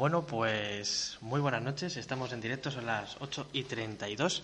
Bueno, 0.00 0.24
pues 0.24 1.18
muy 1.20 1.42
buenas 1.42 1.60
noches. 1.60 1.98
Estamos 1.98 2.32
en 2.32 2.40
directo, 2.40 2.70
son 2.70 2.86
las 2.86 3.18
8 3.20 3.48
y 3.52 3.64
32. 3.64 4.42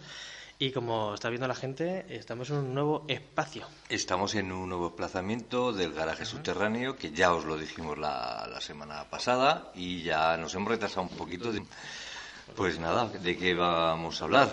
Y 0.59 0.70
como 0.70 1.14
está 1.14 1.30
viendo 1.30 1.48
la 1.48 1.55
gente, 1.55 2.05
estamos 2.10 2.51
en 2.51 2.56
un 2.56 2.74
nuevo 2.74 3.06
espacio. 3.09 3.66
Estamos 3.88 4.34
en 4.34 4.52
un 4.52 4.69
nuevo 4.69 4.88
emplazamiento 4.88 5.73
del 5.73 5.95
garaje 5.95 6.27
subterráneo, 6.27 6.98
que 6.98 7.11
ya 7.11 7.33
os 7.33 7.47
lo 7.47 7.56
dijimos 7.56 7.97
la, 7.97 8.47
la, 8.52 8.61
semana 8.61 9.05
pasada 9.05 9.73
y 9.74 10.02
ya 10.02 10.37
nos 10.37 10.55
hemos 10.55 10.69
retrasado 10.69 11.09
un 11.09 11.16
poquito. 11.16 11.50
De, 11.50 11.62
pues 12.55 12.78
nada, 12.78 13.06
¿de 13.06 13.38
qué 13.38 13.55
vamos 13.55 14.20
a 14.20 14.25
hablar? 14.25 14.50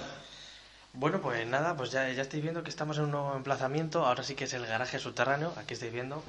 Bueno, 0.94 1.20
pues 1.20 1.45
nada, 1.45 1.75
pues 1.75 1.91
ya, 1.91 2.09
ya 2.13 2.22
estáis 2.22 2.41
viendo 2.41 2.63
que 2.63 2.70
estamos 2.70 2.97
en 2.97 3.03
un 3.03 3.11
nuevo 3.11 3.35
emplazamiento. 3.35 4.05
Ahora 4.05 4.23
sí 4.23 4.35
que 4.35 4.45
es 4.45 4.53
el 4.53 4.66
garaje 4.66 4.99
subterráneo. 4.99 5.52
Aquí 5.58 5.73
estáis 5.73 5.91
viendo 5.91 6.23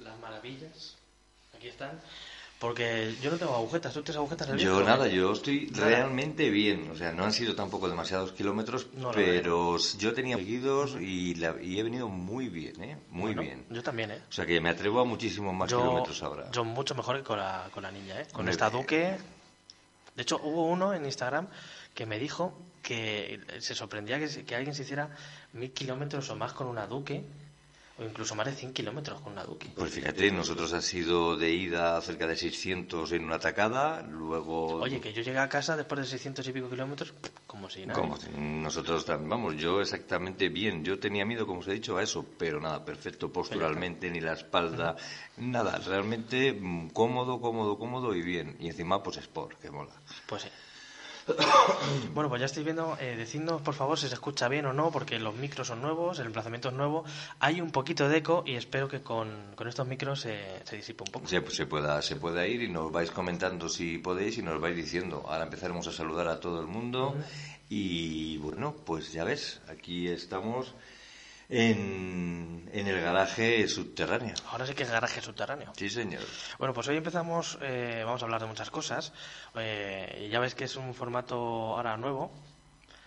las 0.00 0.18
maravillas. 0.18 0.96
Aquí 1.56 1.68
están. 1.68 2.00
Porque 2.62 3.16
yo 3.20 3.32
no 3.32 3.38
tengo 3.38 3.56
agujetas, 3.56 3.92
¿tú 3.92 4.02
tienes 4.02 4.18
agujetas? 4.18 4.46
En 4.46 4.54
el 4.54 4.60
yo 4.60 4.84
nada, 4.84 5.08
yo 5.08 5.32
estoy 5.32 5.66
nada. 5.72 5.84
realmente 5.84 6.48
bien. 6.48 6.92
O 6.92 6.94
sea, 6.94 7.10
no 7.10 7.24
han 7.24 7.32
sido 7.32 7.56
tampoco 7.56 7.88
demasiados 7.88 8.30
kilómetros, 8.30 8.86
no, 8.94 9.10
pero 9.10 9.78
yo 9.98 10.14
tenía 10.14 10.36
seguidos 10.36 10.96
y, 11.00 11.34
la, 11.34 11.56
y, 11.60 11.80
he 11.80 11.82
venido 11.82 12.08
muy 12.08 12.48
bien, 12.48 12.80
¿eh? 12.84 12.96
Muy 13.10 13.34
bueno, 13.34 13.42
bien. 13.42 13.66
Yo 13.68 13.82
también, 13.82 14.12
¿eh? 14.12 14.22
O 14.28 14.32
sea, 14.32 14.46
que 14.46 14.60
me 14.60 14.68
atrevo 14.68 15.00
a 15.00 15.04
muchísimos 15.04 15.52
más 15.52 15.72
yo, 15.72 15.80
kilómetros 15.80 16.22
ahora. 16.22 16.52
Yo 16.52 16.62
mucho 16.62 16.94
mejor 16.94 17.16
que 17.16 17.24
con 17.24 17.40
la, 17.40 17.68
con 17.74 17.82
la 17.82 17.90
niña, 17.90 18.20
¿eh? 18.20 18.28
Con 18.32 18.48
esta 18.48 18.70
Duque... 18.70 19.18
De 20.14 20.22
hecho, 20.22 20.38
hubo 20.44 20.68
uno 20.68 20.94
en 20.94 21.04
Instagram 21.04 21.48
que 21.94 22.06
me 22.06 22.20
dijo 22.20 22.56
que 22.80 23.40
se 23.58 23.74
sorprendía 23.74 24.20
que, 24.20 24.44
que 24.44 24.54
alguien 24.54 24.72
se 24.72 24.82
hiciera 24.82 25.10
mil 25.52 25.72
kilómetros 25.72 26.30
o 26.30 26.36
más 26.36 26.52
con 26.52 26.68
una 26.68 26.86
Duque 26.86 27.24
o 27.98 28.04
incluso 28.04 28.34
más 28.34 28.46
de 28.46 28.54
100 28.54 28.72
kilómetros 28.72 29.20
con 29.20 29.32
una 29.32 29.44
Duque. 29.44 29.70
Pues 29.76 29.92
fíjate, 29.92 30.30
nosotros 30.30 30.72
ha 30.72 30.80
sido 30.80 31.36
de 31.36 31.50
ida 31.52 32.00
cerca 32.00 32.26
de 32.26 32.36
600 32.36 33.12
en 33.12 33.24
una 33.24 33.38
tacada, 33.38 34.02
luego... 34.02 34.76
Oye, 34.76 35.00
que 35.00 35.12
yo 35.12 35.22
llegué 35.22 35.38
a 35.38 35.48
casa 35.48 35.76
después 35.76 36.00
de 36.00 36.06
600 36.06 36.46
y 36.48 36.52
pico 36.52 36.70
kilómetros, 36.70 37.12
como 37.46 37.68
si 37.68 37.84
nada. 37.84 38.00
Como 38.00 38.16
nosotros 38.38 39.04
también, 39.04 39.30
vamos, 39.30 39.56
yo 39.56 39.80
exactamente 39.80 40.48
bien. 40.48 40.84
Yo 40.84 40.98
tenía 40.98 41.24
miedo, 41.24 41.46
como 41.46 41.60
os 41.60 41.68
he 41.68 41.72
dicho, 41.72 41.96
a 41.96 42.02
eso, 42.02 42.24
pero 42.38 42.60
nada, 42.60 42.84
perfecto 42.84 43.32
posturalmente, 43.32 44.10
ni 44.10 44.20
la 44.20 44.32
espalda, 44.32 44.96
nada, 45.36 45.78
realmente 45.78 46.58
cómodo, 46.92 47.40
cómodo, 47.40 47.78
cómodo 47.78 48.14
y 48.14 48.22
bien. 48.22 48.56
Y 48.60 48.68
encima, 48.68 49.02
pues 49.02 49.18
sport, 49.18 49.58
que 49.60 49.70
mola. 49.70 49.92
Pues 50.26 50.42
sí. 50.42 50.48
Bueno, 52.14 52.28
pues 52.28 52.40
ya 52.40 52.46
estoy 52.46 52.64
viendo, 52.64 52.96
eh, 53.00 53.16
decidnos 53.16 53.62
por 53.62 53.74
favor 53.74 53.98
si 53.98 54.08
se 54.08 54.14
escucha 54.14 54.48
bien 54.48 54.66
o 54.66 54.72
no, 54.72 54.90
porque 54.90 55.18
los 55.18 55.34
micros 55.34 55.68
son 55.68 55.80
nuevos, 55.80 56.18
el 56.18 56.26
emplazamiento 56.26 56.68
es 56.68 56.74
nuevo, 56.74 57.04
hay 57.40 57.60
un 57.60 57.70
poquito 57.70 58.08
de 58.08 58.18
eco 58.18 58.42
y 58.46 58.54
espero 58.54 58.88
que 58.88 59.00
con, 59.02 59.28
con 59.54 59.68
estos 59.68 59.86
micros 59.86 60.20
se, 60.20 60.38
se 60.64 60.76
disipe 60.76 61.04
un 61.04 61.12
poco. 61.12 61.26
Se, 61.26 61.42
se, 61.50 61.66
pueda, 61.66 62.02
se 62.02 62.16
pueda 62.16 62.46
ir 62.46 62.62
y 62.62 62.68
nos 62.68 62.92
vais 62.92 63.10
comentando 63.10 63.68
si 63.68 63.98
podéis 63.98 64.38
y 64.38 64.42
nos 64.42 64.60
vais 64.60 64.76
diciendo. 64.76 65.24
Ahora 65.28 65.44
empezaremos 65.44 65.86
a 65.88 65.92
saludar 65.92 66.28
a 66.28 66.40
todo 66.40 66.60
el 66.60 66.66
mundo 66.66 67.10
uh 67.10 67.14
-huh. 67.14 67.24
y 67.68 68.36
bueno, 68.38 68.74
pues 68.84 69.12
ya 69.12 69.24
ves, 69.24 69.60
aquí 69.68 70.08
estamos 70.08 70.74
en, 71.52 72.70
en, 72.72 72.86
el 72.86 73.00
garaje 73.02 73.68
subterráneo. 73.68 74.34
Ahora 74.50 74.66
sí 74.66 74.74
que 74.74 74.84
es 74.84 74.90
garaje 74.90 75.20
subterráneo. 75.20 75.72
Sí, 75.76 75.90
señor. 75.90 76.22
Bueno, 76.58 76.72
pues 76.72 76.88
hoy 76.88 76.96
empezamos, 76.96 77.58
eh, 77.60 78.02
vamos 78.04 78.22
a 78.22 78.24
hablar 78.24 78.40
de 78.40 78.46
muchas 78.46 78.70
cosas. 78.70 79.12
Eh, 79.54 80.28
ya 80.32 80.40
ves 80.40 80.54
que 80.54 80.64
es 80.64 80.76
un 80.76 80.94
formato 80.94 81.36
ahora 81.36 81.96
nuevo. 81.98 82.32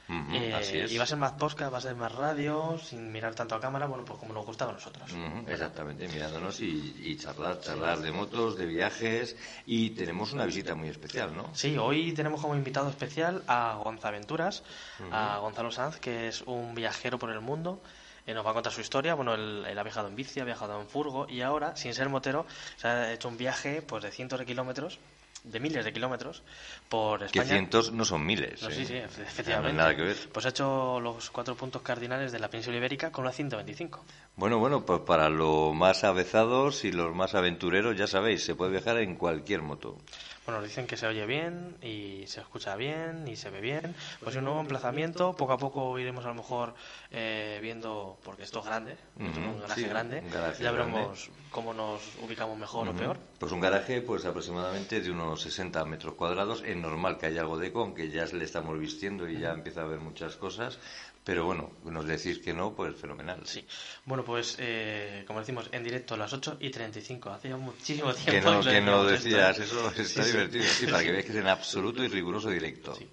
Uh 0.07 0.13
-huh, 0.13 0.35
eh, 0.35 0.53
así 0.53 0.78
es. 0.78 0.91
Y 0.91 0.97
va 1.00 1.05
a 1.05 1.07
ser 1.07 1.17
más 1.17 1.31
podcast, 1.31 1.73
va 1.73 1.79
a 1.79 1.81
ser 1.81 1.95
más 1.95 2.11
radio, 2.11 2.78
sin 2.78 3.11
mirar 3.11 3.34
tanto 3.34 3.55
a 3.55 3.59
cámara, 3.59 3.88
bueno, 3.88 4.05
pues 4.05 4.19
como 4.19 4.35
nos 4.35 4.45
gustaba 4.45 4.69
a 4.69 4.75
nosotros. 4.75 5.11
Uh 5.11 5.16
-huh, 5.17 5.50
exactamente, 5.50 6.07
mirándonos 6.07 6.59
y, 6.59 6.95
y, 7.00 7.17
charlar, 7.17 7.59
charlar 7.59 7.97
de 8.01 8.11
motos, 8.11 8.55
de 8.55 8.67
viajes. 8.67 9.35
Y 9.66 9.89
tenemos 9.91 10.31
una 10.34 10.45
visita 10.45 10.75
muy 10.75 10.89
especial, 10.89 11.35
¿no? 11.35 11.50
Sí, 11.55 11.75
hoy 11.79 12.11
tenemos 12.13 12.39
como 12.39 12.53
invitado 12.53 12.88
especial 12.88 13.41
a 13.47 13.81
Gonzaventuras, 13.84 14.61
uh 15.00 15.05
-huh. 15.05 15.09
a 15.11 15.38
Gonzalo 15.39 15.72
Sanz, 15.72 15.97
que 16.00 16.28
es 16.28 16.44
un 16.44 16.75
viajero 16.75 17.17
por 17.17 17.31
el 17.31 17.41
mundo 17.41 17.81
eh, 18.25 18.34
nos 18.34 18.46
va 18.46 18.52
a 18.52 18.53
contar 18.53 18.72
su 18.72 18.81
historia. 18.81 19.13
Bueno, 19.16 19.34
él, 19.36 19.66
él, 19.68 19.78
ha 19.78 19.84
viajado 19.84 20.08
en 20.08 20.16
bici, 20.16 20.40
ha 20.40 20.46
viajado 20.46 20.80
en 20.80 20.88
furgo 20.88 21.28
y 21.30 21.41
ahora, 21.41 21.75
sin 21.75 21.94
ser 21.94 22.09
motero, 22.09 22.46
se 22.78 22.88
ha 22.88 23.13
hecho 23.13 23.28
un 23.28 23.38
viaje 23.38 23.81
pues 23.81 24.03
de 24.03 24.12
cientos 24.12 24.40
de 24.40 24.46
kilómetros, 24.46 25.00
de 25.44 25.59
miles 25.59 25.86
de 25.86 25.94
kilómetros, 25.94 26.41
por 26.90 27.24
España. 27.24 27.44
Que 27.44 27.50
cientos 27.50 27.91
no 27.91 28.03
son 28.03 28.25
miles. 28.25 28.62
No, 28.64 28.69
¿eh? 28.69 28.74
Sí, 28.74 28.85
sí, 28.85 28.96
efectivamente. 28.96 29.74
No 29.74 29.78
nada 29.78 29.96
que 29.96 30.02
ver. 30.02 30.18
Pues 30.31 30.46
ha 30.46 30.50
hecho 30.50 31.00
los 31.00 31.30
cuatro 31.30 31.56
puntos 31.56 31.81
cardinales 31.81 32.31
de 32.31 32.40
la 32.40 32.50
península 32.50 32.78
ibérica 32.78 33.12
con 33.12 33.24
una 33.24 33.31
125. 33.31 34.03
Bueno, 34.38 34.58
bueno, 34.58 34.85
pues 34.85 35.02
para 35.02 35.30
los 35.30 35.74
más 35.74 36.03
avezados 36.03 36.84
y 36.84 36.91
los 36.91 37.14
más 37.16 37.35
aventureros, 37.35 37.96
ya 37.96 38.08
sabéis, 38.08 38.44
se 38.44 38.56
puede 38.56 38.72
viajar 38.72 38.97
en 38.97 39.16
cualquier 39.16 39.62
moto. 39.62 39.97
Bueno, 40.45 40.61
dicen 40.61 40.85
que 40.85 40.95
se 40.95 41.07
oye 41.07 41.25
bien 41.25 41.75
y 41.81 42.25
se 42.28 42.39
escucha 42.41 42.75
bien 42.75 43.28
y 43.28 43.35
se 43.35 43.50
ve 43.50 43.61
bien. 43.61 43.95
Pues 44.23 44.35
un 44.35 44.44
nuevo 44.44 44.59
emplazamiento, 44.61 45.33
poco 45.35 45.53
a 45.53 45.57
poco 45.57 45.97
iremos 45.97 46.23
a 46.25 46.28
lo 46.28 46.35
mejor 46.35 46.75
eh, 47.09 47.57
viendo, 47.63 48.19
porque 48.23 48.44
esto 48.44 48.59
es 48.59 48.66
grande, 48.66 48.95
Uh 49.17 49.23
-huh, 49.23 49.38
un 49.53 49.59
garaje 49.61 49.81
sí, 49.81 49.88
grande, 49.88 50.19
un 50.19 50.29
garaje 50.29 50.63
ya 50.63 50.72
veremos 50.72 51.25
grande. 51.29 51.50
cómo 51.50 51.73
nos 51.73 52.01
ubicamos 52.22 52.57
mejor 52.59 52.88
Uh 52.88 52.91
-huh. 52.91 52.95
o 52.95 52.97
peor. 53.00 53.17
Pues 53.39 53.51
un 53.51 53.59
garaje 53.59 54.01
pues 54.01 54.23
aproximadamente 54.25 55.01
de 55.01 55.09
unos 55.09 55.41
60 55.41 55.84
metros 55.85 56.13
cuadrados. 56.13 56.61
Es 56.63 56.75
normal 56.78 57.17
que 57.17 57.25
haya 57.25 57.41
algo 57.41 57.57
de 57.57 57.67
eco, 57.67 57.81
aunque 57.81 58.09
ya 58.11 58.25
le 58.25 58.45
estamos 58.45 58.78
vistiendo 58.78 59.28
y 59.28 59.39
ya 59.39 59.51
empieza 59.51 59.81
a 59.81 59.85
haber 59.85 60.00
muchas 60.00 60.35
cosas. 60.35 60.78
Pero 61.25 61.44
bueno, 61.46 61.72
nos 61.86 62.06
decís 62.06 62.38
que 62.38 62.53
no, 62.53 62.74
pues 62.75 62.96
fenomenal. 62.96 63.41
Sí. 63.46 63.66
Bueno, 64.06 64.24
pues 64.24 64.56
eh, 64.59 65.24
como 65.25 65.40
decimos, 65.40 65.68
en 65.72 65.84
directo 65.84 66.13
a 66.13 66.18
las 66.18 66.31
8 66.31 66.58
y 66.59 66.69
35. 66.69 67.31
Hace 67.31 67.53
muchísimo 67.56 68.13
tiempo 68.13 68.31
que 68.31 68.41
no, 68.41 68.62
que 68.62 68.81
no 68.81 69.03
decías, 69.06 69.58
esto. 69.58 69.90
eso 69.90 70.02
está 70.02 70.24
Sí, 70.24 70.30
sí. 70.30 70.31
divertido. 70.38 70.64
Sí, 70.66 70.85
para 70.85 71.03
que 71.03 71.12
veáis 71.12 71.25
que 71.25 71.31
es 71.31 71.38
en 71.40 71.47
absoluto 71.47 72.03
y 72.03 72.08
riguroso 72.09 72.50
directo. 72.50 72.94
Sí. 72.96 73.09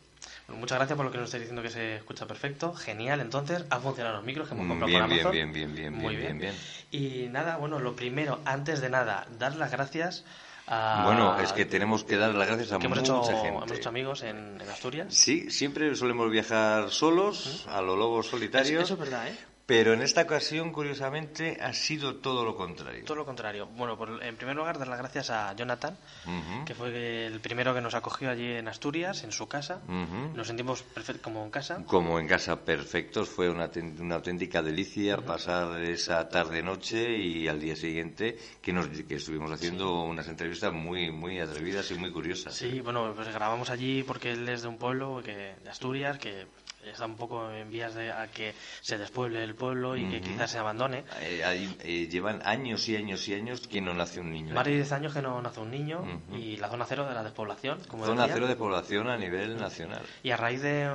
Bueno, 0.47 0.61
muchas 0.61 0.77
gracias 0.77 0.97
por 0.97 1.07
lo 1.07 1.11
que 1.13 1.17
nos 1.19 1.27
estáis 1.27 1.43
diciendo 1.45 1.63
que 1.63 1.71
se 1.71 1.97
escucha 1.97 2.27
perfecto. 2.27 2.75
Genial, 2.75 3.21
entonces, 3.21 3.65
han 3.71 3.81
funcionado 3.81 4.17
los 4.17 4.25
micros 4.27 4.47
que 4.47 4.55
hemos 4.55 4.67
comprado 4.69 4.89
Bien, 4.89 5.01
por 5.01 5.09
bien, 5.09 5.21
Amazon. 5.27 5.33
bien, 5.33 5.53
bien, 5.53 5.75
bien, 5.75 5.93
Muy 5.95 6.17
bien, 6.17 6.39
bien, 6.39 6.55
bien. 6.91 7.25
Y 7.25 7.29
nada, 7.31 7.57
bueno, 7.57 7.79
lo 7.79 7.97
primero, 7.97 8.41
antes 8.45 8.83
de 8.83 8.91
nada, 8.91 9.27
dar 9.39 9.57
las 9.57 9.71
gracias 9.71 10.25
a... 10.73 11.05
Bueno, 11.05 11.39
es 11.41 11.53
que 11.53 11.65
tenemos 11.67 12.05
que 12.05 12.17
dar 12.17 12.35
las 12.35 12.49
gracias 12.49 12.73
a 12.73 12.79
que 12.79 12.87
hemos 12.87 12.99
mucha 12.99 13.13
hecho, 13.13 13.25
gente. 13.25 13.49
hemos 13.49 13.71
hecho 13.73 13.89
amigos 13.89 14.23
en, 14.23 14.61
en 14.61 14.69
Asturias. 14.71 15.15
Sí, 15.15 15.51
siempre 15.51 15.95
solemos 15.95 16.31
viajar 16.31 16.91
solos, 16.91 17.67
a 17.69 17.83
los 17.83 17.99
lobos 17.99 18.29
solitarios. 18.29 18.85
Eso 18.85 18.95
es 18.95 19.01
verdad, 19.01 19.29
¿eh? 19.29 19.37
Pero 19.65 19.93
en 19.93 20.03
esta 20.03 20.23
ocasión, 20.23 20.73
curiosamente, 20.73 21.57
ha 21.61 21.73
sido 21.73 22.17
todo 22.17 22.45
lo 22.45 22.57
contrario. 22.57 23.05
Todo 23.05 23.17
lo 23.19 23.25
contrario. 23.25 23.67
Bueno, 23.67 23.97
por- 23.97 24.23
en 24.23 24.37
primer 24.37 24.57
lugar, 24.57 24.77
dar 24.79 24.89
las 24.89 24.99
gracias 24.99 25.31
a 25.31 25.55
Jonathan, 25.55 25.97
Ujú, 26.27 26.65
que 26.65 26.75
fue 26.75 27.27
el 27.27 27.41
primero 27.41 27.73
que 27.73 27.81
nos 27.81 27.95
acogió 27.95 28.29
allí 28.31 28.45
en 28.57 28.67
Asturias, 28.67 29.23
en 29.23 29.31
su 29.33 29.47
casa. 29.47 29.81
ujú. 29.87 30.37
Nos 30.37 30.49
sentimos 30.49 30.85
como 31.23 31.45
en 31.45 31.51
casa. 31.51 31.83
Como 31.87 32.19
en 32.19 32.27
casa 32.27 32.57
perfectos, 32.65 33.29
fue 33.29 33.49
una, 33.49 33.71
una 34.01 34.17
auténtica 34.17 34.63
delicia 34.63 35.17
pasar 35.19 35.81
esa 35.83 36.29
tarde-noche 36.29 37.17
y 37.17 37.47
al 37.49 37.61
día 37.61 37.77
siguiente 37.77 38.37
que, 38.61 38.73
nos, 38.73 38.89
que 38.89 39.15
estuvimos 39.15 39.51
haciendo 39.53 40.03
unas 40.03 40.27
entrevistas 40.29 40.73
muy, 40.73 41.11
muy 41.13 41.39
atrevidas 41.39 41.89
y 41.93 41.95
muy 41.95 42.11
curiosas. 42.11 42.55
Sí, 42.55 42.81
bueno, 42.81 43.13
pues 43.15 43.29
grabamos 43.33 43.71
allí 43.71 44.03
porque 44.03 44.33
él 44.33 44.49
es 44.49 44.63
de 44.63 44.69
un 44.69 44.77
pueblo 44.79 45.23
que, 45.25 45.55
de 45.63 45.71
Asturias 45.71 46.19
que 46.19 46.47
está 46.85 47.07
un 47.07 47.17
poco 47.17 47.51
en 47.51 47.71
vías 47.71 47.95
de 47.95 48.11
a 48.13 48.27
que 48.29 48.55
se 48.81 48.99
despueble 48.99 49.43
el 49.43 49.55
pueblo 49.55 49.97
y 49.97 50.09
que 50.09 50.19
Ujú. 50.19 50.29
quizás 50.31 50.51
se 50.51 50.59
abandone. 50.59 51.05
Eh, 51.21 51.45
ahí, 51.45 51.77
eh, 51.83 52.09
llevan 52.11 52.43
años 52.45 52.89
y 52.89 52.97
años 52.97 53.27
y 53.29 53.35
años 53.35 53.67
que 53.69 53.81
no 53.81 53.95
nace 53.95 54.21
un 54.21 54.33
niño. 54.33 54.55
Más 54.55 54.65
de 54.65 54.73
10 54.73 54.93
años 54.93 55.13
que 55.15 55.23
no 55.23 55.41
nace 55.43 55.61
un 55.61 55.71
niño 55.71 56.01
Ujú. 56.01 56.37
y 56.37 56.57
la 56.57 56.69
zona 56.69 56.85
cero 56.87 57.07
de 57.07 57.15
la 57.15 57.23
despoblación, 57.23 57.79
como 57.89 58.05
Zona 58.05 58.23
decía. 58.23 58.35
cero 58.35 58.47
de 58.49 58.57
población 58.57 59.09
a 59.09 59.17
nivel 59.17 59.57
nacional. 59.59 60.03
Y 60.23 60.31
a 60.31 60.37
raíz 60.37 60.63
de, 60.63 60.91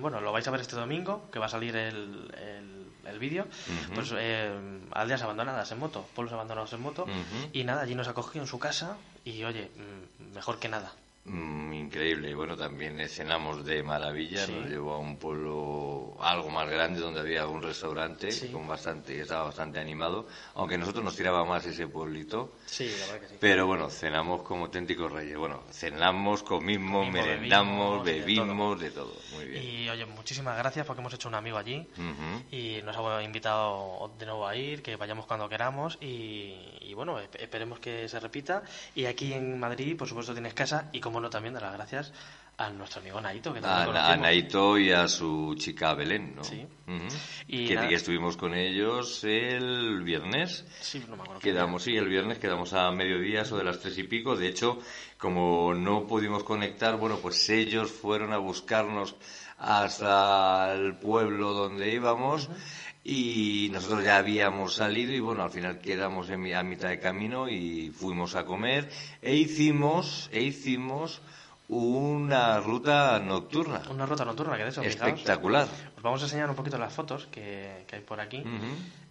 bueno, 0.00 0.20
lo 0.20 0.32
vais 0.32 0.46
a 0.46 0.50
ver 0.50 0.60
este 0.60 0.76
domingo, 0.76 1.28
que 1.32 1.38
va 1.38 1.46
a 1.46 1.50
salir 1.50 1.74
el, 1.76 2.30
el, 2.36 2.86
el 3.10 3.18
vídeo, 3.18 3.44
Ujú. 3.44 3.94
pues 3.94 4.12
eh, 4.16 4.50
aldeas 4.92 5.22
abandonadas 5.22 5.70
en 5.72 5.78
moto, 5.78 6.06
pueblos 6.14 6.32
abandonados 6.34 6.72
en 6.72 6.80
moto, 6.82 7.04
Ujú. 7.04 7.48
y 7.52 7.64
nada, 7.64 7.82
allí 7.82 7.94
nos 7.94 8.08
acogió 8.08 8.40
en 8.40 8.46
su 8.46 8.58
casa 8.58 8.96
y 9.24 9.42
oye, 9.44 9.70
mm, 9.76 10.34
mejor 10.34 10.58
que 10.58 10.68
nada. 10.68 10.92
Mm, 11.24 11.72
increíble. 11.74 12.34
Bueno, 12.34 12.56
también 12.56 13.08
cenamos 13.08 13.64
de 13.64 13.82
maravilla. 13.84 14.44
Nos 14.48 14.68
llevó 14.68 14.94
a 14.94 14.98
un 14.98 15.16
pueblo 15.18 16.16
algo 16.20 16.50
más 16.50 16.68
grande 16.68 17.00
donde 17.00 17.20
había 17.20 17.46
un 17.46 17.62
restaurante 17.62 18.28
con 18.50 18.66
bastante, 18.66 19.20
estaba 19.20 19.44
bastante 19.44 19.78
animado. 19.78 20.26
Aunque 20.54 20.76
nosotros 20.76 21.04
nos 21.04 21.14
tiraba 21.14 21.44
más 21.44 21.64
ese 21.64 21.86
pueblito. 21.86 22.54
Sí, 22.66 22.90
la 22.98 23.06
verdad 23.06 23.20
que 23.20 23.28
sí. 23.28 23.36
Pero 23.38 23.66
bueno, 23.68 23.88
cenamos 23.88 24.42
como 24.42 24.64
auténticos 24.64 25.12
reyes. 25.12 25.38
Bueno, 25.38 25.62
cenamos, 25.70 26.42
comimos, 26.42 27.08
merendamos, 27.12 28.04
bebimos, 28.04 28.80
de 28.80 28.90
todo. 28.90 29.14
Muy 29.34 29.44
bien. 29.44 29.62
Y 29.62 29.88
oye, 29.90 30.06
muchísimas 30.06 30.58
gracias 30.58 30.84
porque 30.84 31.02
hemos 31.02 31.14
hecho 31.14 31.28
un 31.28 31.36
amigo 31.36 31.56
allí 31.56 31.86
y 32.50 32.80
nos 32.82 32.96
ha 32.96 33.22
invitado 33.22 34.10
de 34.18 34.26
nuevo 34.26 34.48
a 34.48 34.56
ir, 34.56 34.82
que 34.82 34.96
vayamos 34.96 35.26
cuando 35.26 35.48
queramos 35.48 35.98
y, 36.00 36.92
bueno, 36.94 37.20
esperemos 37.20 37.78
que 37.78 38.08
se 38.08 38.18
repita. 38.18 38.64
Y 38.96 39.04
aquí 39.04 39.32
en 39.32 39.60
Madrid, 39.60 39.96
por 39.96 40.08
supuesto, 40.08 40.32
tienes 40.32 40.54
casa 40.54 40.88
y 40.92 41.00
como 41.00 41.11
no, 41.20 41.30
también 41.30 41.54
dar 41.54 41.62
las 41.62 41.74
gracias 41.74 42.12
a 42.56 42.70
nuestro 42.70 43.00
amigo 43.00 43.20
Naito. 43.20 43.52
Que 43.52 43.60
a, 43.62 44.16
Naito 44.16 44.78
y 44.78 44.90
a 44.90 45.08
su 45.08 45.54
chica 45.56 45.94
Belén, 45.94 46.34
¿no? 46.36 46.44
Sí. 46.44 46.66
y 47.48 47.66
que, 47.66 47.94
estuvimos 47.94 48.36
con 48.36 48.54
ellos 48.54 49.24
el 49.24 50.02
viernes. 50.02 50.64
Sí, 50.80 51.02
no 51.08 51.16
me 51.16 51.22
acuerdo. 51.22 51.40
Quedamos, 51.40 51.82
sí, 51.82 51.96
el 51.96 52.08
viernes 52.08 52.38
quedamos 52.38 52.72
a 52.72 52.90
mediodía, 52.92 53.42
o 53.50 53.56
de 53.56 53.64
las 53.64 53.80
tres 53.80 53.96
y 53.98 54.04
pico. 54.04 54.36
De 54.36 54.48
hecho, 54.48 54.78
como 55.18 55.74
no 55.74 56.06
pudimos 56.06 56.44
conectar, 56.44 56.96
bueno, 56.96 57.16
pues 57.16 57.48
ellos 57.48 57.90
fueron 57.90 58.32
a 58.32 58.38
buscarnos 58.38 59.16
hasta 59.58 60.72
el 60.74 60.96
pueblo 60.96 61.52
donde 61.52 61.92
íbamos. 61.92 62.48
Y 63.04 63.68
nosotros 63.72 64.04
ya 64.04 64.18
habíamos 64.18 64.74
salido 64.74 65.12
y 65.12 65.20
bueno, 65.20 65.42
al 65.42 65.50
final 65.50 65.78
quedamos 65.78 66.30
en, 66.30 66.54
a 66.54 66.62
mitad 66.62 66.88
de 66.88 67.00
camino 67.00 67.48
y 67.48 67.90
fuimos 67.90 68.36
a 68.36 68.44
comer 68.44 68.88
e 69.20 69.34
hicimos, 69.34 70.30
e 70.32 70.42
hicimos 70.42 71.20
una 71.68 72.60
ruta 72.60 73.18
nocturna. 73.18 73.82
Una 73.90 74.06
ruta 74.06 74.24
nocturna, 74.24 74.56
que 74.56 74.64
de 74.64 74.68
eso, 74.68 74.82
Espectacular. 74.82 75.66
Os 76.02 76.04
vamos 76.04 76.20
a 76.22 76.24
enseñar 76.24 76.50
un 76.50 76.56
poquito 76.56 76.78
las 76.78 76.92
fotos 76.92 77.28
que, 77.30 77.86
hay 77.92 78.00
por 78.00 78.18
aquí. 78.18 78.42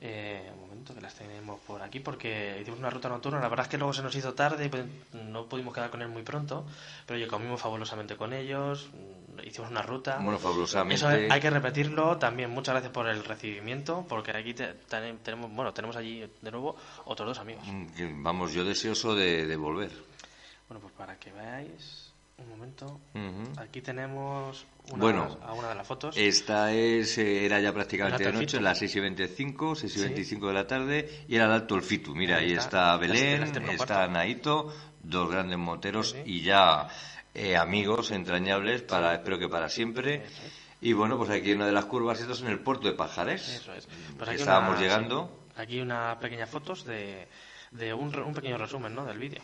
Eh, 0.02 0.52
un 0.54 0.60
momento, 0.60 0.94
que 0.94 1.00
las 1.00 1.16
tenemos 1.16 1.58
por 1.62 1.82
aquí, 1.82 2.02
porque 2.02 2.58
hicimos 2.60 2.80
una 2.80 2.90
ruta 2.90 3.08
nocturna. 3.08 3.40
La 3.40 3.48
verdad 3.48 3.68
es 3.68 3.70
que 3.70 3.78
luego 3.78 3.94
se 3.94 4.02
nos 4.02 4.14
hizo 4.14 4.34
tarde 4.34 4.66
y 4.66 4.68
pues, 4.68 4.84
no 5.14 5.46
pudimos 5.46 5.74
quedar 5.74 5.90
con 5.90 6.02
él 6.02 6.10
muy 6.10 6.24
pronto, 6.24 6.66
pero 7.06 7.18
yo 7.18 7.30
comimos 7.30 7.62
fabulosamente 7.62 8.18
con 8.18 8.34
ellos, 8.34 8.90
hicimos 9.42 9.72
una 9.72 9.82
ruta. 9.84 10.20
Bueno, 10.22 10.38
fabulosamente. 10.38 10.96
Eso 10.96 11.08
hay 11.08 11.40
que 11.40 11.50
repetirlo. 11.50 12.18
También 12.18 12.50
muchas 12.50 12.74
gracias 12.74 12.92
por 12.92 13.08
el 13.08 13.24
recibimiento, 13.24 14.06
porque 14.10 14.32
aquí 14.32 14.54
tenemos, 14.54 15.50
bueno, 15.50 15.74
tenemos 15.74 15.96
allí 15.96 16.30
de 16.42 16.52
nuevo 16.52 16.76
otros 17.06 17.26
dos 17.26 17.40
amigos. 17.40 17.64
Mm, 17.68 18.22
vamos, 18.22 18.52
yo 18.52 18.66
deseoso 18.66 19.16
de, 19.16 19.48
de 19.48 19.56
volver. 19.56 19.92
Bueno, 20.68 20.82
pues 20.82 20.94
para 20.94 21.18
que 21.18 21.32
veáis. 21.32 22.11
Un 22.42 22.50
momento. 22.50 23.00
Aquí 23.58 23.82
tenemos 23.82 24.66
una, 24.90 24.98
bueno, 25.00 25.38
una 25.58 25.70
de 25.70 25.76
las 25.76 25.88
fotos. 25.88 26.18
Esta 26.18 26.74
es, 26.74 27.18
eh, 27.18 27.46
era 27.46 27.60
ya 27.60 27.72
prácticamente 27.72 28.24
de 28.24 28.34
noche, 28.34 28.60
las 28.60 28.80
6 28.80 28.96
y 28.96 29.00
25, 29.00 29.76
6 29.76 29.98
y 29.98 30.02
25 30.02 30.48
de 30.48 30.54
la 30.54 30.66
tarde, 30.68 31.26
y 31.28 31.36
era 31.36 31.46
el 31.46 31.52
Alto 31.52 31.76
El 31.76 31.84
Fitu. 31.84 32.16
Mira, 32.16 32.38
ahí, 32.38 32.54
está, 32.54 32.98
Belén, 32.98 33.44
está 33.44 34.08
Naito, 34.08 34.74
dos 35.04 35.30
grandes 35.30 35.58
moteros 35.58 36.16
y 36.26 36.42
ya 36.42 36.88
eh, 37.34 37.56
amigos 37.56 38.12
entrañables, 38.12 38.82
para 38.82 39.16
espero 39.16 39.38
que 39.38 39.48
para 39.48 39.70
siempre. 39.70 40.24
Y 40.82 40.94
bueno, 40.94 41.18
pues 41.18 41.30
aquí 41.30 41.54
una 41.54 41.68
de 41.68 41.72
las 41.72 41.86
curvas, 41.86 42.20
esto 42.20 42.34
es 42.34 42.42
en 42.42 42.48
el 42.48 42.60
puerto 42.60 42.88
de 42.88 42.96
Pajares. 42.96 43.48
Eso 43.48 43.74
es. 43.74 43.88
Pues 44.18 44.30
aquí 44.30 44.40
estábamos 44.40 44.80
llegando. 44.80 45.46
Aquí 45.56 45.80
unas 45.80 46.18
pequeñas 46.18 46.50
fotos 46.50 46.86
de 46.86 47.28
de 47.72 47.94
un, 47.94 48.14
un 48.20 48.34
pequeño 48.34 48.58
resumen 48.58 48.94
¿no? 48.94 49.06
del 49.06 49.18
vídeo. 49.18 49.42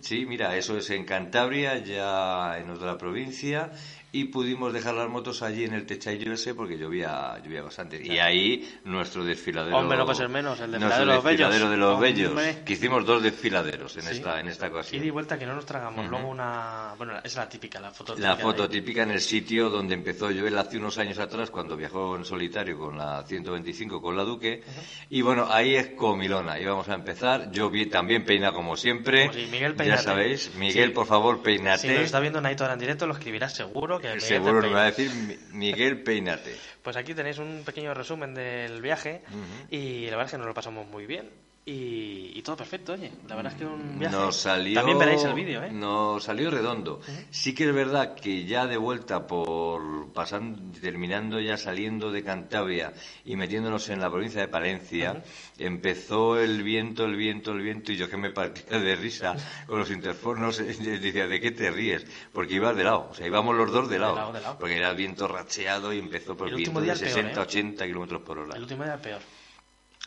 Sí, 0.00 0.24
mira, 0.26 0.56
eso 0.56 0.78
es 0.78 0.88
en 0.90 1.04
Cantabria, 1.04 1.78
ya 1.78 2.58
en 2.58 2.70
otra 2.70 2.96
provincia, 2.96 3.72
y 4.14 4.26
pudimos 4.26 4.72
dejar 4.72 4.94
las 4.94 5.08
motos 5.08 5.42
allí 5.42 5.64
en 5.64 5.74
el 5.74 5.86
techadillo 5.86 6.34
ese 6.34 6.54
porque 6.54 6.78
llovía, 6.78 7.36
llovía 7.42 7.62
bastante. 7.62 8.00
Y 8.00 8.20
ahí 8.20 8.78
nuestro 8.84 9.24
desfiladero. 9.24 9.76
Hombre, 9.76 9.98
no 9.98 10.04
puede 10.04 10.18
ser 10.18 10.28
menos, 10.28 10.60
el 10.60 10.70
desfiladero 10.70 11.00
de 11.00 11.14
los 11.16 11.24
bellos. 11.24 11.70
de 11.70 11.76
los 11.76 12.00
bellos. 12.00 12.32
Que 12.64 12.74
hicimos 12.74 13.04
dos 13.04 13.20
desfiladeros 13.20 13.96
en, 13.96 14.06
esta, 14.06 14.38
en 14.38 14.46
esta 14.46 14.68
ocasión. 14.68 15.02
Y 15.02 15.06
de 15.06 15.10
vuelta 15.10 15.36
que 15.36 15.44
no 15.44 15.56
nos 15.56 15.66
tragamos. 15.66 16.08
Luego 16.08 16.28
una. 16.28 16.94
Bueno, 16.96 17.14
es 17.24 17.34
la 17.34 17.48
típica, 17.48 17.80
la 17.80 17.90
foto 17.90 18.14
típica. 18.14 18.28
La 18.28 18.36
foto 18.36 18.68
típica 18.68 19.02
en 19.02 19.10
el 19.10 19.20
sitio 19.20 19.68
donde 19.68 19.94
empezó 19.94 20.26
Joel 20.26 20.56
hace 20.58 20.78
unos 20.78 20.96
años 20.98 21.18
atrás, 21.18 21.50
cuando 21.50 21.76
viajó 21.76 22.14
en 22.14 22.24
solitario 22.24 22.78
con 22.78 22.96
la 22.96 23.24
125 23.24 24.00
con 24.00 24.16
la 24.16 24.22
Duque. 24.22 24.62
Y 25.10 25.22
bueno, 25.22 25.48
ahí 25.50 25.74
es 25.74 25.88
comilona. 25.88 26.60
Y 26.60 26.64
vamos 26.64 26.88
a 26.88 26.94
empezar. 26.94 27.50
Yo 27.50 27.63
también 27.90 28.24
peina 28.24 28.52
como 28.52 28.76
siempre. 28.76 29.26
Pues 29.26 29.48
Miguel, 29.48 29.76
Ya 29.76 29.98
sabéis. 29.98 30.54
Miguel, 30.56 30.92
por 30.92 31.06
favor, 31.06 31.42
peinate. 31.42 31.78
Si 31.78 31.88
nos 31.88 31.98
está 32.00 32.20
viendo 32.20 32.40
Naito 32.40 32.64
ahora 32.64 32.74
en 32.74 32.80
directo, 32.80 33.06
lo 33.06 33.14
escribirás 33.14 33.54
seguro 33.54 34.00
Seguro 34.18 34.60
me 34.60 34.68
va 34.68 34.82
a 34.82 34.90
decir 34.90 35.10
Miguel 35.52 36.02
Peinate. 36.02 36.56
Pues 36.82 36.96
aquí 36.96 37.14
tenéis 37.14 37.38
un 37.38 37.62
pequeño 37.64 37.94
resumen 37.94 38.34
del 38.34 38.80
viaje 38.82 39.22
y 39.70 40.04
la 40.06 40.10
verdad 40.12 40.26
es 40.26 40.30
que 40.32 40.38
nos 40.38 40.46
lo 40.46 40.54
pasamos 40.54 40.86
muy 40.86 41.06
bien. 41.06 41.30
Y, 41.66 42.42
todo 42.42 42.56
perfecto, 42.56 42.92
oye. 42.92 43.10
La 43.26 43.36
verdad 43.36 43.52
es 43.52 43.58
que 43.58 43.64
un 43.64 43.98
viaje. 43.98 44.32
salió, 44.32 44.74
También 44.74 44.98
veréis 44.98 45.24
el 45.24 45.32
vídeo, 45.32 45.62
¿eh? 45.62 45.70
Nos 45.72 46.22
salió 46.22 46.50
redondo. 46.50 47.00
Sí 47.30 47.54
que 47.54 47.64
es 47.64 47.74
verdad 47.74 48.14
que 48.14 48.44
ya 48.44 48.66
de 48.66 48.76
vuelta 48.76 49.26
por 49.26 50.12
pasando, 50.12 50.78
terminando 50.78 51.40
ya 51.40 51.56
saliendo 51.56 52.12
de 52.12 52.22
Cantabria 52.22 52.92
y 53.24 53.36
metiéndonos 53.36 53.88
en 53.88 54.00
la 54.00 54.10
provincia 54.10 54.42
de 54.42 54.48
Palencia, 54.48 55.22
empezó 55.58 56.38
el 56.38 56.62
viento, 56.62 57.06
el 57.06 57.16
viento, 57.16 57.52
el 57.52 57.62
viento 57.62 57.92
y 57.92 57.96
yo 57.96 58.10
que 58.10 58.18
me 58.18 58.30
partía 58.30 58.78
de 58.78 58.96
risa 58.96 59.34
con 59.66 59.78
los 59.78 59.90
interfornos 59.90 60.58
decía, 60.78 61.26
¿de 61.26 61.40
qué 61.40 61.50
te 61.50 61.70
ríes? 61.70 62.06
Porque 62.32 62.54
iba 62.54 62.74
de 62.74 62.84
lado, 62.84 63.08
o 63.10 63.14
sea, 63.14 63.26
íbamos 63.26 63.56
los 63.56 63.72
dos 63.72 63.88
de 63.88 63.98
lado, 63.98 64.32
porque 64.60 64.76
era 64.76 64.90
el 64.90 64.96
viento 64.96 65.26
racheado 65.26 65.94
y 65.94 65.98
empezó 65.98 66.36
por 66.36 66.48
el 66.48 66.56
viento 66.56 66.80
de 66.80 66.94
60, 66.94 67.40
80 67.40 67.84
¿eh? 67.84 67.88
kilómetros 67.88 68.20
por 68.20 68.38
hora. 68.38 68.54
El 68.54 68.62
último 68.62 68.84
día 68.84 69.00
peor. 69.00 69.20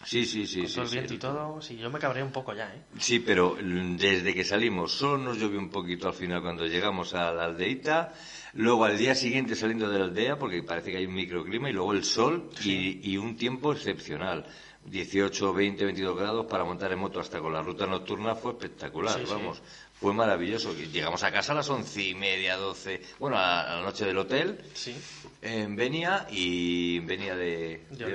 Sí, 0.06 0.26
sí, 0.26 0.46
sí. 0.46 0.62
Con 0.62 0.72
todo 0.72 0.84
el 0.84 0.92
viento 0.92 1.14
y 1.14 1.18
todo, 1.18 1.62
sí, 1.62 1.76
yo 1.76 1.90
me 1.90 2.00
cabré 2.00 2.22
un 2.22 2.32
poco 2.32 2.54
ya, 2.54 2.74
¿eh? 2.74 2.82
Sí, 3.00 3.20
pero 3.20 3.58
desde 3.60 4.34
que 4.34 4.44
salimos, 4.44 4.92
solo 4.92 5.18
nos 5.18 5.38
llovió 5.38 5.60
un 5.60 5.70
poquito 5.70 6.08
al 6.08 6.14
final 6.14 6.42
cuando 6.42 6.66
llegamos 6.66 7.14
a 7.14 7.32
la 7.34 7.46
aldeita, 7.46 8.14
luego 8.54 8.86
al 8.86 8.98
día 8.98 9.16
siguiente 9.16 9.56
saliendo 9.56 9.90
de 9.90 10.00
la 10.00 10.06
aldea, 10.06 10.38
porque 10.38 10.62
parece 10.62 10.92
que 10.92 10.98
hay 10.98 11.06
un 11.06 11.16
microclima, 11.16 11.70
y 11.70 11.74
luego 11.74 11.94
el 11.94 12.04
sol 12.04 12.50
y, 12.64 13.18
un 13.18 13.36
tiempo 13.36 13.74
excepcional. 13.74 14.46
18, 14.86 15.54
20, 15.54 15.84
22 15.84 16.18
grados 16.18 16.46
para 16.46 16.64
montar 16.64 16.94
en 16.94 17.00
moto 17.00 17.20
hasta 17.20 17.42
con 17.42 17.52
la 17.52 17.62
ruta 17.62 17.86
nocturna 17.86 18.36
fue 18.36 18.52
espectacular, 18.52 19.20
vamos. 19.28 19.62
Fue 20.00 20.14
maravilloso. 20.14 20.74
Llegamos 20.74 21.24
a 21.24 21.32
casa 21.32 21.52
a 21.52 21.56
las 21.56 21.70
once 21.70 22.02
y 22.02 22.16
media, 22.16 22.56
doce, 22.56 23.02
bueno, 23.20 23.36
a, 23.38 23.66
la 23.66 23.82
noche 23.82 24.06
del 24.06 24.18
hotel, 24.18 24.62
sí. 24.74 24.96
en 25.42 25.76
Venia 25.76 26.26
y 26.32 27.00
venía 27.00 27.36
de, 27.36 27.84
de 27.90 28.06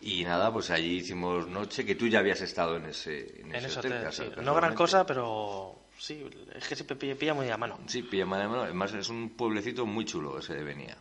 y 0.00 0.24
nada, 0.24 0.50
pues 0.52 0.70
allí 0.70 0.96
hicimos 0.98 1.46
noche, 1.46 1.84
que 1.84 1.94
tú 1.94 2.06
ya 2.06 2.20
habías 2.20 2.40
estado 2.40 2.76
en 2.76 2.86
ese, 2.86 3.42
en, 3.42 3.54
ese 3.54 3.78
hotel. 3.78 4.02
No 4.42 4.54
gran 4.54 4.74
cosa, 4.74 5.04
pero 5.04 5.78
sí, 5.98 6.24
es 6.54 6.66
que 6.66 6.74
siempre 6.74 6.96
pilla, 6.96 7.34
muy 7.34 7.50
a 7.50 7.58
mano. 7.58 7.78
Sí, 7.86 8.02
pilla 8.02 8.24
muy 8.24 8.38
a 8.38 8.48
mano. 8.48 8.62
Además 8.62 8.94
es 8.94 9.10
un 9.10 9.30
pueblecito 9.36 9.84
muy 9.84 10.06
chulo 10.06 10.38
ese 10.38 10.54
de 10.54 10.64
Venía. 10.64 10.96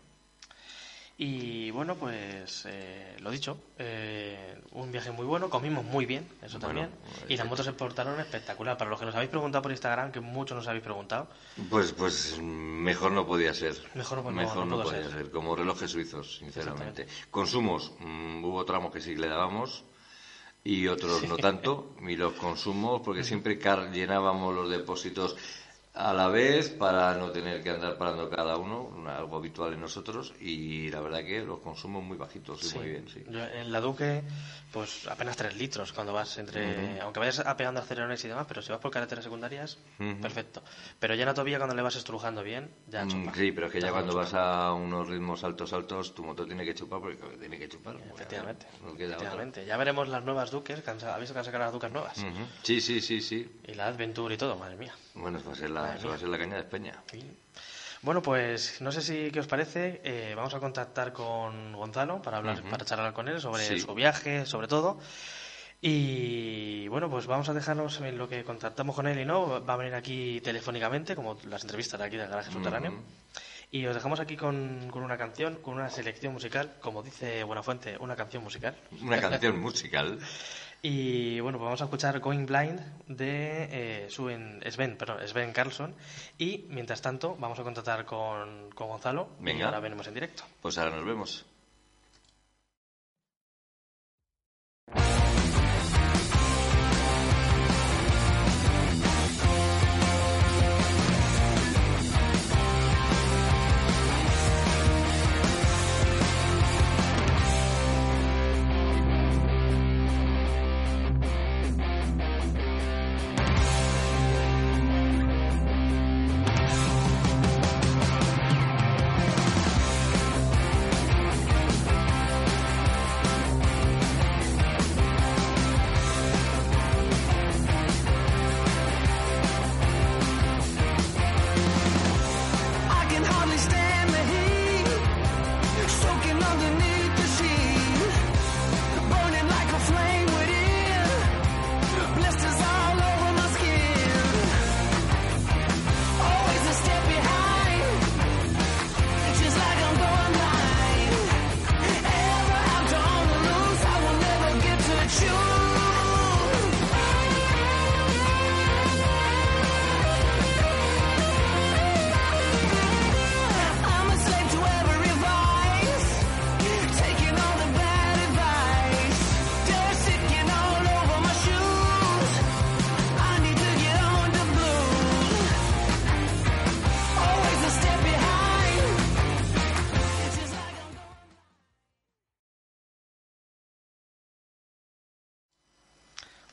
Y 1.21 1.69
bueno, 1.71 1.95
pues 1.95 2.63
eh, 2.65 3.17
lo 3.19 3.29
dicho, 3.29 3.57
eh, 3.77 4.57
un 4.71 4.89
viaje 4.89 5.11
muy 5.11 5.25
bueno, 5.25 5.49
comimos 5.49 5.83
muy 5.83 6.05
bien, 6.05 6.25
eso 6.41 6.59
también. 6.59 6.89
Y 7.27 7.35
las 7.35 7.45
motos 7.45 7.65
se 7.65 7.73
portaron 7.73 8.17
espectacular. 8.21 8.77
Para 8.77 8.89
los 8.89 8.97
que 8.97 9.05
nos 9.05 9.13
habéis 9.15 9.29
preguntado 9.29 9.61
por 9.61 9.71
Instagram, 9.71 10.13
que 10.13 10.21
muchos 10.21 10.55
nos 10.55 10.65
habéis 10.69 10.81
preguntado. 10.81 11.27
Pues 11.69 11.91
pues 11.91 12.39
mejor 12.41 13.11
no 13.11 13.27
podía 13.27 13.53
ser. 13.53 13.75
Mejor, 13.95 14.23
no, 14.23 14.31
mejor 14.31 14.65
no, 14.65 14.81
podía 14.81 15.09
ser. 15.09 15.29
como 15.29 15.57
relojes 15.57 15.91
suizos, 15.91 16.37
sinceramente. 16.37 17.05
Consumos, 17.29 17.91
mm, 17.99 18.41
hubo 18.45 18.63
tramos 18.63 18.93
que 18.93 19.01
sí 19.01 19.17
le 19.17 19.27
dábamos 19.27 19.83
y 20.63 20.87
otros 20.87 21.27
no 21.27 21.35
tanto. 21.35 21.97
Y 22.07 22.15
los 22.15 22.31
consumos, 22.35 23.01
porque 23.03 23.23
siempre 23.25 23.59
llenábamos 23.91 24.55
los 24.55 24.69
depósitos 24.69 25.35
a 25.99 26.13
la 26.13 26.29
vez 26.29 26.69
para 26.69 27.13
no 27.15 27.29
tener 27.31 27.61
que 27.61 27.71
andar 27.71 27.97
parando 27.97 28.29
cada 28.29 28.55
uno, 28.55 28.89
algo 29.09 29.35
habitual 29.35 29.73
en 29.73 29.81
nosotros, 29.81 30.33
y 30.39 30.89
la 30.89 31.01
verdad 31.01 31.25
que 31.25 31.41
los 31.41 31.59
consumos 31.59 32.01
muy 32.03 32.15
bajitos 32.15 32.73
y 32.73 32.77
muy 32.77 32.87
bien, 32.87 33.09
sí. 33.09 33.21
en 33.27 33.71
la 33.71 33.81
Duque, 33.81 34.23
pues 34.71 35.07
apenas 35.07 35.35
3 35.35 35.57
litros 35.57 35.91
cuando 35.91 36.13
vas 36.13 36.37
entre... 36.37 37.01
Aunque 37.01 37.19
vayas 37.19 37.39
apegando 37.39 37.81
acelerones 37.81 38.23
y 38.23 38.29
demás, 38.29 38.45
pero 38.47 38.61
si 38.61 38.71
vas 38.71 38.79
por 38.79 38.91
carreteras 38.91 39.25
secundarias, 39.25 39.77
perfecto. 40.21 40.63
Pero 40.99 41.15
ya 41.15 41.23
en 41.23 41.29
autovía 41.29 41.57
cuando 41.57 41.75
le 41.75 41.81
vas 41.81 41.97
estrujando 41.97 42.43
bien, 42.43 42.71
ya 42.87 43.03
mm, 43.03 43.33
Sí, 43.35 43.51
pero 43.51 43.67
es 43.67 43.73
que 43.73 43.81
ya 43.81 43.91
cuando 43.91 44.15
vas 44.15 44.33
a 44.33 44.71
unos 44.71 45.07
ritmos 45.09 45.43
altos, 45.43 45.73
altos, 45.73 46.15
tu 46.15 46.23
motor 46.23 46.45
tiene 46.45 46.63
que 46.63 46.73
chupar 46.73 47.01
porque 47.01 47.17
tiene 47.37 47.59
que 47.59 47.67
chupar. 47.67 47.97
Efectivamente. 48.13 48.67
efectivamente. 48.85 49.65
Ya 49.65 49.75
veremos 49.75 50.07
las 50.07 50.23
nuevas 50.23 50.49
Duques, 50.49 50.81
¿habéis 50.87 51.19
visto 51.19 51.33
que 51.33 51.39
han 51.39 51.45
sacado 51.45 51.65
las 51.65 51.73
Duques 51.73 51.91
nuevas? 51.91 52.25
Sí, 52.63 52.79
sí, 52.79 53.01
sí, 53.01 53.19
sí. 53.19 53.49
Y 53.67 53.73
la 53.73 53.87
Adventure 53.87 54.33
y 54.33 54.37
todo, 54.37 54.55
madre 54.55 54.77
mía. 54.77 54.93
Bueno, 55.15 55.39
va 55.45 55.51
a 55.51 55.55
la, 55.95 56.09
va 56.09 56.15
a 56.15 56.17
ser 56.17 56.29
la 56.29 56.37
caña 56.37 56.55
de 56.55 56.61
España. 56.61 57.03
Bueno, 58.01 58.21
pues 58.21 58.79
no 58.81 58.91
sé 58.91 59.01
si 59.01 59.31
qué 59.31 59.39
os 59.39 59.47
parece. 59.47 60.01
Eh, 60.03 60.33
vamos 60.35 60.53
a 60.53 60.59
contactar 60.59 61.11
con 61.11 61.73
Gonzalo 61.73 62.21
para 62.21 62.37
hablar, 62.37 62.63
para 62.63 62.85
charlar 62.85 63.13
con 63.13 63.27
él 63.27 63.41
sobre 63.41 63.79
su 63.79 63.93
viaje, 63.93 64.45
sobre 64.45 64.67
todo. 64.67 64.99
Y 65.81 66.87
bueno, 66.89 67.09
pues 67.09 67.25
vamos 67.25 67.47
a 67.49 67.53
dejarnos 67.53 68.01
en 68.01 68.17
lo 68.17 68.27
que 68.27 68.43
contactamos 68.43 68.95
con 68.95 69.07
él 69.07 69.19
y 69.19 69.25
no. 69.25 69.65
Va 69.65 69.73
a 69.73 69.77
venir 69.77 69.95
aquí 69.95 70.41
telefónicamente, 70.41 71.15
como 71.15 71.37
las 71.47 71.63
entrevistas 71.63 71.99
de 71.99 72.05
aquí 72.05 72.17
del 72.17 72.29
garaje 72.29 72.51
subterráneo. 72.51 72.93
Y 73.71 73.85
os 73.85 73.93
dejamos 73.93 74.19
aquí 74.19 74.35
con, 74.35 74.89
con, 74.89 75.03
una 75.03 75.17
canción, 75.17 75.57
con 75.61 75.75
una 75.75 75.89
selección 75.89 76.33
musical, 76.33 76.73
como 76.81 77.03
dice 77.03 77.43
Buenafuente, 77.43 77.97
una 77.99 78.15
canción 78.15 78.43
musical. 78.43 78.75
Una 79.01 79.21
canción 79.21 79.59
musical. 79.61 80.19
Y 80.81 81.39
bueno, 81.41 81.57
pues 81.57 81.65
vamos 81.65 81.81
a 81.81 81.85
escuchar 81.85 82.19
Going 82.19 82.45
Blind 82.45 82.79
de 83.07 84.05
eh, 84.05 84.07
Sven, 84.09 84.97
perdón, 84.97 85.27
Sven 85.27 85.51
Carlson. 85.51 85.93
Y 86.37 86.65
mientras 86.69 87.01
tanto, 87.01 87.35
vamos 87.37 87.59
a 87.59 87.63
contactar 87.63 88.05
con, 88.05 88.69
con 88.71 88.87
Gonzalo. 88.87 89.29
Venga. 89.39 89.59
Y 89.59 89.63
ahora 89.63 89.79
venimos 89.79 90.07
en 90.07 90.13
directo. 90.13 90.43
Pues 90.61 90.77
ahora 90.77 90.95
nos 90.95 91.05
vemos. 91.05 91.45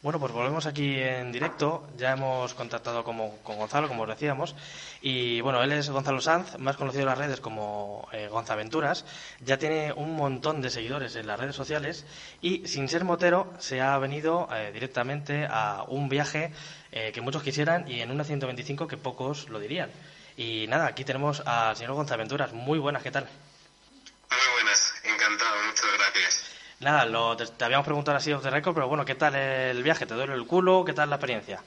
Bueno, 0.07 0.21
pues 0.21 0.33
volvemos 0.33 0.67
aquí 0.67 1.01
en 1.01 1.33
directo. 1.33 1.89
Ya 1.97 2.13
hemos 2.13 2.55
contactado 2.55 3.03
como, 3.03 3.39
con 3.39 3.57
Gonzalo, 3.59 3.89
como 3.89 4.05
os 4.05 4.09
decíamos. 4.09 4.55
Y 5.03 5.41
bueno, 5.41 5.61
él 5.65 5.73
es 5.73 5.91
Gonzalo 5.91 6.21
Sanz, 6.21 6.61
más 6.61 6.77
conocido 6.77 7.03
en 7.03 7.09
las 7.09 7.19
redes 7.19 7.41
como 7.41 8.09
eh, 8.13 8.29
Gonzaventuras. 8.29 9.05
Ya 9.41 9.59
tiene 9.59 9.93
un 9.93 10.15
montón 10.15 10.63
de 10.63 10.71
seguidores 10.71 11.17
en 11.17 11.27
las 11.27 11.41
redes 11.41 11.57
sociales. 11.57 12.07
Y 12.41 12.69
sin 12.69 12.89
ser 12.89 13.03
motero, 13.03 13.53
se 13.59 13.81
ha 13.81 13.99
venido 13.99 14.49
eh, 14.55 14.71
directamente 14.73 15.45
a 15.51 15.83
un 15.89 16.09
viaje 16.09 16.53
eh, 16.93 17.11
que 17.13 17.21
muchos 17.21 17.43
quisieran 17.43 17.89
y 17.91 18.01
en 18.01 18.13
una 18.13 18.23
125 18.23 18.87
que 18.87 18.97
pocos 18.97 19.49
lo 19.49 19.59
dirían. 19.59 19.91
Y 20.37 20.69
nada, 20.69 20.87
aquí 20.87 21.03
tenemos 21.03 21.41
al 21.45 21.75
señor 21.75 21.95
Gonzaventuras. 21.95 22.53
Muy 22.53 22.79
buenas, 22.79 23.03
¿qué 23.03 23.11
tal? 23.11 23.25
Muy 23.25 24.53
buenas, 24.55 24.95
encantado, 25.03 25.57
muchas 25.67 25.87
gracias. 25.99 26.57
Nada, 26.81 27.07
lo, 27.07 27.37
te, 27.37 27.47
te 27.47 27.65
habíamos 27.65 27.85
preguntado 27.87 28.17
así 28.19 28.33
off 28.33 28.43
the 28.43 28.51
record, 28.51 28.75
pero 28.75 28.89
bueno, 28.89 29.05
¿qué 29.05 29.15
tal 29.15 29.35
el 29.35 29.83
viaje? 29.83 30.07
¿Te 30.07 30.15
duele 30.15 30.35
el 30.35 30.47
culo? 30.47 30.85
¿Qué 30.85 30.93
tal 30.93 31.09
la 31.09 31.17
experiencia? 31.17 31.63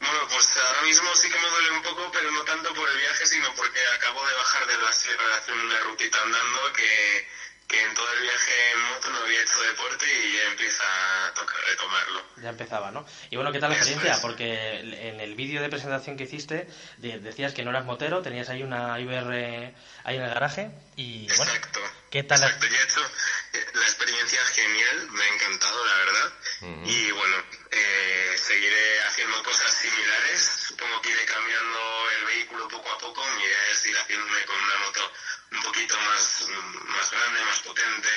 Bueno, 0.00 0.18
pues 0.30 0.48
ahora 0.56 0.82
mismo 0.82 1.14
sí 1.14 1.28
que 1.30 1.38
me 1.38 1.48
duele 1.48 1.70
un 1.70 1.82
poco, 1.82 2.10
pero 2.12 2.30
no 2.30 2.42
tanto 2.44 2.72
por 2.74 2.88
el 2.88 2.96
viaje, 2.96 3.26
sino 3.26 3.46
porque 3.54 3.78
acabo 3.94 4.26
de 4.26 4.34
bajar 4.34 4.66
de 4.66 4.76
la 4.78 4.92
sierra 4.92 5.26
de 5.28 5.34
hacer 5.34 5.54
una 5.54 5.78
rutita 5.80 6.18
andando 6.22 6.58
que, 6.74 7.26
que 7.68 7.82
en 7.84 7.94
todo 7.94 8.10
el 8.14 8.22
viaje 8.22 8.52
en 8.72 8.80
moto 8.94 9.10
no 9.10 9.18
había 9.18 9.42
hecho 9.42 9.60
deporte 9.60 10.06
y 10.08 10.32
ya 10.36 10.50
empieza 10.50 10.82
a 11.28 11.34
tocar 11.34 11.56
retomarlo. 11.68 12.22
Ya 12.36 12.48
empezaba, 12.48 12.90
¿no? 12.90 13.04
Y 13.30 13.36
bueno, 13.36 13.52
¿qué 13.52 13.60
tal 13.60 13.68
la 13.70 13.76
experiencia? 13.76 14.14
es. 14.14 14.18
Porque 14.20 14.80
en 14.80 15.20
el 15.20 15.34
vídeo 15.34 15.60
de 15.60 15.68
presentación 15.68 16.16
que 16.16 16.24
hiciste 16.24 16.66
de- 16.96 17.18
decías 17.20 17.52
que 17.52 17.62
no 17.64 17.70
eras 17.70 17.84
motero, 17.84 18.22
tenías 18.22 18.48
ahí 18.48 18.62
una 18.62 18.98
IBR 18.98 19.74
ahí 20.04 20.16
en 20.16 20.22
el 20.22 20.32
garaje 20.34 20.70
y 20.96 21.28
bueno, 21.36 21.52
Exacto. 21.52 21.80
¿Qué 22.12 22.22
tal 22.22 22.42
Exacto, 22.42 22.66
yo 22.66 22.76
he 22.76 22.82
hecho 22.82 23.00
eh, 23.54 23.66
la 23.72 23.84
experiencia 23.86 24.44
genial, 24.46 25.10
me 25.10 25.24
ha 25.24 25.28
encantado, 25.34 25.86
la 25.86 25.94
verdad. 25.94 26.32
Y 26.84 27.10
bueno, 27.10 27.36
eh, 27.72 28.36
seguiré 28.38 29.02
haciendo 29.02 29.42
cosas 29.42 29.72
similares. 29.72 30.66
Supongo 30.68 31.00
que 31.02 31.10
iré 31.10 31.24
cambiando 31.24 32.10
el 32.18 32.24
vehículo 32.26 32.68
poco 32.68 32.92
a 32.92 32.98
poco. 32.98 33.24
Mi 33.34 33.42
idea 33.42 33.70
es 33.72 33.86
ir 33.86 33.98
haciéndome 33.98 34.44
con 34.44 34.56
una 34.56 34.76
moto 34.76 35.12
un 35.52 35.62
poquito 35.62 35.96
más, 36.02 36.46
más 36.84 37.10
grande, 37.10 37.44
más 37.44 37.58
potente, 37.60 38.08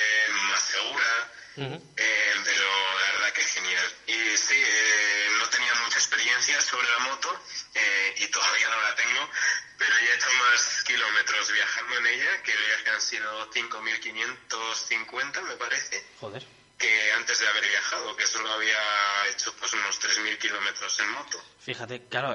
más 0.52 0.62
segura. 0.62 1.32
Eh, 1.58 2.34
pero 2.44 2.98
la 3.00 3.12
verdad 3.12 3.32
que 3.32 3.40
es 3.40 3.52
genial. 3.54 3.94
Y 4.06 4.36
sí, 4.36 4.54
eh, 4.54 5.28
no 5.38 5.48
tenía 5.48 5.74
mucha 5.74 5.98
experiencia 5.98 6.60
sobre 6.60 6.88
la 6.88 6.98
moto 6.98 7.42
eh, 7.74 8.14
y 8.18 8.26
todavía 8.28 8.68
no 8.68 8.82
la 8.82 8.94
tengo, 8.94 9.30
pero 9.78 9.92
ya 10.04 10.12
he 10.12 10.16
hecho 10.16 10.26
más 10.50 10.82
kilómetros 10.84 11.52
viajando 11.52 11.98
en 11.98 12.06
ella, 12.06 12.42
que 12.42 12.52
el 12.52 12.58
viaje 12.58 12.90
han 12.90 13.00
sido 13.00 13.50
5.550 13.52 15.40
me 15.42 15.56
parece, 15.56 16.04
Joder. 16.20 16.44
que 16.78 17.12
antes 17.12 17.38
de 17.40 17.48
haber 17.48 17.66
viajado, 17.68 18.14
que 18.16 18.26
solo 18.26 18.50
había 18.52 18.78
hecho 19.32 19.54
pues 19.58 19.72
unos 19.74 19.98
3.000 19.98 20.38
kilómetros 20.38 20.98
en 21.00 21.08
moto. 21.10 21.38
Fíjate, 21.58 22.02
claro, 22.08 22.34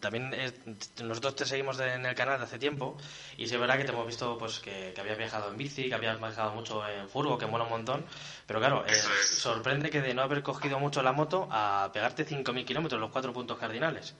también 0.00 0.32
es- 0.34 0.54
nosotros 1.02 1.34
te 1.34 1.46
seguimos 1.46 1.78
en 1.80 2.06
el 2.06 2.14
canal 2.14 2.38
de 2.38 2.44
hace 2.44 2.58
tiempo 2.58 2.96
y 3.36 3.48
sí 3.48 3.54
es 3.54 3.60
verdad 3.60 3.76
que 3.78 3.84
te 3.84 3.90
hemos 3.92 4.06
visto 4.06 4.38
pues 4.38 4.60
que, 4.60 4.92
que 4.94 5.00
habías 5.00 5.18
viajado 5.18 5.48
en 5.50 5.56
bici, 5.56 5.88
que 5.88 5.94
habías 5.94 6.18
viajado 6.20 6.52
mucho 6.52 6.86
en 6.88 7.08
furgo, 7.08 7.36
que 7.38 7.46
mola 7.46 7.64
un 7.64 7.70
montón, 7.70 8.06
pero 8.46 8.60
claro, 8.60 8.84
eh, 8.86 8.94
sorprende 8.94 9.90
que 9.90 10.00
de 10.00 10.14
no 10.14 10.22
haber 10.22 10.42
cogido 10.42 10.78
mucho 10.78 11.02
la 11.02 11.12
moto 11.12 11.48
a 11.50 11.90
pegarte 11.92 12.24
5.000 12.24 12.64
kilómetros, 12.64 13.00
los 13.00 13.10
cuatro 13.10 13.32
puntos 13.32 13.58
cardinales. 13.58 14.14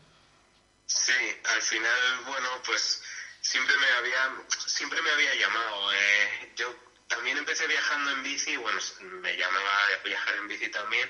Sí, 0.86 1.12
al 1.44 1.62
final, 1.62 2.18
bueno, 2.26 2.62
pues 2.64 3.00
siempre 3.40 3.76
me 3.76 3.90
había, 3.92 4.30
siempre 4.66 5.00
me 5.02 5.10
había 5.10 5.34
llamado. 5.34 5.92
eh, 5.94 6.52
yo 6.56 6.74
también 7.08 7.36
empecé 7.38 7.66
viajando 7.66 8.10
en 8.10 8.22
bici, 8.22 8.56
bueno, 8.56 8.80
me 9.00 9.36
llamaba 9.36 9.80
viajar 10.04 10.34
en 10.36 10.48
bici 10.48 10.68
también, 10.68 11.08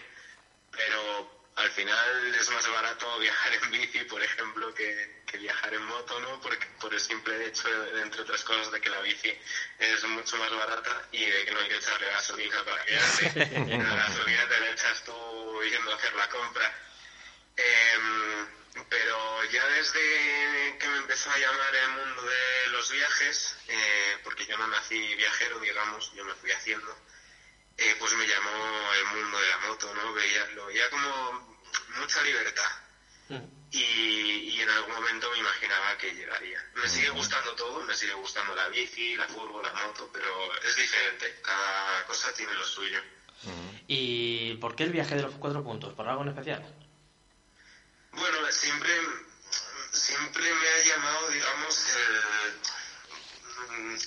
pero 0.70 1.28
al 1.56 1.70
final 1.70 2.34
es 2.34 2.50
más 2.50 2.68
barato 2.68 3.18
viajar 3.20 3.54
en 3.54 3.70
bici, 3.70 4.04
por 4.04 4.22
ejemplo, 4.22 4.72
que, 4.74 5.22
que 5.26 5.38
viajar 5.38 5.72
en 5.74 5.82
moto, 5.86 6.18
¿no? 6.20 6.40
Porque, 6.40 6.66
por 6.80 6.92
el 6.92 7.00
simple 7.00 7.46
hecho, 7.46 7.68
entre 7.96 8.22
otras 8.22 8.42
cosas, 8.44 8.70
de 8.72 8.80
que 8.80 8.90
la 8.90 9.00
bici 9.00 9.32
es 9.78 10.04
mucho 10.04 10.36
más 10.36 10.50
barata 10.50 11.06
y 11.12 11.24
de 11.24 11.44
que 11.44 11.50
no 11.52 11.60
hay 11.60 11.68
que 11.68 11.76
echarle 11.76 12.08
gasolina 12.08 12.64
para 12.64 12.84
que 12.84 12.96
ande. 12.98 13.78
La 13.84 13.94
gasolina 13.96 14.48
te 14.48 14.60
la 14.60 14.70
echas 14.70 15.02
tú 15.04 15.62
yendo 15.70 15.92
a 15.92 15.94
hacer 15.96 16.14
la 16.14 16.28
compra. 16.28 16.72
Em, 17.56 18.46
pero 18.88 19.44
ya 19.52 19.66
desde 19.68 20.78
que 20.78 20.88
me 20.88 20.98
empezó 20.98 21.30
a 21.30 21.38
llamar 21.38 21.74
el 21.74 21.90
mundo 21.90 22.22
de 22.22 22.68
los 22.72 22.90
viajes, 22.90 23.56
eh, 23.68 24.18
porque 24.24 24.46
yo 24.46 24.58
no 24.58 24.66
nací 24.66 25.14
viajero, 25.14 25.60
digamos, 25.60 26.12
yo 26.14 26.24
me 26.24 26.34
fui 26.34 26.50
haciendo, 26.50 26.96
eh, 27.78 27.94
pues 27.98 28.12
me 28.14 28.26
llamó 28.26 28.92
el 28.92 29.16
mundo 29.16 29.38
de 29.38 29.48
la 29.48 29.58
moto, 29.68 29.94
¿no? 29.94 30.12
Veía, 30.12 30.46
lo 30.54 30.66
veía 30.66 30.90
como 30.90 31.56
mucha 32.00 32.22
libertad. 32.22 32.70
Y, 33.70 33.80
y 33.80 34.60
en 34.60 34.70
algún 34.70 34.94
momento 34.94 35.28
me 35.30 35.38
imaginaba 35.38 35.98
que 35.98 36.14
llegaría. 36.14 36.64
Me 36.74 36.88
sigue 36.88 37.10
gustando 37.10 37.54
todo, 37.54 37.82
me 37.82 37.94
sigue 37.94 38.12
gustando 38.14 38.54
la 38.54 38.68
bici, 38.68 39.16
la 39.16 39.26
fútbol, 39.26 39.64
la 39.64 39.72
moto, 39.72 40.08
pero 40.12 40.28
es 40.62 40.76
diferente, 40.76 41.40
cada 41.42 42.04
cosa 42.06 42.32
tiene 42.34 42.54
lo 42.54 42.64
suyo. 42.64 43.00
¿Y 43.88 44.54
por 44.54 44.76
qué 44.76 44.84
el 44.84 44.92
viaje 44.92 45.16
de 45.16 45.22
los 45.22 45.34
cuatro 45.34 45.64
puntos? 45.64 45.92
¿Por 45.94 46.08
algo 46.08 46.22
en 46.22 46.28
especial? 46.28 46.64
Bueno, 48.16 48.52
siempre, 48.52 48.92
siempre 49.92 50.54
me 50.54 50.68
ha 50.68 50.84
llamado, 50.84 51.28
digamos, 51.28 51.86
el, 51.96 52.22
mm, 53.70 53.98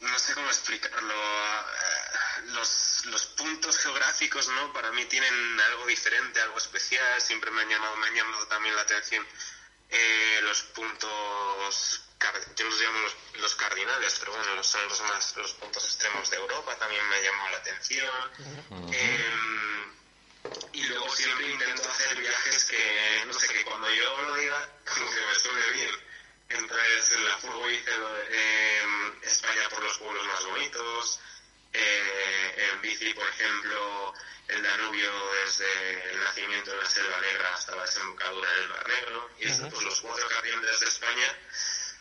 no 0.00 0.18
sé 0.18 0.34
cómo 0.34 0.48
explicarlo, 0.48 1.14
eh, 1.14 2.42
los, 2.52 3.04
los 3.06 3.26
puntos 3.26 3.78
geográficos, 3.78 4.48
¿no? 4.48 4.72
Para 4.72 4.92
mí 4.92 5.04
tienen 5.06 5.60
algo 5.60 5.86
diferente, 5.86 6.40
algo 6.40 6.58
especial. 6.58 7.20
Siempre 7.20 7.50
me 7.50 7.62
han 7.62 7.68
llamado, 7.68 7.96
me 7.96 8.06
han 8.08 8.14
llamado 8.14 8.46
también 8.48 8.76
la 8.76 8.82
atención 8.82 9.26
eh, 9.88 10.40
los 10.42 10.62
puntos, 10.62 12.02
yo 12.56 12.64
los 12.64 12.80
llamo 12.80 12.98
los, 13.40 13.54
cardinales, 13.54 14.16
pero 14.18 14.32
bueno, 14.32 14.64
son 14.64 14.88
los 14.88 15.00
más, 15.02 15.36
los 15.36 15.52
puntos 15.54 15.84
extremos 15.84 16.28
de 16.30 16.36
Europa. 16.36 16.76
También 16.76 17.06
me 17.08 17.16
ha 17.16 17.22
llamado 17.22 17.50
la 17.50 17.58
atención. 17.58 18.10
Em, 18.92 19.95
y 20.72 20.82
luego 20.84 21.10
siempre 21.10 21.50
intento 21.50 21.88
hacer 21.88 22.16
viajes 22.16 22.64
que, 22.66 23.22
no 23.26 23.32
sé, 23.32 23.48
que 23.48 23.64
cuando 23.64 23.90
yo 23.90 24.22
lo 24.22 24.34
diga, 24.34 24.68
como 24.84 25.10
que 25.10 25.20
me 25.26 25.34
suene 25.34 25.70
bien. 25.70 26.06
Entonces, 26.48 27.12
en 27.12 27.24
la 27.24 27.36
furgo 27.38 27.70
hice 27.70 27.90
eh, 28.28 28.82
España 29.22 29.68
por 29.70 29.82
los 29.82 29.98
pueblos 29.98 30.26
más 30.26 30.44
bonitos, 30.44 31.20
eh, 31.72 32.70
en 32.72 32.82
bici, 32.82 33.14
por 33.14 33.26
ejemplo, 33.26 34.14
el 34.48 34.62
Danubio 34.62 35.12
desde 35.44 36.10
el 36.10 36.20
nacimiento 36.20 36.70
de 36.72 36.76
la 36.76 36.88
Selva 36.88 37.20
Negra 37.20 37.54
hasta 37.54 37.74
la 37.74 37.82
desembocadura 37.82 38.50
del 38.50 38.68
Mar 38.68 38.88
Negro, 38.88 39.30
y 39.38 39.48
estos 39.48 39.72
pues, 39.72 39.82
los 39.82 40.00
cuatro 40.02 40.28
carriles 40.28 40.80
de 40.80 40.86
España. 40.86 41.38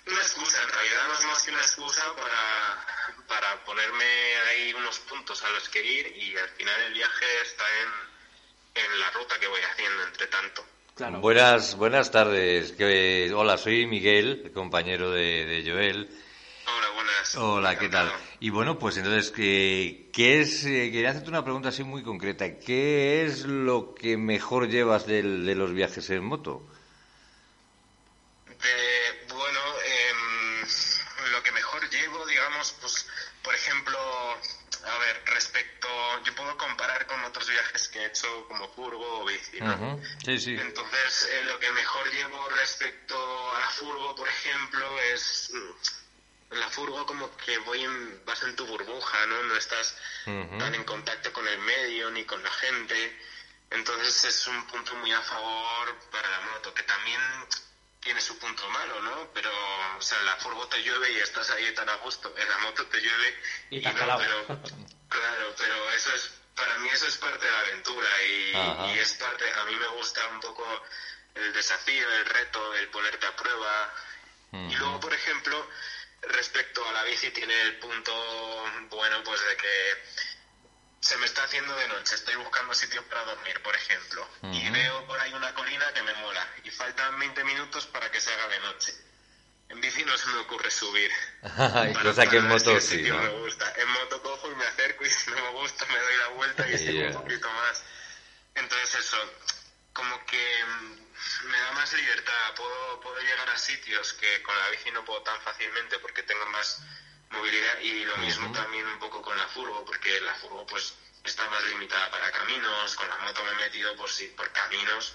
Una 0.08 0.22
excusa, 0.22 0.62
en 0.62 0.70
realidad 0.70 1.08
no 1.08 1.14
es 1.14 1.25
más 1.25 1.44
que 1.44 1.52
una 1.52 1.62
excusa 1.62 2.16
para, 2.16 3.24
para 3.28 3.64
ponerme 3.64 4.38
ahí 4.48 4.74
unos 4.74 5.00
puntos 5.00 5.42
a 5.44 5.50
los 5.50 5.68
que 5.70 5.82
ir 5.82 6.08
y 6.16 6.38
al 6.38 6.50
final 6.50 6.82
el 6.82 6.94
viaje 6.94 7.42
está 7.42 7.64
en, 7.82 8.15
en 8.75 9.00
la 9.00 9.10
ruta 9.12 9.39
que 9.39 9.48
voy 9.48 9.62
haciendo 9.62 10.03
entre 10.03 10.27
tanto. 10.27 10.65
Buenas, 11.20 11.75
buenas 11.75 12.12
tardes. 12.12 12.74
hola, 13.34 13.58
soy 13.58 13.86
Miguel, 13.86 14.51
compañero 14.53 15.12
de, 15.12 15.46
de 15.46 15.70
Joel. 15.70 16.10
Hola, 16.65 16.89
buenas. 16.94 17.36
Hola, 17.36 17.77
¿qué 17.77 17.89
tal? 17.89 18.12
Y 18.39 18.50
bueno, 18.50 18.79
pues 18.79 18.98
entonces, 18.98 19.32
¿qué, 19.32 20.10
qué 20.13 20.41
es? 20.41 20.65
Eh, 20.65 20.91
quería 20.91 21.10
hacerte 21.10 21.29
una 21.29 21.44
pregunta 21.44 21.70
así 21.70 21.84
muy 21.84 22.03
concreta. 22.03 22.60
¿Qué 22.60 23.25
es 23.25 23.46
lo 23.46 23.94
que 23.94 24.17
mejor 24.17 24.70
llevas 24.70 25.05
de, 25.05 25.24
los 25.24 25.74
viajes 25.74 26.10
en 26.10 26.24
moto? 26.24 26.65
bueno, 28.46 28.65
como 38.48 38.67
furgo 38.70 39.20
o 39.20 39.25
bici, 39.25 39.60
¿no? 39.60 40.00
Sí, 40.24 40.39
sí. 40.39 40.55
Entonces, 40.60 41.29
eh, 41.32 41.44
lo 41.46 41.60
que 41.60 41.72
mejor 41.72 42.12
llevo 42.12 42.50
respecto 42.50 43.15
a 43.55 43.70
furgo, 43.72 44.15
por 44.15 44.27
ejemplo, 44.27 45.00
es 45.13 45.51
la 46.51 46.70
furgo 46.70 47.05
como 47.05 47.36
que 47.38 47.58
voy 47.60 47.84
en, 47.84 48.25
vas 48.25 48.44
en 48.44 48.55
tu 48.55 48.65
burbuja, 48.65 49.25
¿no? 49.27 49.44
No 49.44 49.55
estás 49.55 49.98
tan 50.25 50.75
en 50.75 50.84
contacto 50.84 51.32
con 51.34 51.48
el 51.48 51.60
medio 51.60 52.12
ni 52.12 52.24
con 52.25 52.41
la 52.44 52.51
gente. 52.51 53.20
Entonces 53.72 54.25
es 54.25 54.48
un 54.48 54.65
punto 54.67 54.96
muy 54.96 55.12
a 55.12 55.22
favor 55.22 55.96
para 56.12 56.29
la 56.29 56.39
moto, 56.41 56.74
que 56.74 56.84
también 56.84 57.20
tiene 58.00 58.22
su 58.22 58.38
punto 58.38 58.70
malo, 58.70 59.01
¿no? 59.01 59.27
Pero, 59.34 59.50
o 59.98 60.01
sea, 60.01 60.22
la 60.22 60.36
furgo 60.38 60.67
te 60.67 60.82
llueve 60.84 61.12
y 61.13 61.17
estás 61.17 61.50
ahí 61.50 61.74
tan 61.74 61.89
a 61.89 61.96
gusto. 61.96 62.34
En 62.38 62.48
la 62.48 62.58
moto 62.60 62.86
te 62.86 63.01
llueve 63.01 63.36
y, 63.72 63.79
no, 63.82 64.17
pero, 64.17 64.46
claro, 65.10 65.55
pero 65.58 65.91
eso 65.91 66.13
es, 66.13 66.32
para 66.56 66.78
mí 66.80 66.90
eso 66.90 67.08
es 67.08 67.18
parte 67.18 67.46
de 67.46 67.52
la 67.52 67.60
aventura 67.60 68.10
y, 68.24 68.52
y 68.94 69.00
es 69.00 69.14
parte, 69.14 69.44
a 69.52 69.66
mí 69.66 69.76
me 69.76 69.88
gusta 69.88 70.28
un 70.30 70.40
poco 70.40 70.66
el 71.36 71.54
desafío, 71.54 72.10
el 72.12 72.26
reto, 72.26 72.74
el 72.76 72.88
ponerte 72.90 73.26
a 73.26 73.36
prueba. 73.36 73.94
Y 74.52 74.74
luego, 74.76 75.02
por 75.02 75.14
ejemplo, 75.14 75.68
respecto 76.22 76.88
a 76.88 76.94
la 76.94 77.04
bici 77.04 77.30
tiene 77.32 77.62
el 77.62 77.78
punto 77.78 78.14
bueno 78.90 79.22
pues 79.24 79.46
de 79.46 79.58
que 79.58 80.04
se 81.02 81.18
me 81.18 81.26
está 81.26 81.44
haciendo 81.44 81.76
de 81.76 81.88
noche, 81.88 82.16
estoy 82.16 82.36
buscando 82.36 82.74
sitios 82.74 83.04
para 83.06 83.24
dormir, 83.26 83.62
por 83.62 83.76
ejemplo, 83.76 84.28
y 84.44 84.70
veo 84.72 85.06
por 85.06 85.20
ahí 85.20 85.32
una 85.34 85.54
colina 85.54 85.94
que 85.94 86.02
me 86.02 86.14
mola 86.16 86.48
y 86.64 86.72
faltan 86.72 87.20
20 87.20 87.44
minutos 87.44 87.86
para 87.88 88.10
que 88.10 88.20
se 88.20 88.34
haga 88.34 88.48
de 88.48 88.60
noche. 88.60 88.94
En 89.70 89.82
bici 89.82 90.04
no 90.06 90.18
se 90.18 90.28
me 90.28 90.40
ocurre 90.40 90.70
subir. 90.70 91.12
cosa 92.04 92.28
que 92.28 92.38
en 92.38 92.48
moto 92.48 92.80
sí, 92.80 93.02
¿no? 93.04 93.18
me 93.18 93.30
gusta. 93.30 93.74
En 93.78 93.90
moto 93.90 94.22
cojo 94.22 94.52
y 94.52 94.56
me 94.56 94.66
acerco 94.66 95.06
y 95.06 95.10
si 95.12 95.32
no 95.32 95.38
me 95.38 95.50
gusta 95.50 95.86
me 95.86 96.00
doy 96.00 96.18
la 96.18 96.28
vuelta 96.30 96.70
y 96.70 96.74
estoy 96.74 97.04
un 97.04 97.14
poquito 97.14 97.50
más. 97.52 97.84
Entonces 98.56 98.96
eso, 98.96 99.18
como 99.94 100.26
que 100.26 100.64
me 101.46 101.60
da 101.60 101.72
más 101.74 101.94
libertad, 101.94 102.56
puedo, 102.56 103.02
puedo 103.02 103.20
llegar 103.20 103.50
a 103.50 103.58
sitios 103.58 104.14
que 104.14 104.42
con 104.44 104.58
la 104.58 104.70
bici 104.70 104.92
no 104.92 105.04
puedo 105.04 105.22
tan 105.24 105.40
fácilmente 105.42 106.00
porque 106.00 106.24
tengo 106.24 106.46
más 106.48 106.82
movilidad 107.32 107.80
y 107.80 108.06
lo 108.06 108.18
mismo 108.18 108.51
también 108.51 108.86
un 108.88 109.00
poco 109.00 109.22
con 109.22 109.38
la 109.38 109.48
furgo, 109.48 109.84
porque 109.86 110.22
la 110.22 110.34
furgo 110.36 110.66
pues 110.66 110.94
está 111.24 111.50
más 111.50 111.64
limitada 111.66 112.10
para 112.12 112.32
caminos, 112.32 112.96
con 112.96 113.08
la 113.10 113.18
moto 113.18 113.44
me 113.44 113.51
he 113.51 113.56
metido 113.66 113.96
por, 113.96 114.10
por 114.36 114.51
caminos, 114.51 115.14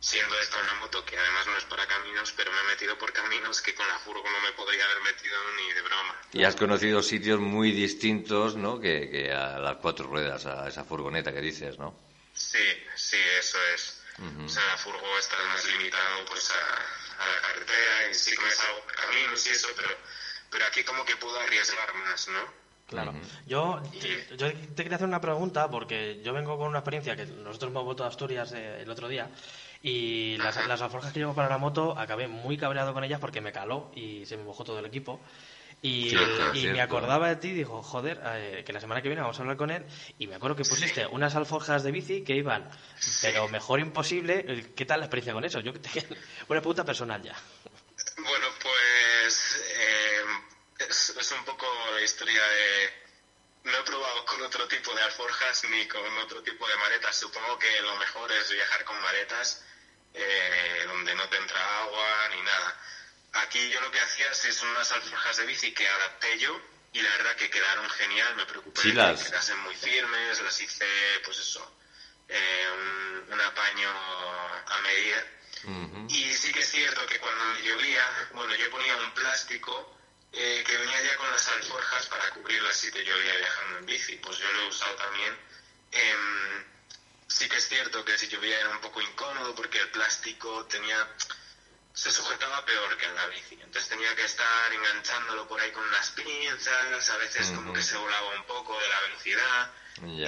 siendo 0.00 0.34
esta 0.40 0.58
una 0.60 0.74
moto 0.74 1.04
que 1.04 1.16
además 1.16 1.46
no 1.46 1.56
es 1.58 1.64
para 1.64 1.86
caminos, 1.86 2.32
pero 2.36 2.50
me 2.50 2.60
he 2.60 2.64
metido 2.72 2.96
por 2.96 3.12
caminos 3.12 3.60
que 3.60 3.74
con 3.74 3.86
la 3.86 3.98
furgo 3.98 4.24
no 4.24 4.40
me 4.40 4.52
podría 4.52 4.84
haber 4.86 5.02
metido 5.02 5.36
ni 5.56 5.72
de 5.74 5.82
broma. 5.82 6.16
Y 6.32 6.44
has 6.44 6.56
conocido 6.56 7.02
sitios 7.02 7.38
muy 7.38 7.70
distintos, 7.72 8.56
¿no? 8.56 8.80
Que, 8.80 9.10
que 9.10 9.32
a 9.32 9.58
las 9.58 9.76
cuatro 9.76 10.06
ruedas, 10.06 10.46
a 10.46 10.66
esa 10.66 10.84
furgoneta 10.84 11.32
que 11.32 11.42
dices, 11.42 11.78
¿no? 11.78 11.94
Sí, 12.32 12.58
sí, 12.96 13.18
eso 13.38 13.58
es. 13.74 14.02
O 14.44 14.48
sea, 14.48 14.64
la 14.66 14.76
furgo 14.76 15.18
está 15.18 15.36
más 15.46 15.64
limitado 15.64 16.24
pues 16.26 16.50
a, 16.50 17.26
la 17.26 17.40
carretera 17.40 18.10
y 18.10 18.14
sí 18.14 18.36
que 18.36 18.42
me 18.42 18.50
salgo 18.50 18.80
por 18.82 18.94
caminos 18.94 19.46
y 19.46 19.50
eso, 19.50 19.68
pero, 19.74 19.88
pero 20.50 20.66
aquí 20.66 20.84
como 20.84 21.04
que 21.06 21.16
puedo 21.16 21.38
arriesgar 21.40 21.94
más, 21.94 22.28
¿no? 22.28 22.60
Claro. 22.86 23.14
Yo, 23.46 23.80
yo 24.36 24.52
te 24.52 24.82
quería 24.82 24.96
hacer 24.96 25.06
una 25.06 25.20
pregunta 25.20 25.70
porque 25.70 26.20
yo 26.22 26.32
vengo 26.32 26.58
con 26.58 26.68
una 26.68 26.80
experiencia 26.80 27.16
que 27.16 27.24
nosotros 27.24 27.70
hemos 27.70 27.84
vuelto 27.84 28.04
a 28.04 28.08
Asturias 28.08 28.52
eh, 28.52 28.82
el 28.82 28.90
otro 28.90 29.08
día 29.08 29.30
y 29.82 30.36
las, 30.38 30.66
las 30.66 30.82
alforjas 30.82 31.12
que 31.12 31.20
llevo 31.20 31.34
para 31.34 31.48
la 31.48 31.58
moto 31.58 31.98
acabé 31.98 32.28
muy 32.28 32.56
cabreado 32.58 32.92
con 32.92 33.04
ellas 33.04 33.20
porque 33.20 33.40
me 33.40 33.52
caló 33.52 33.90
y 33.94 34.26
se 34.26 34.36
me 34.36 34.44
mojó 34.44 34.64
todo 34.64 34.78
el 34.78 34.86
equipo. 34.86 35.20
Y, 35.82 36.14
me 36.54 36.82
acordaba 36.82 37.28
de 37.28 37.36
ti 37.36 37.48
y 37.48 37.54
dijo, 37.54 37.82
joder, 37.82 38.20
eh, 38.22 38.62
que 38.66 38.72
la 38.72 38.80
semana 38.80 39.00
que 39.00 39.08
viene 39.08 39.22
vamos 39.22 39.38
a 39.38 39.42
hablar 39.42 39.56
con 39.56 39.70
él. 39.70 39.86
Y 40.18 40.26
me 40.26 40.34
acuerdo 40.34 40.54
que 40.56 40.64
pusiste 40.64 41.06
unas 41.06 41.34
alforjas 41.36 41.82
de 41.82 41.90
bici 41.90 42.22
que 42.22 42.36
iban, 42.36 42.68
pero 43.22 43.48
mejor 43.48 43.80
imposible. 43.80 44.72
¿Qué 44.76 44.84
tal 44.84 45.00
la 45.00 45.06
experiencia 45.06 45.32
con 45.32 45.44
eso? 45.44 45.60
Yo 45.60 45.72
Una 45.72 45.80
pregunta 46.60 46.84
personal 46.84 47.22
ya. 47.22 47.34
Bueno, 48.18 48.46
pues 48.62 49.62
eh, 49.74 50.84
es, 50.86 51.34
un 51.38 51.44
poco 51.46 51.66
la 51.94 52.02
historia 52.02 52.42
de... 52.42 53.09
No 53.64 53.76
he 53.76 53.82
probado 53.82 54.24
con 54.24 54.42
otro 54.42 54.66
tipo 54.68 54.94
de 54.94 55.02
alforjas 55.02 55.64
ni 55.64 55.86
con 55.86 56.18
otro 56.18 56.42
tipo 56.42 56.66
de 56.66 56.76
maletas. 56.76 57.16
Supongo 57.16 57.58
que 57.58 57.80
lo 57.82 57.94
mejor 57.96 58.32
es 58.32 58.50
viajar 58.50 58.84
con 58.84 59.00
maletas 59.02 59.62
eh, 60.14 60.84
donde 60.86 61.14
no 61.14 61.28
te 61.28 61.36
entra 61.36 61.82
agua 61.82 62.28
ni 62.30 62.42
nada 62.42 62.80
Aquí 63.32 63.70
yo 63.70 63.80
lo 63.80 63.90
que 63.90 64.00
hacía 64.00 64.30
es 64.30 64.62
unas 64.62 64.90
alforjas 64.90 65.36
de 65.36 65.46
bici 65.46 65.72
que 65.72 65.88
adapté 65.88 66.38
yo 66.38 66.60
y 66.92 67.00
la 67.00 67.10
verdad 67.10 67.36
que 67.36 67.48
quedaron 67.48 67.88
genial, 67.90 68.34
me 68.34 68.44
preocupé 68.44 68.82
que 68.82 68.90
quedasen 68.90 69.58
muy 69.60 69.76
firmes, 69.76 70.40
las 70.42 70.60
hice 70.60 70.86
pues 71.24 71.38
eso, 71.38 71.72
eh, 72.28 72.66
un, 73.28 73.40
apaño 73.40 73.88
a 73.88 74.80
medida. 74.82 75.26
Y 76.08 76.32
sí 76.34 76.52
que 76.52 76.60
es 76.60 76.70
cierto 76.70 77.06
que 77.06 77.18
cuando 77.18 77.60
llovía, 77.60 78.28
bueno, 78.32 78.54
yo 78.54 78.70
ponía 78.70 78.96
un 78.96 79.12
plástico 79.12 79.96
eh, 80.32 80.64
que 80.66 80.76
venía 80.76 81.02
ya 81.02 81.16
con 81.16 81.30
las 81.30 81.48
alforjas 81.48 82.06
para 82.06 82.30
cubrirlas 82.30 82.76
si 82.76 82.90
te 82.90 83.04
llovía 83.04 83.36
viajando 83.36 83.78
en 83.78 83.86
bici, 83.86 84.16
pues 84.16 84.38
yo 84.38 84.52
lo 84.52 84.62
he 84.62 84.68
usado 84.68 84.94
también. 84.96 85.36
Em, 85.92 86.64
sí 87.26 87.48
que 87.48 87.56
es 87.56 87.68
cierto 87.68 88.04
que 88.04 88.16
si 88.16 88.28
llovía 88.28 88.60
era 88.60 88.70
un 88.70 88.80
poco 88.80 89.00
incómodo 89.00 89.54
porque 89.54 89.78
el 89.78 89.88
plástico 89.90 90.66
tenía 90.66 91.08
se 91.92 92.10
sujetaba 92.10 92.64
peor 92.64 92.96
que 92.96 93.06
en 93.06 93.14
la 93.14 93.26
bici. 93.26 93.54
Entonces 93.54 93.88
tenía 93.88 94.14
que 94.14 94.24
estar 94.24 94.72
enganchándolo 94.72 95.48
por 95.48 95.60
ahí 95.60 95.70
con 95.72 95.84
unas 95.84 96.10
pinzas, 96.10 97.10
a 97.10 97.16
veces 97.18 97.50
como 97.50 97.72
que 97.72 97.82
se 97.82 97.96
volaba 97.96 98.36
un 98.36 98.44
poco 98.44 98.78
de 98.78 98.88
la 98.88 99.00
velocidad. 99.00 99.70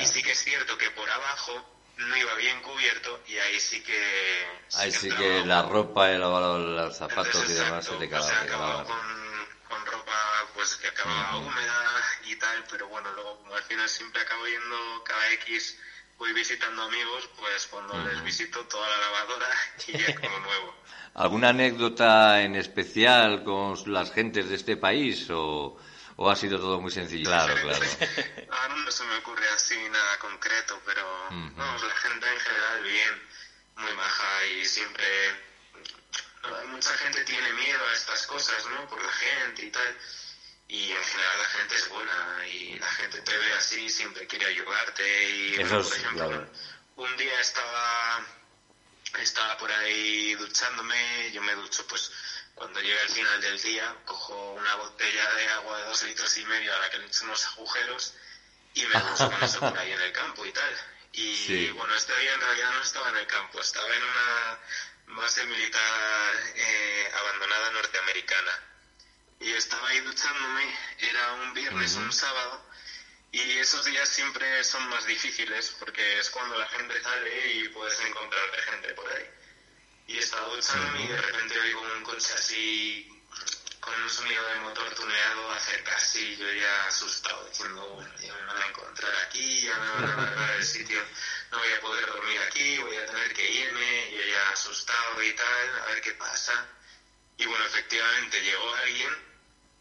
Y 0.03 0.07
sí 0.07 0.23
que 0.23 0.33
es 0.33 0.43
cierto 0.43 0.77
que 0.77 0.91
por 0.91 1.09
abajo 1.09 1.65
no 1.97 2.17
iba 2.17 2.35
bien 2.35 2.61
cubierto 2.63 3.21
y 3.27 3.37
ahí 3.39 3.61
sí 3.61 3.83
que... 3.83 4.47
ahí 4.75 4.91
sí 4.91 5.09
que 5.11 5.45
la 5.45 5.63
ropa 5.63 6.11
y 6.11 6.19
los 6.19 6.97
zapatos 6.97 7.49
y 7.49 7.53
demás 7.53 7.85
se 7.85 7.93
te 7.93 8.05
acababa. 8.15 8.85
Pues 10.55 10.77
que 10.77 10.89
acababa 10.89 11.39
húmeda 11.39 12.03
y 12.25 12.37
tal, 12.37 12.65
pero 12.71 12.89
bueno, 12.89 13.11
luego 13.13 13.39
como 13.39 13.55
al 13.55 13.63
final 13.65 13.89
siempre 13.89 14.23
acabo 14.23 14.47
yendo 14.47 15.05
cada 15.05 15.33
X 15.33 15.79
voy 16.23 16.33
visitando 16.35 16.83
amigos, 16.83 17.29
pues 17.37 17.67
cuando 17.67 17.99
les 18.05 18.23
visito 18.23 18.65
toda 18.67 18.89
la 18.89 18.97
lavadora 18.97 19.49
y 19.89 19.99
ya 19.99 20.15
como 20.15 20.39
nuevo. 20.39 20.75
¿Alguna 21.15 21.49
anécdota 21.49 22.43
en 22.43 22.55
especial 22.55 23.43
con 23.43 23.77
las 23.93 24.13
gentes 24.13 24.49
de 24.49 24.55
este 24.55 24.77
país 24.77 25.29
o, 25.31 25.77
o 26.15 26.31
ha 26.31 26.37
sido 26.37 26.61
todo 26.61 26.81
muy 26.81 26.93
sencillo? 26.93 27.29
Claro, 27.29 27.55
claro. 27.63 27.85
Ah, 28.53 28.69
no 28.69 28.91
se 28.93 29.03
me 29.03 29.17
ocurre 29.17 29.49
así 29.49 29.77
nada 29.91 30.19
concreto, 30.21 30.81
pero 30.87 31.03
la 31.29 31.97
gente 31.97 32.33
en 32.33 32.41
general 32.41 32.83
bien, 32.85 33.23
muy 33.79 33.93
baja 33.95 34.47
y 34.47 34.65
siempre... 34.65 35.05
Mucha 36.69 36.91
gente 36.99 37.25
tiene 37.25 37.53
miedo 37.53 37.81
a 37.89 37.93
estas 37.93 38.27
cosas, 38.27 38.67
¿no? 38.67 38.87
Por 38.89 39.03
la 39.03 39.13
gente 39.13 39.67
y 39.67 39.71
tal. 39.71 39.97
Y 40.73 40.91
en 40.91 41.05
general 41.05 41.39
la 41.39 41.45
gente 41.51 41.75
es 41.75 41.89
buena 41.91 42.47
y 42.49 42.79
la 42.79 42.91
gente 42.93 43.21
te 43.21 43.37
ve 43.37 43.53
así, 43.53 43.91
siempre 43.91 44.27
quiere 44.27 44.47
ayudarte 44.47 45.31
y 45.31 45.55
Eso 45.61 45.65
bueno, 45.69 45.85
por 45.85 45.97
ejemplo, 45.99 46.51
un 46.97 47.17
día 47.19 47.41
estaba 47.41 48.27
estaba 49.19 49.59
por 49.59 49.71
ahí 49.71 50.35
duchándome, 50.37 51.31
yo 51.33 51.43
me 51.43 51.55
ducho 51.57 51.87
pues 51.89 52.11
cuando 52.55 52.81
llega 52.81 53.03
el 53.03 53.11
final 53.11 53.41
del 53.43 53.61
día, 53.61 53.95
cojo 54.07 54.53
una 54.53 54.75
botella 54.77 55.35
de 55.35 55.49
agua 55.49 55.77
de 55.77 55.85
dos 55.85 56.03
litros 56.05 56.35
y 56.39 56.45
medio 56.47 56.75
a 56.75 56.79
la 56.79 56.89
que 56.89 56.99
le 57.01 57.07
echo 57.07 57.25
unos 57.25 57.47
agujeros 57.49 58.15
y 58.73 58.87
me 58.87 58.99
ducho 58.99 59.31
con 59.31 59.45
eso 59.45 59.61
por 59.61 59.79
ahí 59.79 59.93
en 59.93 60.01
el 60.01 60.13
campo 60.13 60.47
y 60.47 60.53
tal. 60.53 60.81
Y 61.13 61.37
Sí. 61.37 61.71
bueno, 61.73 61.95
este 61.95 62.19
día 62.19 62.33
en 62.33 62.41
realidad 62.41 62.71
no 62.71 62.81
estaba 62.83 63.11
en 63.11 63.17
el 63.19 63.27
campo, 63.27 63.61
estaba 63.61 63.95
en 63.95 64.03
una 64.03 65.21
base 65.21 65.45
militar 65.45 66.35
eh, 66.55 67.13
abandonada 67.15 67.73
norteamericana. 67.73 68.72
Y 69.43 69.53
estaba 69.53 69.89
ahí 69.89 70.01
duchándome, 70.01 70.65
era 70.99 71.33
un 71.35 71.53
viernes 71.53 71.97
o 71.97 71.99
un 71.99 72.13
sábado, 72.13 72.65
y 73.33 73.41
esos 73.59 73.85
días 73.85 74.09
siempre 74.09 74.63
son 74.63 74.89
más 74.89 75.07
difíciles 75.07 75.75
porque 75.79 76.19
es 76.19 76.31
cuando 76.31 76.57
la 76.59 76.69
gente 76.69 77.03
sale 77.03 77.53
y 77.55 77.69
puedes 77.71 77.99
encontrarte 78.01 78.63
gente 78.71 78.95
por 78.95 79.11
ahí. 79.11 79.27
Y 80.07 80.19
estaba 80.19 80.47
duchándome 80.49 81.05
y 81.05 81.09
de 81.09 81.21
repente 81.21 81.61
oigo 81.61 81.81
un 81.81 82.03
coche 82.05 82.35
así 82.35 83.23
con 83.81 84.01
un 84.01 84.11
sonido 84.11 84.47
de 84.47 84.61
motor 84.61 84.95
tuneado 84.95 85.51
acercarse 85.51 86.21
y 86.21 86.37
yo 86.37 86.53
ya 86.53 86.87
asustado 86.87 87.45
diciendo, 87.49 87.89
bueno, 87.95 88.13
ya 88.21 88.35
me 88.35 88.45
van 88.45 88.63
a 88.63 88.67
encontrar 88.67 89.13
aquí, 89.27 89.63
ya 89.63 89.77
me 89.77 89.91
van 89.91 90.05
a 90.05 90.13
agarrar 90.13 90.57
el 90.57 90.65
sitio, 90.65 91.03
no 91.51 91.59
voy 91.59 91.73
a 91.73 91.81
poder 91.81 92.07
dormir 92.07 92.41
aquí, 92.43 92.79
voy 92.79 92.97
a 92.97 93.07
tener 93.07 93.33
que 93.33 93.51
irme, 93.51 94.11
yo 94.13 94.25
ya 94.25 94.51
asustado 94.51 95.23
y 95.23 95.33
tal, 95.33 95.81
a 95.81 95.87
ver 95.87 96.01
qué 96.01 96.13
pasa. 96.13 96.69
Y 97.39 97.47
bueno, 97.47 97.65
efectivamente 97.65 98.41
llegó 98.41 98.75
alguien, 98.75 99.32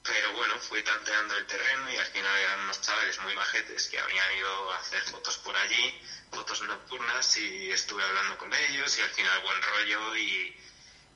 pero 0.04 0.34
bueno, 0.34 0.58
fui 0.60 0.82
tanteando 0.82 1.38
el 1.38 1.46
terreno 1.46 1.92
y 1.92 1.98
al 1.98 2.06
final 2.08 2.36
eran 2.40 2.60
unos 2.62 2.82
chavales 2.82 3.20
muy 3.20 3.36
majetes 3.36 3.88
que 3.88 4.00
habían 4.00 4.38
ido 4.38 4.72
a 4.72 4.78
hacer 4.78 5.02
fotos 5.04 5.38
por 5.38 5.56
allí, 5.56 6.02
fotos 6.32 6.62
nocturnas, 6.64 7.38
y 7.38 7.72
estuve 7.72 8.04
hablando 8.04 8.38
con 8.38 8.52
ellos 8.54 8.98
y 8.98 9.02
al 9.02 9.10
final 9.12 9.42
buen 9.42 9.62
rollo 9.62 10.16
y, 10.16 10.58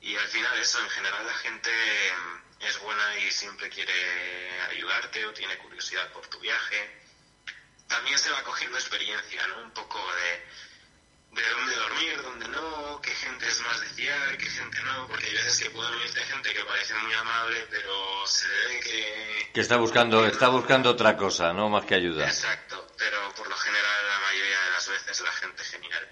y 0.02 0.16
al 0.16 0.28
final 0.28 0.60
eso, 0.60 0.80
en 0.82 0.90
general 0.90 1.26
la 1.26 1.34
gente 1.34 1.72
mm, 1.72 2.64
es 2.64 2.80
buena 2.80 3.18
y 3.20 3.32
siempre 3.32 3.70
quiere 3.70 4.62
ayudarte 4.70 5.26
o 5.26 5.34
tiene 5.34 5.58
curiosidad 5.58 6.12
por 6.12 6.28
tu 6.28 6.40
viaje. 6.40 7.02
También 7.88 8.20
se 8.20 8.30
va 8.30 8.44
cogiendo 8.44 8.78
experiencia, 8.78 9.48
¿no? 9.48 9.62
Un 9.64 9.72
poco 9.72 10.00
de, 10.14 10.46
de 11.44 11.50
dónde 11.50 11.76
dormir, 11.76 12.22
dónde 12.24 12.48
no, 12.50 13.02
qué 13.02 13.12
gente 13.12 13.48
es 13.48 13.62
más 13.62 13.80
de 13.82 13.88
fiar, 13.88 14.38
qué 14.38 14.46
gente 14.46 14.78
no, 14.84 15.08
porque 15.08 15.26
hay 15.28 15.34
veces 15.34 15.60
que 15.64 15.70
puede 15.72 15.92
venirte 15.92 16.20
gente 16.22 16.54
que 16.54 16.64
parece 16.66 16.94
muy 16.96 17.14
amable, 17.14 17.68
pero 17.70 18.26
se 18.28 18.48
ve 18.48 18.80
que... 18.84 19.52
Que 19.54 19.62
está 19.62 19.78
buscando, 19.78 20.26
está 20.26 20.48
buscando 20.50 20.90
otra 20.92 21.16
cosa, 21.18 21.54
no 21.54 21.70
más 21.70 21.86
que 21.86 21.96
ayuda. 21.96 22.26
Exacto, 22.26 22.88
pero 22.98 23.18
por 23.36 23.48
lo 23.50 23.56
general 23.56 24.08
la 24.08 24.20
mayoría 24.28 24.60
de 24.66 24.72
las 24.72 24.90
veces 24.90 25.22
la 25.22 25.32
gente 25.32 25.64
genial. 25.64 26.08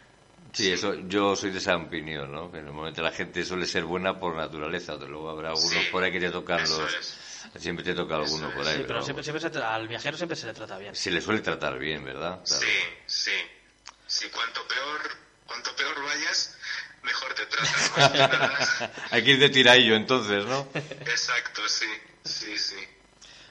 Sí, 0.51 0.71
eso, 0.71 0.93
yo 1.07 1.35
soy 1.35 1.49
de 1.51 1.57
esa 1.57 1.75
opinión, 1.77 2.31
¿no? 2.31 2.51
Que 2.51 2.61
normalmente 2.61 3.01
la 3.01 3.11
gente 3.11 3.43
suele 3.43 3.65
ser 3.65 3.85
buena 3.85 4.19
por 4.19 4.35
naturaleza, 4.35 4.93
luego 4.95 5.29
habrá 5.29 5.49
algunos 5.49 5.71
Sí, 5.83 5.89
por 5.91 6.03
ahí 6.03 6.11
que 6.11 6.19
te 6.19 6.29
tocan 6.29 6.61
los... 6.61 6.93
es. 6.95 7.19
Siempre 7.57 7.83
te 7.83 7.93
toca 7.93 8.15
alguno 8.15 8.47
Eso 8.47 8.55
por 8.55 8.61
es. 8.63 8.67
ahí, 8.69 8.73
Sí, 8.77 8.83
pero 8.83 8.87
pero 8.87 9.01
siempre, 9.03 9.23
siempre 9.23 9.49
se 9.51 9.59
al 9.63 9.87
viajero 9.87 10.15
siempre 10.17 10.35
se 10.35 10.47
le 10.47 10.53
trata 10.53 10.77
bien. 10.77 10.95
se 10.95 11.11
le 11.11 11.21
suele 11.21 11.41
tratar 11.41 11.77
bien, 11.77 12.03
¿verdad? 12.03 12.41
Claro. 12.45 12.61
Sí, 12.65 12.77
sí. 13.05 13.31
Sí, 14.13 14.29
cuanto 14.29 14.61
peor, 14.67 15.01
cuanto 15.47 15.75
peor 15.75 16.03
vayas, 16.05 16.55
mejor 17.01 17.33
te 17.33 17.45
tratan. 17.47 18.51
Hay 19.11 19.23
que 19.23 19.31
ir 19.31 19.39
de 19.39 19.49
tiradillo 19.49 19.95
entonces, 19.95 20.45
¿no? 20.45 20.67
Exacto, 20.75 21.67
sí, 21.67 21.87
sí, 22.23 22.55
sí. 22.59 22.75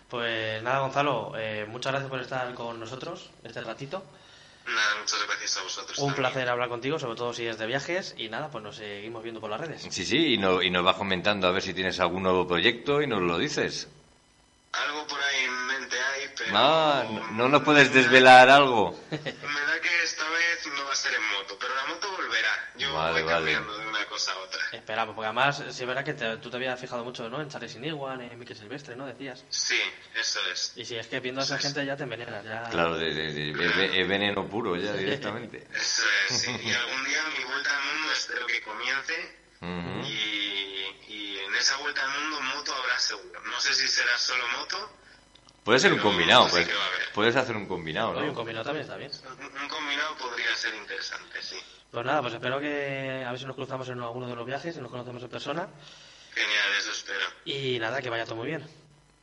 Pues 0.09 0.63
nada, 0.63 0.79
Gonzalo, 0.79 1.33
eh, 1.37 1.67
muchas 1.69 1.91
gracias 1.93 2.09
por 2.11 2.21
estar 2.21 2.55
con 2.55 2.79
nosotros 2.79 3.31
este 3.43 3.61
ratito. 3.63 4.05
Nada, 4.67 4.95
muchas 5.01 5.19
gracias 5.27 5.57
a 5.57 5.63
vosotros. 5.65 5.99
Un 5.99 6.07
también. 6.15 6.23
placer 6.31 6.49
hablar 6.49 6.69
contigo, 6.69 6.97
sobre 6.97 7.17
todo 7.17 7.35
si 7.35 7.45
es 7.45 7.59
de 7.59 7.67
viajes. 7.67 8.15
Y 8.17 8.29
nada, 8.29 8.49
pues 8.49 8.63
nos 8.63 8.77
seguimos 8.77 9.25
viendo 9.25 9.41
por 9.41 9.51
las 9.51 9.61
redes. 9.61 9.83
Sí, 9.91 10.05
sí, 10.05 10.35
y, 10.35 10.39
no- 10.39 10.63
y 10.63 10.71
nos 10.71 10.85
vas 10.85 10.95
comentando 10.95 11.49
a 11.49 11.51
ver 11.51 11.63
si 11.63 11.75
tienes 11.75 11.99
algún 11.99 12.23
nuevo 12.23 12.47
proyecto 12.47 13.03
y 13.03 13.09
nos 13.09 13.21
lo 13.21 13.37
dices. 13.39 13.89
Algo 14.73 15.05
por 15.09 15.21
ahí 15.21 15.45
en 15.45 15.67
mente 15.67 15.97
hay, 16.01 16.31
pero... 16.39 16.51
Ah, 16.57 17.05
no, 17.11 17.31
no 17.33 17.49
nos 17.49 17.63
puedes 17.63 17.93
desvelar 17.93 18.49
algo. 18.51 18.97
Me 19.11 19.19
da 19.19 19.81
que 19.83 20.03
esta 20.05 20.22
no 20.71 20.85
va 20.85 20.93
a 20.93 20.97
ser 20.97 21.15
en 21.15 21.23
moto, 21.33 21.57
pero 21.61 21.75
la 21.75 21.85
moto 21.87 22.11
volverá. 22.13 22.71
Yo 22.77 22.93
Vale, 22.93 23.23
voy 23.23 23.33
vale. 23.33 23.53
cambiando 23.53 23.79
de 23.79 23.87
una 23.87 24.05
cosa 24.07 24.33
a 24.33 24.39
otra. 24.39 24.61
Esperamos, 24.73 25.15
porque 25.15 25.27
además, 25.27 25.57
sí 25.71 25.83
es 25.83 25.87
verdad 25.87 26.05
que 26.05 26.15
te- 26.15 26.37
tú 26.39 26.51
te 26.51 26.57
habías 26.57 26.79
fijado 26.81 27.05
mucho 27.05 27.29
¿no? 27.29 27.41
en 27.41 27.49
Charlie 27.49 27.69
Siniguan, 27.69 28.21
en 28.21 28.39
Miquel 28.39 28.57
Silvestre, 28.57 28.97
¿no? 28.97 29.07
Decías. 29.07 29.45
Sí, 29.49 29.81
eso 30.15 30.41
es. 30.53 30.73
Y 30.77 30.85
si 30.85 30.97
es 30.97 31.07
que 31.07 31.21
viendo 31.21 31.41
a 31.41 31.45
esa 31.45 31.59
gente 31.59 31.85
ya 31.85 31.97
te 31.97 32.05
envenenas. 32.05 32.45
Ya... 32.45 32.65
Claro, 32.71 32.97
de, 32.97 33.13
de- 33.15 33.33
de- 33.33 33.53
de- 33.53 34.01
es 34.03 34.09
veneno 34.09 34.49
puro 34.49 34.77
ya 34.77 34.93
directamente. 34.93 35.67
Eso 35.75 36.03
es, 36.29 36.41
sí. 36.41 36.51
Y 36.51 36.73
algún 36.73 37.05
día 37.05 37.23
mi 37.39 37.45
vuelta 37.45 37.77
al 37.77 37.85
mundo 37.85 38.13
espero 38.13 38.47
que 38.47 38.63
comience 38.63 39.39
y, 40.05 41.13
y 41.13 41.39
en 41.39 41.55
esa 41.55 41.77
vuelta 41.79 42.03
al 42.03 42.21
mundo 42.21 42.41
moto 42.41 42.75
habrá 42.75 42.99
seguro. 42.99 43.41
No 43.43 43.61
sé 43.61 43.75
si 43.75 43.89
será 43.89 44.17
solo 44.19 44.45
moto, 44.59 44.99
Puede 45.65 45.79
ser 45.79 45.93
un 45.93 46.01
combinado, 46.01 46.49
pues, 46.49 46.67
a 46.69 46.71
haber. 46.71 47.13
puedes 47.15 47.37
hacer 47.37 47.57
un 47.57 47.67
combinado, 47.67 48.11
Oye, 48.11 48.21
un 48.23 48.27
¿no? 48.29 48.35
combinado 48.35 48.65
también 48.65 48.83
está 48.83 48.97
bien. 48.97 49.11
un 49.39 49.63
un 49.63 49.69
combinado 49.69 50.17
podría 50.17 50.55
ser 50.57 50.75
interesante, 50.75 51.41
sí. 51.43 51.57
Pues 51.91 52.05
nada, 52.07 52.21
pues 52.23 52.35
espero 52.35 52.59
que 52.59 53.23
a 53.27 53.31
ver 53.31 53.39
si 53.39 53.45
nos 53.47 53.55
cruzamos 53.55 53.89
en 53.91 54.01
alguno 54.01 54.27
de 54.27 54.35
los 54.35 54.47
viajes 54.47 54.77
y 54.77 54.81
nos 54.81 54.91
conocemos 54.91 55.23
en 55.23 55.29
persona. 55.29 55.69
Genial, 56.35 56.73
eso 56.79 56.91
espero. 56.91 57.27
Y 57.45 57.79
nada, 57.79 58.01
que 58.01 58.09
vaya 58.11 58.25
todo 58.25 58.37
muy 58.37 58.47
bien. 58.49 58.67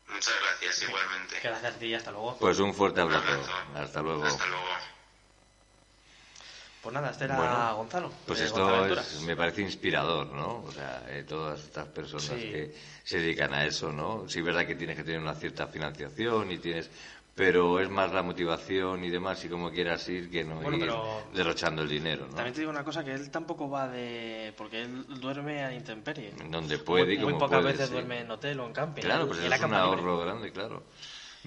Muchas 0.08 0.34
gracias, 0.42 0.84
igualmente. 0.84 1.40
Gracias 1.44 1.76
a 1.76 1.80
ti 1.80 1.86
y 1.88 1.94
hasta 1.96 2.12
luego. 2.12 2.38
Pues 2.40 2.60
un 2.60 2.74
fuerte 2.74 3.02
Un 3.04 3.12
abrazo. 3.14 3.32
abrazo. 3.34 3.52
Hasta 3.76 4.02
luego. 4.02 4.24
Hasta 4.26 4.46
luego. 4.46 4.66
Pues 6.82 6.94
nada, 6.94 7.10
este 7.12 7.26
era 7.26 7.36
Bueno, 7.38 7.76
Gonzalo. 7.76 8.12
Pues 8.26 8.40
esto 8.40 8.86
es- 8.86 9.22
me 9.24 9.36
parece 9.36 9.62
inspirador, 9.62 10.28
¿no? 10.28 10.64
O 10.66 10.72
sea, 10.72 11.04
eh, 11.10 11.24
todas 11.28 11.60
estas 11.62 11.88
personas 11.88 12.24
Sí. 12.26 12.36
que 12.36 12.74
se 13.04 13.20
dedican 13.20 13.54
a 13.54 13.66
eso, 13.66 13.92
¿no? 13.92 14.30
Sí, 14.30 14.40
es 14.40 14.46
verdad 14.46 14.66
que 14.66 14.76
tienes 14.76 14.96
que 14.96 15.04
tener 15.04 15.20
una 15.20 15.36
cierta 15.36 15.68
financiación 15.68 16.52
y 16.52 16.58
tienes... 16.58 16.90
Pero 17.36 17.80
es 17.80 17.90
más 17.90 18.12
la 18.12 18.22
motivación 18.22 19.02
y 19.06 19.10
demás, 19.10 19.44
y 19.46 19.50
como 19.50 19.72
quieras 19.72 20.08
ir, 20.10 20.30
que 20.30 20.44
no 20.44 20.56
Bueno, 20.56 20.76
ir 20.78 20.82
pero- 20.84 21.24
derrochando 21.34 21.84
el 21.84 21.88
dinero, 21.88 22.28
¿no? 22.28 22.34
También 22.36 22.54
te 22.54 22.60
digo 22.62 22.72
una 22.72 22.84
cosa, 22.84 23.02
que 23.04 23.14
él 23.14 23.30
tampoco 23.32 23.70
va 23.70 23.88
de... 23.88 24.54
porque 24.58 24.82
él 24.82 25.06
duerme 25.22 25.64
a 25.64 25.74
intemperie. 25.74 26.34
Donde 26.50 26.78
puede 26.80 27.14
y 27.14 27.18
muy, 27.18 27.26
muy 27.26 27.34
como 27.34 27.46
pocas 27.46 27.60
puede, 27.62 27.72
veces 27.74 27.88
sí. 27.88 27.94
duerme 27.94 28.20
en 28.22 28.32
hotel 28.32 28.60
o 28.60 28.66
en 28.66 28.74
camping. 28.74 29.02
Claro, 29.04 29.28
pues 29.28 29.40
es 29.40 29.46
un 29.46 29.52
libre. 29.62 29.78
ahorro 29.78 30.20
grande, 30.20 30.52
claro. 30.52 30.84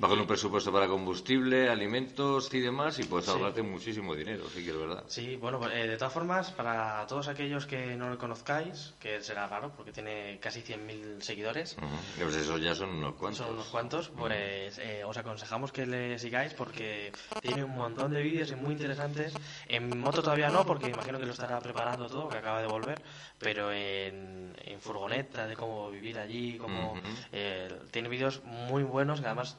Con 0.01 0.19
un 0.19 0.27
presupuesto 0.27 0.73
para 0.73 0.89
combustible, 0.89 1.69
alimentos 1.69 2.53
y 2.55 2.61
demás, 2.61 2.99
y 2.99 3.05
puedes 3.05 3.27
Sí. 3.27 3.33
ahorrarte 3.33 3.63
muchísimo 3.63 4.15
dinero, 4.15 4.49
sí 4.49 4.65
que 4.65 4.71
es 4.71 4.77
verdad. 4.77 5.05
Sí, 5.07 5.37
bueno, 5.37 5.59
pues, 5.61 5.73
eh, 5.75 5.87
de 5.87 5.97
todas 5.99 6.13
formas, 6.15 6.51
para 6.51 7.07
todos 7.07 7.29
aquellos 7.29 7.67
que 7.67 7.95
no 7.95 8.09
lo 8.09 8.17
conozcáis, 8.17 8.95
que 8.99 9.21
será 9.21 9.47
raro 9.47 9.71
porque 9.77 9.93
tiene 9.93 10.39
casi 10.41 10.63
100.000 10.63 11.21
seguidores, 11.23 11.77
Ujú. 11.77 11.89
Pues 12.25 12.35
esos 12.37 12.61
ya 12.63 12.75
son 12.75 12.89
unos 12.89 13.15
cuantos. 13.17 13.45
son 13.45 13.55
unos 13.55 13.69
cuantos, 13.69 14.09
pues 14.09 14.79
eh, 14.79 15.05
os 15.05 15.17
aconsejamos 15.19 15.73
que 15.73 15.85
le 15.87 16.19
sigáis 16.19 16.55
porque 16.55 17.13
tiene 17.43 17.63
un 17.63 17.75
montón 17.75 18.13
de 18.13 18.23
vídeos 18.23 18.51
muy 18.57 18.73
interesantes. 18.73 19.37
En 19.69 20.01
moto 20.01 20.23
todavía 20.23 20.49
no, 20.49 20.65
porque 20.65 20.89
imagino 20.89 21.19
que 21.21 21.27
lo 21.27 21.33
estará 21.33 21.61
preparando 21.61 22.09
todo, 22.09 22.31
que 22.31 22.39
acaba 22.39 22.63
de 22.63 22.67
volver, 22.67 23.03
pero 23.39 23.71
en, 23.71 24.57
en 24.65 24.81
furgoneta, 24.81 25.47
de 25.47 25.55
cómo 25.55 25.91
vivir 25.91 26.19
allí, 26.19 26.57
cómo, 26.57 26.93
Ujú. 26.95 27.01
eh, 27.33 27.69
tiene 27.91 28.09
vídeos 28.09 28.43
muy 28.45 28.83
buenos 28.85 29.21
que 29.21 29.27
además 29.27 29.59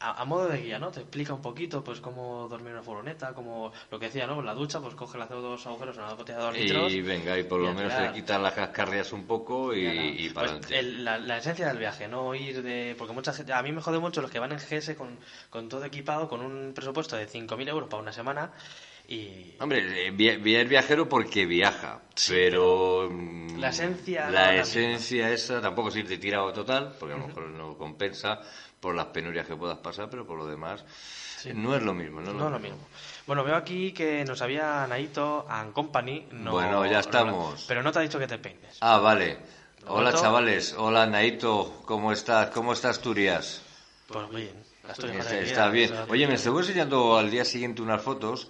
a, 0.00 0.20
a 0.22 0.24
modo 0.24 0.48
de 0.48 0.58
guía, 0.60 0.78
¿no? 0.78 0.90
Te 0.90 1.00
explica 1.00 1.32
un 1.34 1.40
poquito, 1.40 1.82
pues, 1.82 2.00
cómo 2.00 2.46
dormir 2.48 2.68
en 2.68 2.74
una 2.74 2.82
furgoneta, 2.82 3.32
como 3.32 3.72
lo 3.90 3.98
que 3.98 4.06
decía, 4.06 4.26
¿no? 4.26 4.42
La 4.42 4.54
ducha, 4.54 4.80
pues, 4.80 4.94
coge, 4.94 5.20
hace 5.20 5.34
dos 5.34 5.66
agujeros 5.66 5.96
en 5.96 6.02
una 6.04 6.14
botella 6.14 6.38
de 6.38 6.44
dos 6.44 6.54
litros. 6.54 6.92
Y 6.92 7.00
venga, 7.02 7.38
y 7.38 7.42
por 7.44 7.60
lo 7.60 7.72
y 7.72 7.76
menos 7.76 7.94
te 7.94 8.12
quitan 8.12 8.42
las 8.42 8.52
cascarrias 8.54 9.12
un 9.12 9.24
poco 9.24 9.74
y, 9.74 9.86
y 10.18 10.28
para 10.30 10.50
Pues, 10.50 10.52
adelante. 10.52 10.78
el- 10.78 11.04
la, 11.04 11.18
la 11.18 11.38
esencia 11.38 11.68
del 11.68 11.78
viaje, 11.78 12.08
no 12.08 12.34
ir 12.34 12.62
de... 12.62 12.94
Porque 12.98 13.12
mucha 13.12 13.32
gente... 13.32 13.52
A 13.52 13.62
mí 13.62 13.72
me 13.72 13.80
jode 13.80 13.98
mucho 13.98 14.20
los 14.20 14.30
que 14.30 14.38
van 14.38 14.52
en 14.52 14.58
GS 14.58 14.94
con, 14.94 15.18
con 15.50 15.68
todo 15.68 15.84
equipado, 15.84 16.28
con 16.28 16.42
un 16.42 16.72
presupuesto 16.74 17.16
de 17.16 17.26
5.000 17.26 17.68
euros 17.68 17.88
para 17.88 18.02
una 18.02 18.12
semana 18.12 18.50
y... 19.08 19.54
Hombre, 19.58 20.08
eh, 20.08 20.60
es 20.60 20.68
viajero 20.68 21.08
porque 21.08 21.46
viaja, 21.46 22.02
pero 22.28 23.08
mm, 23.10 23.58
La 23.58 23.68
esencia 23.70 24.28
la 24.30 24.50
es 24.52 24.56
la 24.56 24.60
esencia 24.60 25.30
esa 25.32 25.60
tampoco 25.62 25.88
es 25.88 25.96
irte 25.96 26.18
tirado 26.18 26.52
total, 26.52 26.92
porque 26.98 27.14
a 27.14 27.16
lo 27.16 27.26
mejor 27.28 27.44
no 27.44 27.74
compensa 27.76 28.38
por 28.80 28.94
las 28.94 29.06
penurias 29.06 29.46
que 29.46 29.56
puedas 29.56 29.78
pasar, 29.78 30.08
pero 30.10 30.26
por 30.26 30.36
lo 30.38 30.46
demás 30.46 30.84
Sí. 31.38 31.50
no 31.54 31.74
es 31.76 31.82
lo 31.82 31.94
mismo. 31.94 32.20
No, 32.20 32.30
es 32.30 32.34
No 32.36 32.46
es 32.46 32.52
lo 32.52 32.58
mismo. 32.58 32.78
Bueno, 33.26 33.44
veo 33.44 33.56
aquí 33.56 33.92
que 33.92 34.24
nos 34.24 34.40
había 34.42 34.86
Naito 34.86 35.46
and 35.48 35.72
Company. 35.72 36.26
No, 36.32 36.52
Bueno, 36.52 36.84
ya 36.86 36.92
no- 36.92 36.98
estamos. 37.00 37.64
pero 37.68 37.82
no 37.82 37.92
te 37.92 37.98
ha 37.98 38.02
dicho 38.02 38.18
que 38.18 38.26
te 38.26 38.38
peines. 38.38 38.78
Ah, 38.80 38.98
vale. 38.98 39.38
Hola 39.88 40.12
chavales, 40.12 40.74
hola 40.76 41.06
Naito, 41.06 41.82
¿cómo 41.84 42.10
estás? 42.12 42.50
¿Cómo 42.50 42.72
está 42.72 42.90
Asturias? 42.90 43.62
Pues 44.08 44.28
bien, 44.30 44.66
Está, 44.88 45.68
bien. 45.68 45.92
Oye, 46.08 46.28
me 46.28 46.34
estuvo 46.34 46.60
enseñando 46.60 47.16
al 47.18 47.28
día 47.28 47.44
siguiente 47.44 47.82
unas 47.82 48.00
fotos 48.02 48.48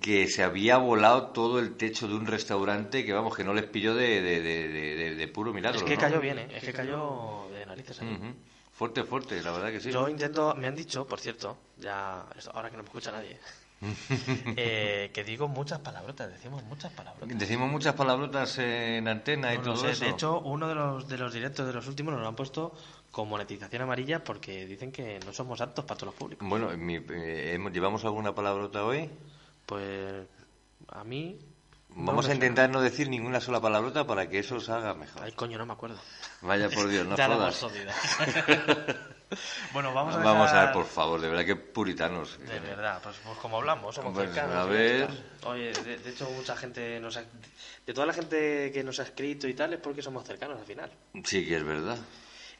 que 0.00 0.26
se 0.26 0.42
había 0.42 0.76
volado 0.76 1.26
todo 1.28 1.60
el 1.60 1.76
techo 1.76 2.08
de 2.08 2.14
un 2.14 2.26
restaurante 2.26 3.04
que, 3.04 3.12
vamos, 3.12 3.36
que 3.36 3.44
no 3.44 3.54
les 3.54 3.64
pilló 3.66 3.94
de, 3.94 4.20
de, 4.20 4.40
de, 4.40 4.68
de- 4.68 4.96
de- 4.96 5.14
de 5.14 5.28
puro 5.28 5.52
milagro. 5.52 5.78
Es 5.78 5.84
que 5.84 5.94
¿no? 5.94 6.00
cayó 6.00 6.20
bien, 6.20 6.38
¿eh? 6.40 6.48
Es 6.52 6.64
que 6.64 6.72
cayó 6.72 7.46
de 7.52 7.64
narices 7.64 8.00
ahí. 8.02 8.12
Ujú. 8.12 8.34
Fuerte, 8.78 9.02
fuerte, 9.02 9.42
la 9.42 9.50
verdad 9.50 9.72
que 9.72 9.80
sí. 9.80 9.90
Yo 9.90 10.08
intento, 10.08 10.54
me 10.54 10.68
han 10.68 10.76
dicho, 10.76 11.04
por 11.04 11.18
cierto, 11.18 11.58
ya 11.78 12.24
ahora 12.54 12.70
que 12.70 12.76
no 12.76 12.84
me 12.84 12.88
escucha 12.88 13.10
nadie, 13.10 13.36
eh, 14.56 15.10
que 15.12 15.24
digo 15.24 15.48
muchas 15.48 15.80
palabrotas, 15.80 16.30
decimos 16.30 16.62
muchas 16.62 16.92
palabrotas. 16.92 17.36
Decimos 17.36 17.68
muchas 17.72 17.96
palabrotas 17.96 18.56
en 18.58 19.08
antena 19.08 19.52
y 19.52 19.58
todo 19.58 19.76
sé, 19.78 19.90
eso. 19.90 20.04
de 20.04 20.10
hecho, 20.12 20.38
uno 20.42 20.68
de 20.68 20.76
los, 20.76 21.08
de 21.08 21.18
los 21.18 21.32
directos 21.32 21.66
de 21.66 21.72
los 21.72 21.88
últimos 21.88 22.12
nos 22.14 22.22
lo 22.22 22.28
han 22.28 22.36
puesto 22.36 22.72
con 23.10 23.28
monetización 23.28 23.82
amarilla 23.82 24.22
porque 24.22 24.64
dicen 24.66 24.92
que 24.92 25.18
no 25.26 25.32
somos 25.32 25.60
aptos 25.60 25.84
para 25.84 25.98
todos 25.98 26.12
los 26.12 26.20
públicos. 26.20 26.48
Bueno, 26.48 26.68
mi- 26.76 27.04
eh, 27.10 27.58
¿llevamos 27.72 28.04
alguna 28.04 28.32
palabrota 28.32 28.84
hoy? 28.84 29.10
Pues 29.66 30.24
a 30.86 31.02
mí... 31.02 31.36
Vamos 31.90 32.28
a 32.28 32.34
intentar 32.34 32.70
no 32.70 32.80
decir 32.80 33.08
ninguna 33.08 33.40
sola 33.40 33.60
palabrota 33.60 34.06
para 34.06 34.28
que 34.28 34.38
eso 34.38 34.60
salga 34.60 34.92
suena. 34.92 35.06
mejor. 35.06 35.22
Ay, 35.24 35.32
coño, 35.32 35.58
no 35.58 35.66
me 35.66 35.72
acuerdo. 35.72 35.98
Vaya 36.42 36.68
por 36.70 36.88
Dios, 36.88 37.06
no 37.06 37.16
ya 37.16 37.26
jodas. 37.26 37.60
bueno, 39.72 39.92
vamos 39.92 40.14
a 40.14 40.18
Vamos 40.18 40.48
a 40.50 40.52
dejar- 40.52 40.64
ver, 40.66 40.72
por 40.74 40.86
favor, 40.86 41.20
de 41.20 41.28
verdad 41.28 41.44
que 41.44 41.56
puritanos. 41.56 42.38
De 42.38 42.60
verdad, 42.60 43.00
pues, 43.02 43.16
pues 43.24 43.38
como 43.38 43.56
hablamos, 43.58 43.94
somos 43.94 44.14
Pues, 44.14 44.30
cercanos. 44.32 44.56
a 44.56 44.64
ver. 44.64 45.08
Oye, 45.44 45.72
de, 45.72 45.98
de 45.98 46.10
hecho, 46.10 46.30
mucha 46.30 46.56
gente 46.56 46.98
nos 47.00 47.16
ha. 47.16 47.24
De 47.86 47.92
toda 47.94 48.06
la 48.06 48.12
gente 48.12 48.70
que 48.72 48.82
nos 48.84 48.98
ha 49.00 49.02
escrito 49.04 49.48
y 49.48 49.54
tal, 49.54 49.72
es 49.74 49.80
porque 49.80 50.00
somos 50.02 50.24
cercanos 50.24 50.58
al 50.60 50.64
final. 50.66 50.90
Sí 51.24 51.46
que 51.46 51.56
es 51.56 51.64
verdad. 51.64 51.98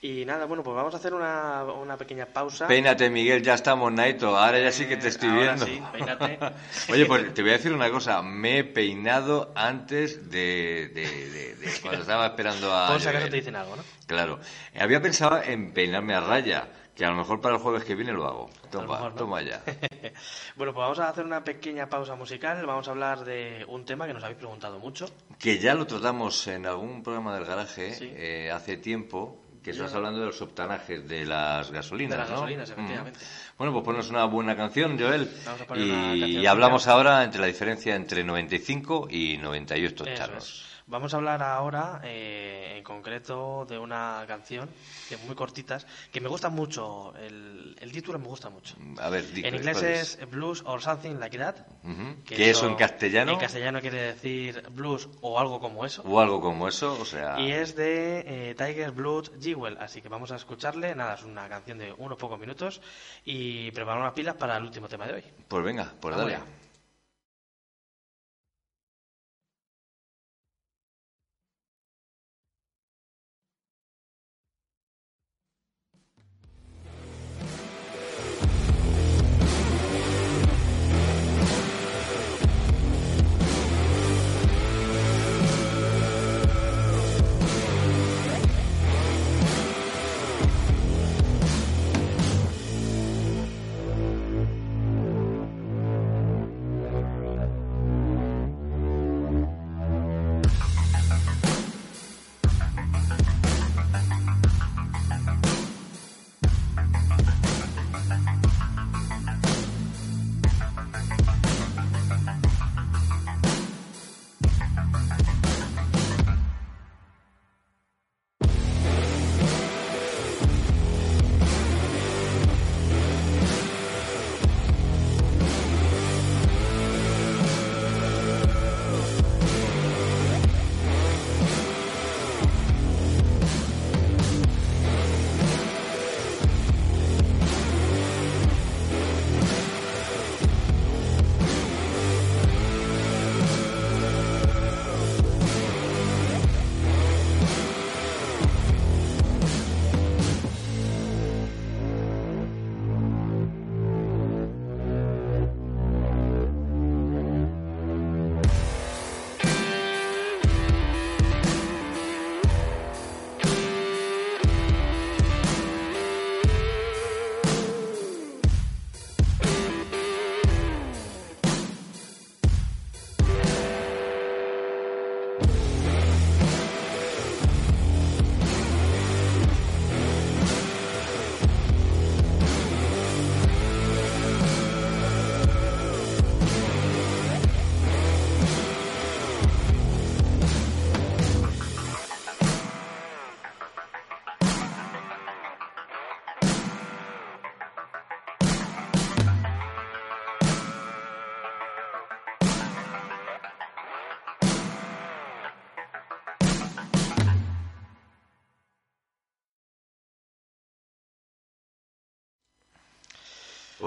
Y 0.00 0.24
nada, 0.24 0.44
bueno, 0.46 0.62
pues 0.62 0.76
vamos 0.76 0.94
a 0.94 0.98
hacer 0.98 1.12
una, 1.12 1.64
una 1.64 1.96
pequeña 1.96 2.26
pausa. 2.26 2.68
Peínate, 2.68 3.11
Miguel, 3.11 3.42
ya 3.42 3.54
estamos, 3.54 3.92
Naito. 3.92 4.37
Ahora 4.38 4.61
ya 4.61 4.70
sí 4.70 4.87
que 4.87 4.96
te 4.96 5.08
estoy 5.08 5.28
Eh, 5.28 5.32
ahora 5.32 5.54
viendo. 5.54 5.66
sí, 5.66 5.82
peínate. 5.92 6.38
Oye, 6.92 7.04
pues 7.06 7.34
te 7.34 7.42
voy 7.42 7.50
a 7.50 7.54
decir 7.54 7.72
una 7.72 7.90
cosa. 7.90 8.22
Me 8.22 8.58
he 8.58 8.64
peinado 8.64 9.52
antes 9.56 10.30
de, 10.30 10.88
de- 10.94 11.30
de- 11.30 11.54
de 11.56 11.70
cuando 11.82 12.02
estaba 12.02 12.26
esperando 12.26 12.72
a. 12.72 12.88
Por 12.88 13.00
si 13.00 13.08
acaso 13.08 13.28
te 13.28 13.37
dicen 13.37 13.56
algo, 13.56 13.74
¿no? 13.74 13.82
Claro. 14.06 14.38
Había 14.78 15.02
pensado 15.02 15.42
en 15.42 15.72
peinarme 15.72 16.14
a 16.14 16.20
raya, 16.20 16.68
que 16.94 17.04
a 17.04 17.11
lo 17.11 17.16
mejor 17.16 17.40
para 17.40 17.56
el 17.56 17.61
jueves 17.61 17.82
que 17.82 17.96
viene 17.96 18.12
lo 18.12 18.24
hago. 18.26 18.50
Toma, 18.70 18.94
mejor, 18.94 19.11
¿no? 19.12 19.16
toma 19.18 19.42
ya. 19.42 19.62
bueno, 20.54 20.72
pues 20.72 20.76
vamos 20.84 20.98
a 21.00 21.08
hacer 21.08 21.24
una 21.24 21.42
pequeña 21.42 21.88
pausa 21.88 22.14
musical. 22.14 22.64
Vamos 22.64 22.87
a 22.87 22.92
hablar 22.92 23.24
de 23.24 23.64
un 23.66 23.84
tema 23.84 24.06
que 24.06 24.14
nos 24.14 24.22
habéis 24.22 24.38
preguntado 24.38 24.78
mucho. 24.78 25.06
Que 25.40 25.58
ya 25.58 25.74
lo 25.74 25.88
tratamos 25.88 26.46
en 26.46 26.66
algún 26.66 27.02
programa 27.02 27.34
del 27.34 27.44
garaje 27.46 27.94
Sí. 27.94 28.12
eh, 28.14 28.50
hace 28.52 28.76
tiempo, 28.76 29.40
que 29.68 29.72
estás 29.78 29.94
hablando 29.94 30.20
de 30.20 30.26
los 30.26 30.40
octanajes 30.40 31.07
de 31.09 31.24
las 31.26 31.70
gasolinas, 31.70 32.12
De 32.12 32.16
las 32.18 32.28
¿no? 32.31 32.35
gasolinas, 32.37 32.70
efectivamente. 32.70 33.20
Mm. 33.20 33.57
Bueno, 33.59 33.72
pues 33.72 33.85
ponnos 33.85 34.09
una 34.11 34.24
buena 34.24 34.57
canción, 34.57 34.98
Joel. 34.98 35.31
Vamos 35.44 35.61
a 35.61 35.64
poner 35.66 35.87
Y, 35.87 35.90
una 35.90 36.00
cancioncita. 36.00 36.40
y 36.40 36.46
hablamos 36.46 36.87
ahora 36.88 37.24
entre 37.24 37.40
la 37.40 37.46
diferencia 37.46 37.94
entre 37.94 38.24
95 38.24 39.09
y 39.11 39.37
98 39.38 40.04
Eso 40.04 40.12
octavos. 40.22 40.64
Vamos 40.88 41.12
a 41.12 41.18
hablar 41.18 41.42
ahora, 41.42 42.01
eh, 42.03 42.77
en 42.79 42.83
concreto, 42.83 43.66
de 43.68 43.79
una 43.79 44.24
canción 44.27 44.70
que 45.07 45.16
es 45.16 45.22
muy 45.22 45.35
cortitas, 45.35 45.87
que 46.11 46.18
me 46.18 46.29
gusta 46.29 46.48
mucho. 46.48 47.14
El, 47.16 47.77
el 47.79 47.92
título 47.92 48.18
me 48.18 48.27
gusta 48.27 48.48
mucho. 48.48 48.74
A 48.98 49.11
ver, 49.11 49.24
En 49.35 49.55
inglés 49.55 49.77
¿cuál 49.79 49.90
es 49.92 50.31
Blues 50.31 50.62
or 50.64 50.81
Something 50.81 51.16
Like 51.16 51.37
That. 51.37 51.57
Ujú. 51.85 52.22
que 52.24 52.37
¿Qué 52.37 52.51
eso 52.51 52.66
en 52.66 52.74
castellano? 52.77 53.33
En 53.33 53.38
castellano 53.38 53.83
quiere 53.83 54.14
decir 54.14 54.62
blues 54.70 55.11
o 55.20 55.38
algo 55.38 55.61
como 55.61 55.85
eso. 55.85 56.03
O 56.07 56.20
algo 56.20 56.40
como 56.40 56.66
eso, 56.66 56.98
o 56.98 57.05
sea... 57.05 57.38
Y 57.38 57.53
es 57.53 57.77
de 57.77 58.51
eh, 58.51 58.55
Tiger 58.55 58.92
Blood 58.92 59.42
Jewel, 59.42 59.77
así 59.79 60.01
que 60.01 60.09
vamos 60.09 60.33
a 60.33 60.37
escucharle. 60.37 60.94
Nada, 60.94 61.14
es 61.14 61.22
una 61.22 61.48
canción 61.51 61.77
de 61.77 61.92
unos 61.98 62.16
pocos 62.16 62.38
minutos 62.38 62.81
y 63.27 63.70
preparar 63.72 64.01
unas 64.01 64.14
pilas 64.14 64.37
para 64.37 64.57
el 64.57 64.62
último 64.64 64.88
tema 64.88 65.07
de 65.07 65.14
hoy. 65.14 65.24
Pues 65.48 65.62
venga, 65.62 65.92
pues 66.01 66.16
dale. 66.16 66.38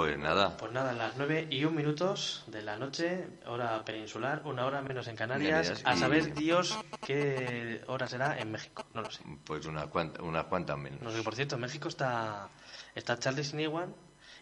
Pues 0.01 0.17
nada. 0.17 0.57
Pues 0.57 0.71
nada, 0.71 0.93
las 0.93 1.15
9 1.15 1.45
y 1.51 1.63
un 1.63 1.75
minutos 1.75 2.43
de 2.47 2.63
la 2.63 2.75
noche, 2.75 3.27
hora 3.45 3.85
peninsular, 3.85 4.41
una 4.45 4.65
hora 4.65 4.81
menos 4.81 5.07
en 5.07 5.15
Canarias. 5.15 5.67
Canarias, 5.67 5.83
A 5.85 5.93
y- 5.93 5.97
saber 5.99 6.33
Dios 6.33 6.75
qué 7.05 7.83
hora 7.85 8.07
será 8.07 8.39
en 8.39 8.51
México, 8.51 8.83
no 8.95 9.03
lo 9.03 9.11
sé. 9.11 9.21
Pues 9.45 9.63
unas 9.67 9.85
cuantas, 9.87 10.23
unas 10.23 10.45
cuantas 10.45 10.75
menos. 10.79 10.99
No 11.03 11.11
sé, 11.11 11.21
por 11.21 11.35
cierto, 11.35 11.53
en 11.53 11.61
México 11.61 11.87
está, 11.87 12.49
está 12.95 13.19
Charlie 13.19 13.43
Snewan 13.43 13.93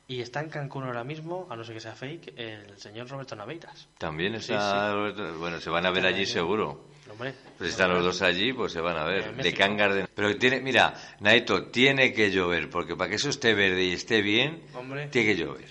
y 0.09 0.19
está 0.21 0.41
en 0.41 0.49
Cancún 0.49 0.83
ahora 0.83 1.03
mismo, 1.05 1.47
a 1.49 1.55
no 1.55 1.63
ser 1.63 1.75
que 1.75 1.79
sea 1.79 1.93
fake, 1.95 2.33
el 2.35 2.77
señor 2.77 3.07
Roberto 3.07 3.35
Naveiras. 3.35 3.87
También 3.97 4.33
Sí, 4.41 4.51
está... 4.51 4.93
Bueno, 5.37 5.61
se 5.61 5.69
van 5.69 5.85
a 5.85 5.91
ver 5.91 6.05
allí 6.05 6.25
seguro. 6.25 6.89
Hombre, 7.11 7.33
Pues 7.57 7.69
están 7.71 7.91
los 7.91 8.03
dos 8.03 8.21
allí, 8.21 8.51
pues 8.53 8.71
se 8.73 8.81
van 8.81 8.97
a 8.97 9.03
ver. 9.05 9.35
De 9.35 9.53
cangas 9.53 9.95
de... 9.95 10.07
Pero 10.07 10.35
tiene, 10.37 10.59
mira, 10.61 10.93
Naito, 11.21 11.67
tiene 11.67 12.11
que 12.13 12.29
llover, 12.31 12.69
porque 12.69 12.95
para 12.95 13.09
que 13.09 13.15
eso 13.15 13.29
esté 13.29 13.53
verde 13.53 13.83
y 13.83 13.93
esté 13.93 14.21
bien, 14.21 14.63
Hombre. 14.75 15.07
tiene 15.07 15.33
que 15.35 15.41
llover. 15.43 15.65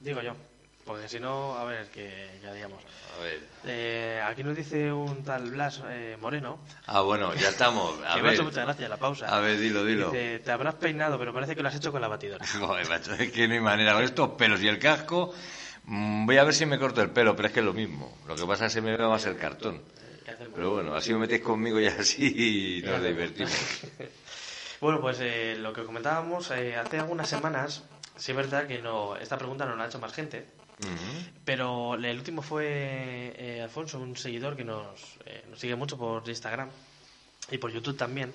digo 0.00 0.20
yo. 0.22 0.34
Porque 0.84 1.08
si 1.08 1.20
no, 1.20 1.56
a 1.56 1.64
ver, 1.64 1.86
que 1.90 2.40
ya 2.42 2.52
digamos. 2.52 2.82
A 3.16 3.22
ver. 3.22 3.40
Eh, 3.64 4.20
aquí 4.26 4.42
nos 4.42 4.56
dice 4.56 4.92
un 4.92 5.22
tal 5.22 5.50
Blas 5.52 5.80
eh, 5.88 6.16
Moreno, 6.20 6.58
Ah, 6.86 7.02
bueno, 7.02 7.32
ya 7.34 7.50
estamos. 7.50 7.94
A 8.06 8.16
que 8.16 8.22
me 8.22 8.28
ha 8.30 8.32
hecho 8.32 8.42
ver, 8.42 8.50
mucha 8.52 8.64
gracia 8.64 8.88
la 8.88 8.96
pausa. 8.96 9.26
a 9.26 9.38
ver, 9.40 9.58
dilo, 9.58 9.84
dilo. 9.84 10.10
Dice, 10.10 10.40
te 10.40 10.50
habrás 10.50 10.74
peinado, 10.74 11.18
pero 11.18 11.32
parece 11.32 11.54
que 11.54 11.62
lo 11.62 11.68
has 11.68 11.76
hecho 11.76 11.92
con 11.92 12.00
la 12.00 12.08
batidora. 12.08 12.44
Joder, 12.58 12.88
macho, 12.88 13.14
es 13.14 13.30
que 13.30 13.46
no 13.46 13.54
hay 13.54 13.60
manera. 13.60 13.92
Con 13.94 14.02
estos 14.02 14.30
pelos 14.30 14.60
y 14.60 14.66
el 14.66 14.80
casco, 14.80 15.32
mm, 15.84 16.26
voy 16.26 16.38
a 16.38 16.44
ver 16.44 16.54
si 16.54 16.66
me 16.66 16.78
corto 16.80 17.00
el 17.00 17.10
pelo, 17.10 17.36
pero 17.36 17.46
es 17.48 17.54
que 17.54 17.60
es 17.60 17.66
lo 17.66 17.72
mismo. 17.74 18.18
Lo 18.26 18.34
que 18.34 18.44
pasa 18.44 18.66
es 18.66 18.72
que 18.72 18.80
se 18.80 18.82
me 18.82 18.96
ve 18.96 19.06
más 19.06 19.24
el 19.26 19.36
cartón. 19.36 19.80
¿Qué 20.24 20.32
hacer? 20.32 20.48
Pero 20.52 20.72
bueno, 20.72 20.96
así 20.96 21.12
os 21.12 21.20
metéis 21.20 21.42
conmigo 21.42 21.78
y 21.80 21.86
así 21.86 22.82
nos 22.86 23.00
divertimos. 23.02 23.82
Bueno, 24.80 25.00
pues 25.00 25.18
eh, 25.20 25.54
lo 25.60 25.72
que 25.72 25.84
comentábamos 25.84 26.50
eh, 26.50 26.74
hace 26.76 26.98
algunas 26.98 27.28
semanas, 27.28 27.84
sí 28.16 28.32
es 28.32 28.36
verdad 28.36 28.66
que 28.66 28.80
no, 28.82 29.14
esta 29.16 29.38
pregunta 29.38 29.64
no 29.64 29.76
la 29.76 29.84
ha 29.84 29.86
hecho 29.86 30.00
más 30.00 30.12
gente, 30.12 30.44
Pero 31.44 31.94
el 31.94 32.16
último 32.16 32.42
fue 32.42 33.34
eh, 33.36 33.60
Alfonso, 33.62 33.98
un 33.98 34.16
seguidor 34.16 34.56
que 34.56 34.64
nos, 34.64 35.18
eh, 35.26 35.44
nos 35.50 35.58
sigue 35.58 35.76
mucho 35.76 35.96
por 35.96 36.28
Instagram 36.28 36.68
y 37.50 37.58
por 37.58 37.72
YouTube 37.72 37.96
también, 37.96 38.32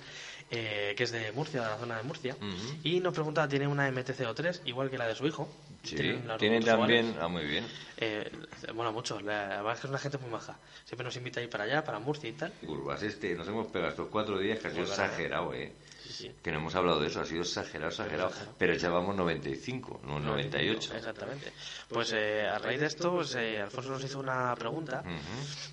eh, 0.52 0.94
que 0.98 1.04
es 1.04 1.12
de 1.12 1.32
Murcia, 1.32 1.62
de 1.62 1.68
la 1.68 1.78
zona 1.78 1.98
de 1.98 2.04
Murcia, 2.04 2.36
y 2.84 3.00
nos 3.00 3.14
pregunta, 3.14 3.48
¿tiene 3.48 3.68
una 3.68 3.90
MT-03 3.90 4.62
igual 4.66 4.90
que 4.90 4.98
la 4.98 5.08
de 5.08 5.16
su 5.16 5.26
hijo? 5.26 5.50
Sí, 5.84 5.96
tiene 6.38 6.62
también. 6.62 7.16
Ah, 7.20 7.28
muy 7.28 7.46
bien. 7.46 7.66
Eh, 7.98 8.30
bueno, 8.76 8.92
mucho, 8.92 9.20
la, 9.22 9.48
verdad 9.48 9.74
es 9.74 9.80
que 9.80 9.88
es 9.88 9.90
una 9.90 10.00
gente 10.00 10.18
muy 10.18 10.30
maja. 10.30 10.58
Siempre 10.86 11.06
nos 11.06 11.16
invita 11.16 11.40
a 11.40 11.44
ir 11.44 11.50
para 11.50 11.64
allá, 11.64 11.84
para 11.84 12.00
Murcia 12.00 12.30
y 12.30 12.34
tal. 12.34 12.52
Curvas, 12.66 13.02
este, 13.04 13.36
nos 13.36 13.48
hemos 13.48 13.68
pegado 13.68 13.92
estos 13.92 14.08
cuatro 14.10 14.38
días 14.38 14.60
que 14.60 14.68
ha 14.68 14.72
exagerado, 14.72 15.54
¿eh? 15.54 15.72
Sí, 16.08 16.14
sí. 16.14 16.32
Que 16.42 16.52
no 16.52 16.60
hemos 16.60 16.74
hablado 16.76 17.00
de 17.00 17.08
eso, 17.08 17.22
ha 17.22 17.26
sido 17.26 17.42
exagerado, 17.42 17.90
exagerado. 17.90 18.30
exagerado. 18.30 18.56
Pero 18.58 18.74
echábamos 18.74 19.16
95, 19.16 20.02
no 20.06 20.20
98. 20.20 20.96
Exactamente. 20.96 21.52
Pues 21.90 22.14
eh, 22.14 22.48
a 22.48 22.58
raíz 22.60 22.80
de 22.80 22.86
esto, 22.88 23.12
pues, 23.12 23.36
eh, 23.36 23.62
Alfonso 23.62 23.92
nos 23.92 24.04
hizo 24.04 24.20
una 24.20 24.54
pregunta 24.56 25.04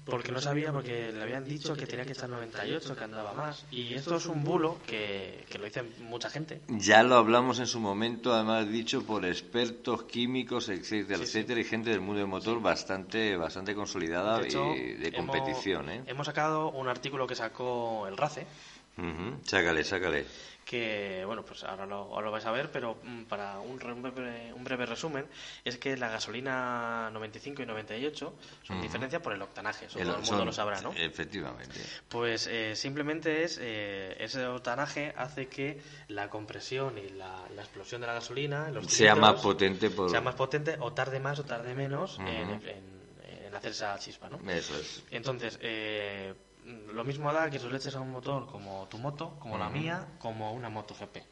porque 0.05 0.33
no 0.33 0.41
sabía, 0.41 0.73
porque 0.73 1.13
le 1.13 1.23
habían 1.23 1.45
dicho 1.45 1.75
que 1.75 1.87
tenía 1.87 2.05
que 2.05 2.13
echar 2.13 2.29
98, 2.29 2.97
que 2.97 3.05
andaba 3.05 3.33
más. 3.33 3.65
Y 3.71 3.95
esto 3.95 4.17
es 4.17 4.27
un 4.27 4.45
bulo 4.45 4.79
que, 4.87 5.45
que 5.49 5.59
lo 5.59 5.65
dice 5.65 5.83
mucha 6.01 6.29
gente. 6.31 6.61
Ya 6.69 7.03
lo 7.03 7.17
hablamos 7.17 7.59
en 7.59 7.67
su 7.67 7.81
momento, 7.81 8.35
además 8.35 8.69
dicho 8.69 9.05
por 9.05 9.25
expertos 9.25 10.05
químicos, 10.05 10.69
etcétera, 10.69 11.19
Sí, 11.19 11.25
etcétera, 11.25 11.61
y 11.61 11.65
gente 11.65 11.91
del 11.91 12.01
mundo 12.01 12.19
del 12.21 12.29
motor 12.29 12.61
bastante, 12.61 13.37
bastante 13.37 13.75
consolidada 13.75 14.39
De 14.39 14.47
hecho, 14.49 14.75
y 14.75 14.95
de 14.95 15.09
hemos- 15.09 15.17
competición, 15.35 15.91
¿eh? 15.91 16.03
Hemos 16.07 16.27
sacado 16.27 16.71
un 16.71 16.89
artículo 16.89 17.27
que 17.27 17.35
sacó 17.35 18.07
el 18.07 18.17
RACE, 18.17 18.47
Ujú. 18.97 19.41
Sácale, 19.45 19.83
sácale. 19.85 20.25
que, 20.65 21.23
bueno, 21.27 21.45
pues 21.45 21.63
ahora 21.65 21.85
lo, 21.85 21.97
ahora 21.97 22.25
lo 22.27 22.33
vais 22.33 22.47
a 22.47 22.51
ver, 22.51 22.71
pero 22.73 22.97
mm, 23.03 23.25
para 23.25 23.61
un, 23.61 23.73
un 23.85 24.03
breve, 24.03 24.51
un 24.55 24.65
breve 24.65 24.87
resumen, 24.87 25.27
es 25.63 25.77
que 25.77 25.95
la 25.97 26.09
gasolina 26.09 27.11
95 27.13 27.63
y 27.63 27.67
98 27.67 28.35
son 28.63 28.77
Ujú. 28.77 28.83
diferencias 28.83 29.21
por 29.21 29.35
el 29.35 29.43
octanaje, 29.43 29.87
eso 29.87 29.99
El- 29.99 30.07
todo 30.07 30.17
el 30.17 30.23
mundo 30.23 30.37
son- 30.39 30.47
lo 30.47 30.53
sabrá, 30.53 30.81
¿no? 30.81 30.93
Efectivamente. 30.97 31.81
Pues 32.09 32.47
eh, 32.47 32.77
simplemente 32.77 33.45
es 33.45 33.59
eh, 33.61 34.17
ese 34.19 34.47
octanaje 34.47 35.13
hace 35.19 35.49
que 35.49 35.81
la 36.09 36.31
compresión 36.31 36.97
y 36.97 37.11
la, 37.11 37.45
la 37.55 37.63
explosión 37.63 38.01
de 38.01 38.07
la 38.07 38.15
gasolina 38.15 38.71
los 38.71 38.87
Sea 38.87 39.15
más 39.15 39.43
potente 39.43 39.91
por... 39.91 40.09
sea 40.11 40.23
más 40.23 40.35
potente 40.35 40.77
o 40.81 40.93
tarde 40.95 41.21
más 41.21 41.39
o 41.41 41.45
tarde 41.45 41.75
menos 41.75 42.19
en, 42.21 42.25
Ujú. 42.51 42.67
en- 42.69 43.05
en 43.47 43.55
hacer 43.55 43.73
esa 43.73 43.99
chispa, 43.99 44.29
¿no? 44.31 44.39
Eso 44.51 44.77
es. 44.79 45.05
Entonces, 45.11 45.59
eh, 45.61 46.35
lo 46.65 47.05
mismo 47.05 47.33
da 47.33 47.51
que 47.51 47.59
tú 47.59 47.69
le 47.71 47.77
eches 47.77 47.95
a 47.97 48.01
un 48.01 48.11
motor 48.11 48.47
como 48.47 48.87
tu 48.89 48.99
moto, 48.99 49.37
como 49.41 49.59
la 49.59 49.69
mía, 49.69 50.07
como 50.19 50.53
una 50.53 50.69
moto 50.71 50.95
GP. 50.95 51.23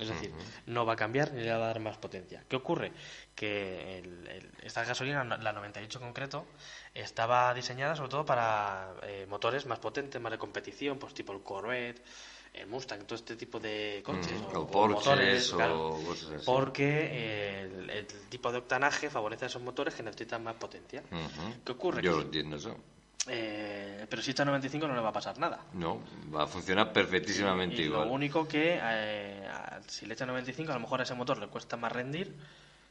Es 0.00 0.08
decir, 0.08 0.32
no 0.66 0.84
va 0.84 0.94
a 0.94 0.96
cambiar 0.96 1.32
ni 1.32 1.42
le 1.42 1.50
va 1.50 1.56
a 1.56 1.66
dar 1.68 1.78
más 1.80 1.96
potencia. 1.96 2.42
¿Qué 2.48 2.56
ocurre? 2.56 2.92
Que 3.36 3.98
el- 3.98 4.26
el- 4.26 4.50
esta 4.62 4.82
gasolina, 4.84 5.22
la 5.24 5.52
98 5.52 5.98
en 5.98 6.04
concreto, 6.06 6.44
estaba 6.94 7.54
diseñada 7.54 7.94
sobre 7.94 8.08
todo 8.10 8.24
para 8.24 8.94
eh, 9.04 9.26
motores 9.28 9.64
más 9.66 9.78
potentes, 9.78 10.20
más 10.20 10.32
de 10.32 10.38
competición, 10.38 10.98
pues 10.98 11.14
tipo 11.14 11.32
el 11.32 11.40
Corvette, 11.42 12.02
el 12.54 12.66
Mustang, 12.66 13.04
todo 13.04 13.14
este 13.14 13.36
tipo 13.36 13.60
de 13.60 14.02
coches. 14.04 14.40
Mm, 14.40 14.56
o, 14.56 14.60
o 14.60 14.66
Porsches 14.66 14.96
motores, 15.06 15.52
o 15.52 15.56
claro. 15.56 15.98
Porque 16.44 17.60
el, 17.60 17.90
el 17.90 18.06
tipo 18.28 18.50
de 18.50 18.58
octanaje 18.58 19.08
favorece 19.10 19.44
a 19.44 19.48
esos 19.48 19.62
motores 19.62 19.94
que 19.94 20.02
necesitan 20.02 20.42
más 20.42 20.54
potencia. 20.56 21.02
¿Qué 21.64 21.72
ocurre? 21.72 22.02
Yo 22.02 22.10
Que- 22.12 22.16
lo 22.16 22.22
entiendo 22.22 22.56
eso. 22.56 22.76
Eh, 23.28 24.06
pero 24.08 24.22
si 24.22 24.30
echa 24.30 24.44
95 24.44 24.86
no 24.88 24.94
le 24.94 25.00
va 25.00 25.08
a 25.10 25.12
pasar 25.12 25.38
nada. 25.38 25.60
No, 25.72 26.00
va 26.34 26.44
a 26.44 26.46
funcionar 26.46 26.92
perfectísimamente 26.92 27.82
Y 27.82 27.86
igual. 27.86 28.06
lo 28.08 28.12
único 28.14 28.46
que 28.46 28.78
eh, 28.82 29.48
si 29.86 30.06
le 30.06 30.14
echa 30.14 30.26
95 30.26 30.70
a 30.70 30.74
lo 30.74 30.80
mejor 30.80 31.00
a 31.00 31.02
ese 31.04 31.14
motor 31.14 31.38
le 31.38 31.48
cuesta 31.48 31.76
más 31.76 31.92
rendir. 31.92 32.34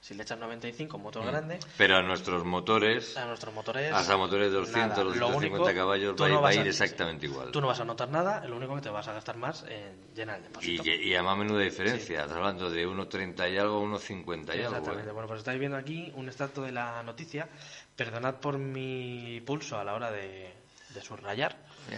Si 0.01 0.13
le 0.13 0.21
echas 0.21 0.37
95, 0.37 0.97
un 0.97 1.03
motor 1.03 1.23
Mm. 1.23 1.27
grande, 1.27 1.59
Pero 1.77 1.97
a 1.97 2.01
nuestros 2.03 2.43
motores, 2.45 3.17
a 3.17 3.25
nuestros 3.25 3.53
motores... 3.53 3.91
hasta 3.91 4.15
motores 4.17 4.51
de 4.51 4.57
200, 4.57 4.89
nada. 4.89 5.03
Lo 5.03 5.09
250 5.09 5.63
único, 5.63 5.73
caballos, 5.79 6.15
va, 6.21 6.29
no 6.29 6.41
va 6.41 6.49
a 6.49 6.51
a- 6.51 6.55
ir 6.55 6.67
exactamente 6.67 7.25
igual. 7.25 7.51
Tú 7.51 7.59
no 7.59 7.67
vas 7.67 7.79
a 7.79 7.85
notar 7.85 8.09
nada, 8.09 8.45
lo 8.45 8.55
único 8.57 8.75
que 8.75 8.81
te 8.81 8.89
vas 8.89 9.07
a 9.07 9.13
gastar 9.13 9.35
más 9.37 9.63
en 9.67 10.13
llenar 10.13 10.35
el 10.37 10.41
Y, 10.43 10.47
depósito. 10.47 10.83
que- 10.83 10.95
y 11.03 11.13
además 11.15 11.37
menuda 11.39 11.61
diferencia, 11.61 12.21
estás 12.21 12.37
hablando 12.37 12.69
de 12.69 12.85
1,30 12.85 13.49
y 13.49 13.57
algo, 13.57 13.79
1,50 13.81 14.55
y 14.55 14.59
algo. 14.59 14.69
Exactamente. 14.77 15.09
¿eh? 15.09 15.13
Bueno, 15.13 15.27
pues 15.27 15.39
estáis 15.39 15.59
viendo 15.59 15.77
aquí 15.77 16.11
un 16.15 16.27
extracto 16.27 16.61
de 16.61 16.71
la 16.71 17.01
noticia. 17.01 17.49
Perdonad 17.95 18.35
por 18.35 18.59
mi 18.59 19.41
pulso 19.45 19.79
a 19.79 19.83
la 19.83 19.95
hora 19.95 20.11
de, 20.11 20.53
de 20.89 21.01
subrayar. 21.01 21.57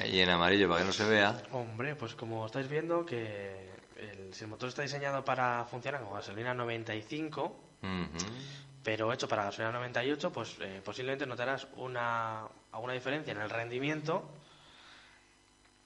Y 0.10 0.20
en 0.20 0.30
amarillo 0.30 0.70
para 0.70 0.82
que 0.82 0.88
no 0.88 0.94
se 0.94 1.06
vea. 1.06 1.36
Hombre, 1.52 1.96
pues 1.96 2.16
como 2.16 2.46
estáis 2.46 2.70
viendo 2.70 3.06
que 3.06 3.70
el, 3.98 4.34
si 4.34 4.44
el 4.46 4.50
motor 4.50 4.70
está 4.70 4.82
diseñado 4.84 5.26
para 5.26 5.66
funcionar 5.66 6.02
con 6.04 6.14
gasolina 6.14 6.54
95, 6.54 7.64
Ujú. 7.82 8.26
pero 8.84 9.12
hecho 9.14 9.28
para 9.28 9.44
gasolina 9.46 9.72
98, 9.72 10.32
pues 10.32 10.56
eh, 10.62 10.82
posiblemente 10.84 11.26
notarás 11.26 11.68
una, 11.76 12.48
alguna 12.72 12.94
diferencia 12.94 13.32
en 13.32 13.42
el 13.42 13.50
rendimiento. 13.50 14.30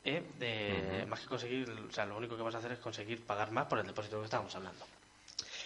eh, 0.03 0.23
de-. 0.39 1.05
Más 1.07 1.21
que 1.21 1.27
conseguir, 1.27 1.69
o 1.69 1.91
sea, 1.91 2.05
lo 2.05 2.17
único 2.17 2.37
que 2.37 2.43
vas 2.43 2.55
a 2.55 2.59
hacer 2.59 2.71
es 2.71 2.79
conseguir 2.79 3.25
pagar 3.25 3.51
más 3.51 3.65
por 3.65 3.79
el 3.79 3.87
depósito 3.87 4.19
que 4.19 4.25
estábamos 4.25 4.55
hablando. 4.55 4.85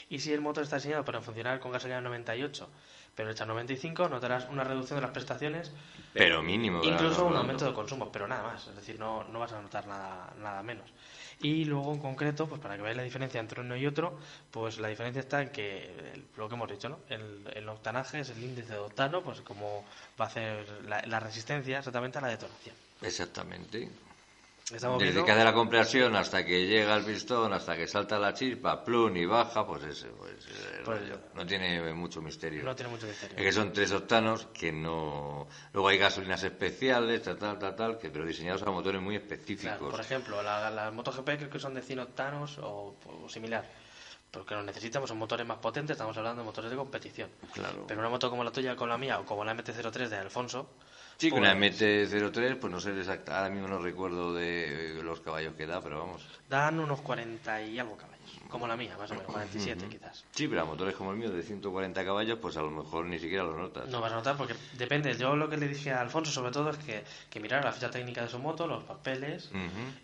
Y 0.09 0.19
si 0.19 0.31
el 0.33 0.41
motor 0.41 0.63
está 0.63 0.77
diseñado 0.77 1.03
para 1.03 1.21
funcionar 1.21 1.59
con 1.59 1.71
gasolina 1.71 2.01
98, 2.01 2.69
pero 3.15 3.31
hecha 3.31 3.45
95, 3.45 4.09
notarás 4.09 4.47
una 4.49 4.63
reducción 4.63 4.97
de 4.97 5.01
las 5.01 5.11
prestaciones 5.11 5.71
Pero 6.13 6.43
mínimo. 6.43 6.81
Incluso 6.83 7.25
un 7.25 7.35
aumento 7.35 7.65
de 7.65 7.73
consumo, 7.73 8.11
pero 8.11 8.27
nada 8.27 8.43
más. 8.43 8.67
Es 8.67 8.75
decir, 8.75 8.99
no, 8.99 9.23
no 9.25 9.39
vas 9.39 9.51
a 9.53 9.61
notar 9.61 9.87
nada, 9.87 10.33
nada 10.37 10.63
menos. 10.63 10.89
Y 11.41 11.65
luego, 11.65 11.93
en 11.93 11.99
concreto, 11.99 12.47
pues 12.47 12.61
para 12.61 12.75
que 12.75 12.81
veáis 12.81 12.97
la 12.97 13.03
diferencia 13.03 13.39
entre 13.39 13.61
uno 13.61 13.75
y 13.75 13.85
otro, 13.85 14.17
pues 14.51 14.77
la 14.79 14.87
diferencia 14.87 15.19
está 15.19 15.41
en 15.41 15.49
que, 15.49 16.23
lo 16.37 16.47
que 16.47 16.55
hemos 16.55 16.69
dicho, 16.69 16.89
¿no? 16.89 16.99
El, 17.09 17.47
el 17.53 17.67
octanaje 17.69 18.21
es 18.21 18.29
el 18.29 18.43
índice 18.43 18.73
de 18.73 18.79
octano, 18.79 19.21
pues 19.21 19.41
como 19.41 19.85
va 20.19 20.25
a 20.25 20.27
hacer 20.27 20.65
la, 20.87 21.01
la 21.01 21.19
resistencia 21.19 21.77
exactamente 21.79 22.17
a 22.17 22.21
la 22.21 22.29
detonación. 22.29 22.75
Exactamente. 23.01 23.89
Estamos 24.73 24.97
Desde 24.97 25.11
viendo... 25.13 25.25
que 25.25 25.31
hace 25.31 25.43
la 25.43 25.53
compresión 25.53 26.15
hasta 26.15 26.43
que 26.43 26.65
llega 26.65 26.95
el 26.95 27.03
pistón, 27.05 27.53
hasta 27.53 27.75
que 27.77 27.87
salta 27.87 28.17
la 28.17 28.33
chispa, 28.33 28.83
plum 28.83 29.15
y 29.15 29.25
baja, 29.25 29.63
pues 29.63 29.83
ese, 29.83 30.07
pues, 30.07 30.31
ese 30.39 30.81
Pues 30.83 31.01
no 31.35 31.45
tiene 31.45 31.93
mucho 31.93 32.19
misterio. 32.19 32.63
No 32.63 32.75
tiene 32.75 32.89
mucho 32.91 33.05
misterio. 33.05 33.37
Es 33.37 33.43
que 33.43 33.51
son 33.51 33.71
tres 33.71 33.91
octanos 33.91 34.47
que 34.47 34.71
no. 34.71 35.47
Luego 35.71 35.87
hay 35.89 35.99
gasolinas 35.99 36.41
especiales, 36.43 37.21
tal, 37.21 37.37
tal, 37.37 37.59
tal, 37.59 37.75
tal, 37.75 37.97
que 37.99 38.09
pero 38.09 38.25
diseñados 38.25 38.63
a 38.63 38.71
motores 38.71 38.99
muy 38.99 39.15
específicos. 39.15 39.77
Claro, 39.77 39.91
por 39.91 39.99
ejemplo, 40.01 40.41
la- 40.41 40.71
las 40.71 40.91
MotoGP 40.91 41.25
creo 41.37 41.49
que 41.51 41.59
son 41.59 41.75
de 41.75 41.83
100 41.83 41.99
octanos 41.99 42.57
o, 42.57 42.95
o 43.05 43.29
similar. 43.29 43.63
Porque 44.35 44.53
lo 44.53 44.63
necesitamos 44.63 45.09
son 45.09 45.17
motores 45.17 45.45
más 45.47 45.57
potentes, 45.57 45.95
estamos 45.95 46.17
hablando 46.17 46.41
de 46.41 46.45
motores 46.45 46.69
de 46.69 46.77
competición. 46.77 47.29
Claro. 47.53 47.85
Pero 47.87 47.99
una 47.99 48.09
moto 48.09 48.29
como 48.29 48.43
la 48.43 48.51
tuya, 48.51 48.75
con 48.75 48.89
la 48.89 48.97
mía, 48.97 49.19
o 49.19 49.25
como 49.25 49.43
la 49.45 49.53
MT-03 49.55 50.09
de 50.09 50.17
Alfonso, 50.17 50.69
Sí, 51.17 51.31
una 51.31 51.57
pues, 51.57 51.81
MT-03, 51.81 52.59
pues 52.59 52.73
no 52.73 52.79
sé 52.79 52.91
exacta, 52.97 53.37
ahora 53.37 53.49
mismo 53.49 53.69
no 53.69 53.79
recuerdo 53.79 54.33
de 54.33 54.99
los 55.01 55.21
caballos 55.21 55.53
que 55.55 55.65
da, 55.65 55.81
pero 55.81 55.99
vamos. 55.99 56.27
dan 56.49 56.77
unos 56.79 56.99
40 57.01 57.61
y 57.61 57.79
algo 57.79 57.95
caballos. 57.95 58.14
Como 58.49 58.67
la 58.67 58.75
mía, 58.75 58.95
más 58.97 59.11
o 59.11 59.15
menos, 59.15 59.31
47 59.31 59.87
quizás. 59.89 60.23
Sí, 60.31 60.47
pero 60.47 60.61
a 60.61 60.65
motores 60.65 60.95
como 60.95 61.11
el 61.11 61.17
mío 61.17 61.29
de 61.29 61.41
140 61.41 62.03
caballos, 62.05 62.39
pues 62.41 62.57
a 62.57 62.61
lo 62.61 62.71
mejor 62.71 63.05
ni 63.05 63.19
siquiera 63.19 63.43
lo 63.43 63.57
notas. 63.57 63.87
No 63.89 64.01
vas 64.01 64.11
a 64.11 64.15
notar 64.15 64.37
porque 64.37 64.55
depende. 64.73 65.15
Yo 65.17 65.35
lo 65.35 65.49
que 65.49 65.57
le 65.57 65.67
dije 65.67 65.91
a 65.91 66.01
Alfonso 66.01 66.31
sobre 66.31 66.51
todo 66.51 66.69
es 66.69 66.77
que, 66.77 67.03
que 67.29 67.39
mirara 67.39 67.63
la 67.63 67.71
ficha 67.71 67.89
técnica 67.89 68.21
de 68.21 68.29
su 68.29 68.39
moto, 68.39 68.67
los 68.67 68.83
papeles 68.83 69.49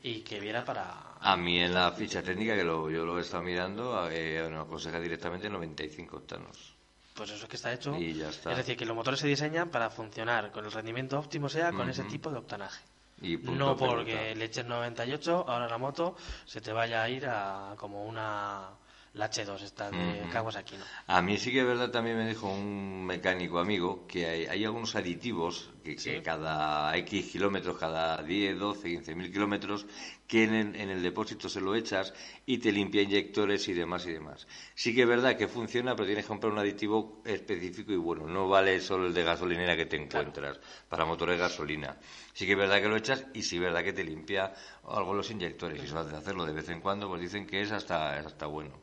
y 0.04 0.22
que 0.22 0.40
viera 0.40 0.64
para... 0.66 1.16
A 1.20 1.38
mí 1.38 1.60
en 1.60 1.74
la 1.74 1.92
ficha 1.92 2.24
técnica, 2.24 2.56
que 2.56 2.64
lo, 2.64 2.90
yo 2.90 3.06
lo 3.06 3.18
he 3.18 3.22
estado 3.22 3.44
mirando, 3.44 4.10
eh, 4.10 4.48
nos 4.50 4.66
aconseja 4.66 5.00
directamente 5.00 5.50
95 5.50 6.18
octanos. 6.18 6.74
Pues 7.14 7.30
eso 7.30 7.44
es 7.44 7.50
que 7.50 7.56
está 7.58 7.74
hecho. 7.74 7.96
Y 7.98 8.14
ya 8.14 8.30
está. 8.30 8.52
Es 8.52 8.58
decir, 8.58 8.78
que 8.78 8.86
los 8.86 8.96
motores 8.96 9.20
se 9.20 9.28
diseñan 9.28 9.70
para 9.70 9.90
funcionar 9.90 10.52
con 10.52 10.66
el 10.66 10.72
rendimiento 10.72 11.20
óptimo, 11.20 11.50
sea 11.50 11.72
con 11.72 11.90
ese 11.90 12.04
tipo 12.06 12.32
de 12.32 12.38
octanaje. 12.38 12.84
Y 13.22 13.38
No 13.38 13.78
porque 13.78 14.34
le 14.36 14.46
eches 14.46 14.66
98, 14.66 15.46
ahora 15.48 15.68
la 15.68 15.78
moto 15.78 16.16
se 16.46 16.60
te 16.60 16.74
vaya 16.74 17.04
a 17.04 17.10
ir 17.10 17.28
a 17.28 17.76
como 17.78 18.06
una 18.06 18.70
la 19.14 19.26
H2 19.26 19.62
esta 19.64 19.92
de 19.92 20.24
Kawasaki, 20.32 20.78
¿no? 20.78 20.84
A 21.08 21.22
mí 21.22 21.38
sí 21.38 21.52
que 21.52 21.60
es 21.60 21.66
verdad, 21.66 21.92
también 21.92 22.18
me 22.18 22.28
dijo 22.28 22.48
un 22.48 23.06
mecánico 23.06 23.60
amigo 23.60 24.08
que 24.08 24.26
hay, 24.26 24.46
hay 24.46 24.64
algunos 24.64 24.96
aditivos 24.96 25.70
que, 25.84 25.96
que 25.98 26.22
cada 26.24 26.96
X 26.98 27.26
kilómetros, 27.32 27.78
cada 27.78 28.22
10, 28.24 28.58
12, 28.58 28.88
15 28.90 29.14
mil 29.16 29.32
kilómetros, 29.32 29.86
que 30.28 30.44
en, 30.46 30.54
el- 30.54 30.76
en 30.78 30.90
el 30.90 31.04
depósito 31.04 31.50
se 31.50 31.60
lo 31.60 31.76
echas 31.76 32.14
y 32.46 32.60
te 32.60 32.72
limpia 32.72 33.02
inyectores 33.02 33.68
y 33.68 33.74
demás 33.74 34.06
y 34.06 34.12
demás. 34.14 34.48
Sí 34.76 34.96
que 34.96 35.02
es 35.02 35.08
verdad 35.08 35.36
que 35.36 35.50
funciona, 35.50 35.94
pero 35.94 36.06
tienes 36.06 36.24
que 36.24 36.30
comprar 36.30 36.54
un 36.54 36.60
aditivo 36.60 37.22
específico 37.26 37.92
y 37.92 37.98
bueno, 37.98 38.28
no 38.28 38.48
vale 38.48 38.80
solo 38.80 39.08
el 39.08 39.14
de 39.14 39.24
gasolinera 39.24 39.76
que 39.76 39.88
te 39.88 39.98
encuentras 39.98 40.60
para 40.88 41.04
motores 41.04 41.36
de 41.38 41.42
gasolina. 41.44 41.98
Sí 42.34 42.46
que 42.46 42.54
es 42.54 42.58
verdad 42.58 42.82
que 42.82 42.88
lo 42.88 42.96
echas 42.96 43.26
y 43.34 43.42
sí 43.44 43.58
es 43.58 43.62
verdad 43.62 43.84
que 43.84 43.92
te 43.92 44.06
limpia 44.06 44.54
algo 44.88 45.14
los 45.14 45.30
inyectores. 45.32 45.82
Y 45.82 45.86
eso 45.86 46.00
hace 46.00 46.16
hacerlo 46.16 46.46
de 46.46 46.54
vez 46.54 46.70
en 46.70 46.80
cuando, 46.80 47.10
pues 47.10 47.20
dicen 47.22 47.46
que 47.46 47.62
es 47.62 47.72
hasta, 47.74 48.18
es 48.20 48.26
hasta 48.26 48.46
bueno. 48.46 48.81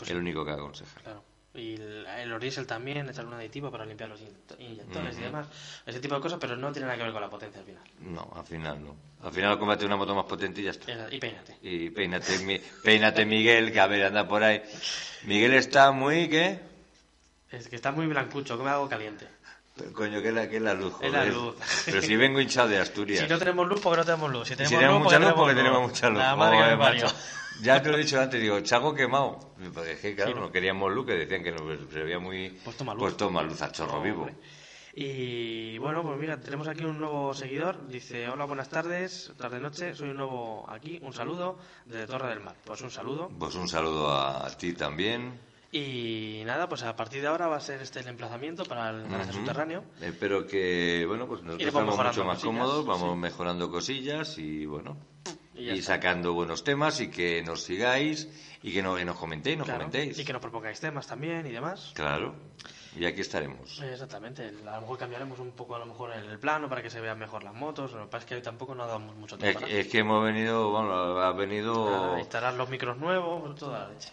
Pues 0.00 0.10
el 0.10 0.18
único 0.18 0.44
que 0.44 0.50
aconseja. 0.52 1.00
Claro. 1.00 1.22
Y 1.52 1.74
el, 1.74 2.06
el 2.06 2.66
también, 2.66 3.08
echarle 3.08 3.28
un 3.28 3.34
aditivo 3.34 3.72
para 3.72 3.84
limpiar 3.84 4.08
los 4.08 4.20
inyecto- 4.20 4.54
inyectores 4.60 5.18
y 5.18 5.22
demás. 5.22 5.48
Ese 5.84 5.98
tipo 5.98 6.14
de 6.14 6.20
cosas, 6.20 6.38
pero 6.40 6.56
no 6.56 6.70
tiene 6.70 6.86
nada 6.86 6.96
que 6.96 7.02
ver 7.04 7.12
con 7.12 7.20
la 7.22 7.28
potencia 7.28 7.58
al 7.60 7.66
final. 7.66 7.82
No, 7.98 8.32
al 8.36 8.44
final 8.44 8.84
no. 8.84 8.94
Al 9.26 9.32
final 9.32 9.58
cómprate 9.58 9.84
una 9.84 9.96
moto 9.96 10.14
más 10.14 10.26
potente 10.26 10.60
y 10.60 10.64
ya 10.64 10.70
está. 10.70 10.92
Es- 10.92 11.12
Y 11.12 11.18
peínate. 11.18 11.56
Y 11.62 11.90
peínate, 11.90 12.38
mi- 12.38 12.60
peínate 12.84 13.24
Miguel, 13.26 13.72
que 13.72 13.80
a 13.80 13.86
ver, 13.88 14.04
anda 14.06 14.28
por 14.28 14.44
ahí. 14.44 14.62
Miguel 15.24 15.54
está 15.54 15.90
muy, 15.90 16.28
¿qué? 16.28 16.60
Es 17.50 17.66
que 17.66 17.74
está 17.76 17.90
muy 17.90 18.06
blancucho, 18.06 18.56
come 18.56 18.70
algo 18.70 18.88
caliente. 18.88 19.26
Pero, 19.76 19.92
coño, 19.92 20.22
que 20.22 20.28
es 20.28 20.34
la, 20.34 20.48
que 20.48 20.60
la 20.60 20.74
luz, 20.74 20.94
Es 21.00 21.12
la 21.12 21.24
luz. 21.24 21.56
Pero 21.84 22.00
si 22.00 22.14
vengo 22.14 22.40
hinchado 22.40 22.68
de 22.68 22.78
Asturias. 22.78 23.20
Si 23.24 23.28
no 23.28 23.38
tenemos 23.38 23.66
luz, 23.66 23.80
porque 23.80 23.96
no 23.98 24.04
tenemos 24.04 24.30
luz. 24.30 24.46
Si 24.48 24.54
Si 24.54 24.56
tenemos, 24.56 24.78
tenemos 24.78 24.98
luz, 25.00 25.04
mucha 25.04 25.18
luz, 25.18 25.28
porque 25.30 25.40
porque 25.40 25.54
tenemos 25.56 25.82
mucha 25.90 26.08
luz. 26.10 26.18
La 26.18 26.36
madre 26.36 26.56
que 26.58 26.62
Joder, 26.62 26.76
me 26.78 26.84
parió. 26.84 27.06
Ya 27.62 27.82
te 27.82 27.90
lo 27.90 27.96
he 27.96 28.00
dicho 28.00 28.20
antes, 28.20 28.40
digo, 28.40 28.60
chago 28.60 28.94
quemado. 28.94 29.38
Porque 29.74 29.92
es 29.92 30.00
que, 30.00 30.14
claro, 30.14 30.30
Sí, 30.30 30.34
¿no? 30.36 30.46
no 30.46 30.52
queríamos 30.52 30.92
luz, 30.92 31.06
que 31.06 31.12
decían 31.12 31.42
que 31.42 31.52
no, 31.52 31.58
se 31.90 32.02
veía 32.02 32.18
muy... 32.18 32.50
Pues 32.64 32.76
toma 32.76 32.94
luz. 32.94 33.02
Pues 33.02 33.16
toma 33.16 33.42
luz 33.42 33.60
a 33.62 33.70
chorro 33.70 34.00
vivo. 34.00 34.28
Y 34.94 35.78
bueno, 35.78 36.02
pues 36.02 36.18
mira, 36.18 36.40
tenemos 36.40 36.66
aquí 36.66 36.84
un 36.84 36.98
nuevo 36.98 37.32
seguidor. 37.32 37.86
Dice, 37.86 38.28
hola, 38.28 38.44
buenas 38.44 38.68
tardes, 38.68 39.32
tarde-noche, 39.36 39.94
soy 39.94 40.10
un 40.10 40.16
nuevo 40.16 40.68
aquí, 40.68 40.98
un 41.02 41.12
saludo 41.12 41.58
desde 41.84 42.06
Torre 42.06 42.28
del 42.30 42.40
Mar. 42.40 42.56
Pues 42.64 42.80
un 42.80 42.90
saludo. 42.90 43.30
Pues 43.38 43.54
un 43.54 43.68
saludo 43.68 44.10
a, 44.10 44.48
ti 44.56 44.72
también. 44.72 45.38
Y 45.70 46.42
nada, 46.44 46.68
pues 46.68 46.82
a 46.82 46.96
partir 46.96 47.20
de 47.22 47.28
ahora 47.28 47.46
va 47.46 47.56
a 47.56 47.60
ser 47.60 47.80
este 47.80 48.00
el 48.00 48.08
emplazamiento 48.08 48.64
para 48.64 48.90
el 48.90 49.08
garaje 49.08 49.32
subterráneo. 49.32 49.84
Espero 50.00 50.44
que, 50.44 51.04
bueno, 51.06 51.28
pues 51.28 51.42
nosotros 51.42 51.68
estamos 51.68 51.96
mucho 51.96 52.24
más 52.24 52.38
cosillas, 52.38 52.42
cómodos, 52.42 52.86
vamos 52.86 53.12
sí. 53.12 53.18
mejorando 53.20 53.70
cosillas 53.70 54.38
y, 54.38 54.66
bueno, 54.66 54.96
Y 55.60 55.82
sacando 55.82 56.32
buenos 56.32 56.64
temas 56.64 57.00
y 57.00 57.08
que 57.10 57.42
nos 57.42 57.62
sigáis 57.62 58.28
y 58.62 58.72
que, 58.72 58.82
no, 58.82 58.96
que 58.96 59.04
nos 59.04 59.16
comentéis, 59.16 59.58
nos 59.58 59.66
Claro, 59.66 59.80
comentéis. 59.80 60.18
Y 60.18 60.24
que 60.24 60.32
nos 60.32 60.40
propongáis 60.42 60.80
temas 60.80 61.06
también 61.06 61.46
y 61.46 61.50
demás. 61.50 61.92
Claro, 61.94 62.34
y 62.96 63.04
aquí 63.04 63.20
estaremos. 63.20 63.80
Exactamente, 63.82 64.52
a 64.66 64.74
lo 64.76 64.80
mejor 64.82 64.98
cambiaremos 64.98 65.38
un 65.38 65.52
poco 65.52 65.76
a 65.76 65.78
lo 65.78 65.86
mejor 65.86 66.12
el 66.12 66.38
plano 66.38 66.68
para 66.68 66.82
que 66.82 66.90
se 66.90 67.00
vean 67.00 67.18
mejor 67.18 67.44
las 67.44 67.54
motos. 67.54 67.92
Lo 67.92 68.04
que 68.04 68.10
pasa 68.10 68.24
es 68.24 68.28
que 68.28 68.34
hoy 68.36 68.42
tampoco 68.42 68.74
nos 68.74 68.88
damos 68.88 69.14
mucho 69.16 69.38
tiempo. 69.38 69.64
es 69.66 69.86
que 69.88 69.98
hemos 69.98 70.24
venido, 70.24 70.70
bueno, 70.70 70.92
ha 71.20 71.32
venido 71.32 71.90
nada. 71.90 72.18
instalar 72.18 72.54
los 72.54 72.68
micros 72.68 72.96
nuevos, 72.96 73.54
toda 73.56 73.80
la 73.80 73.88
leche. 73.90 74.10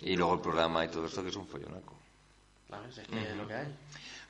y 0.00 0.16
luego 0.16 0.34
el 0.34 0.40
programa 0.40 0.84
y 0.84 0.88
todo 0.88 1.06
esto 1.06 1.22
que 1.22 1.28
es 1.30 1.36
un 1.36 1.46
follonaco. 1.46 1.94
Que 3.10 3.30
es 3.30 3.36
lo 3.36 3.48
que 3.48 3.54
hay. 3.54 3.74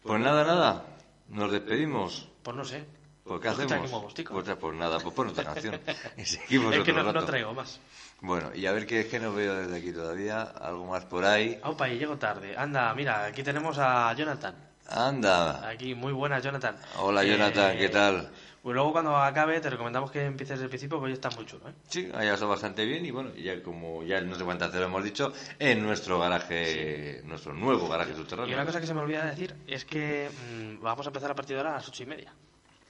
Pues 0.02 0.20
nada, 0.20 0.44
nada, 0.44 0.84
nos 1.28 1.52
despedimos. 1.52 2.26
Pues 2.42 2.56
no 2.56 2.64
sé. 2.64 2.84
¿Pues 3.30 3.42
qué 3.42 3.48
Pues 3.50 3.60
hacemos? 3.60 3.84
aquí 3.84 3.94
huevos, 3.94 4.14
tico. 4.14 4.34
Pues, 4.34 4.56
pues 4.58 4.76
nada, 4.76 4.98
pues 4.98 5.14
pon 5.14 5.28
otra 5.28 5.44
canción. 5.44 5.80
Y 6.16 6.24
seguimos 6.24 6.74
Es 6.74 6.82
que 6.82 6.90
otro 6.90 7.12
no, 7.12 7.24
traigo 7.24 7.54
más. 7.54 7.78
Bueno, 8.22 8.50
y 8.52 8.66
a 8.66 8.72
ver 8.72 8.88
qué 8.88 9.02
es 9.02 9.06
que 9.06 9.20
no 9.20 9.32
veo 9.32 9.54
desde 9.54 9.76
aquí 9.76 9.92
todavía, 9.92 10.42
algo 10.42 10.86
más 10.86 11.04
por 11.04 11.24
ahí. 11.24 11.56
Aupa, 11.62 11.88
y 11.88 11.96
llego 11.96 12.16
tarde. 12.16 12.56
Anda, 12.56 12.92
mira, 12.92 13.26
aquí 13.26 13.44
tenemos 13.44 13.78
a 13.78 14.12
Jonathan. 14.14 14.56
Anda. 14.88 15.68
Aquí, 15.68 15.94
muy 15.94 16.12
buena, 16.12 16.40
Jonathan. 16.40 16.74
Hola, 16.98 17.22
Jonathan, 17.22 17.78
¿qué 17.78 17.88
tal? 17.88 18.28
Pues 18.64 18.74
luego 18.74 18.90
cuando 18.90 19.16
acabe 19.16 19.60
te 19.60 19.70
recomendamos 19.70 20.10
que 20.10 20.24
empieces 20.24 20.54
desde 20.56 20.64
el 20.64 20.68
principio 20.70 20.98
porque 20.98 21.12
hoy 21.12 21.14
está 21.14 21.30
muy 21.30 21.46
chulo, 21.46 21.68
¿eh? 21.68 21.72
Sí, 21.88 22.10
ha 22.12 22.24
estado 22.24 22.48
bastante 22.50 22.84
bien 22.84 23.06
y 23.06 23.12
bueno, 23.12 23.32
ya 23.36 23.62
como 23.62 24.02
ya 24.02 24.20
no 24.22 24.34
sé 24.34 24.42
cuántas 24.44 24.70
veces 24.70 24.80
lo 24.80 24.86
hemos 24.88 25.04
dicho, 25.04 25.32
en 25.60 25.84
nuestro 25.84 26.18
garaje, 26.18 27.22
nuestro 27.26 27.54
nuevo 27.54 27.88
garaje 27.88 28.10
Y 28.10 28.16
subterráneo. 28.16 28.54
una 28.56 28.66
cosa 28.66 28.80
que 28.80 28.88
se 28.88 28.92
me 28.92 29.02
olvida 29.02 29.24
decir 29.24 29.54
es 29.68 29.84
que 29.84 30.28
mm, 30.28 30.82
vamos 30.82 31.06
a 31.06 31.10
empezar 31.10 31.30
a 31.30 31.34
partir 31.36 31.54
de 31.54 31.60
ahora 31.60 31.70
a 31.70 31.76
las 31.76 31.88
ocho 31.88 32.02
y 32.02 32.06
media. 32.06 32.34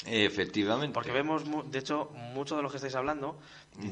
Efectivamente. 0.06 0.94
Porque 0.94 1.12
vemos, 1.12 1.42
de 1.70 1.78
hecho, 1.78 2.10
muchos 2.14 2.56
de 2.56 2.62
los 2.62 2.72
que 2.72 2.76
estáis 2.76 2.94
hablando 2.94 3.38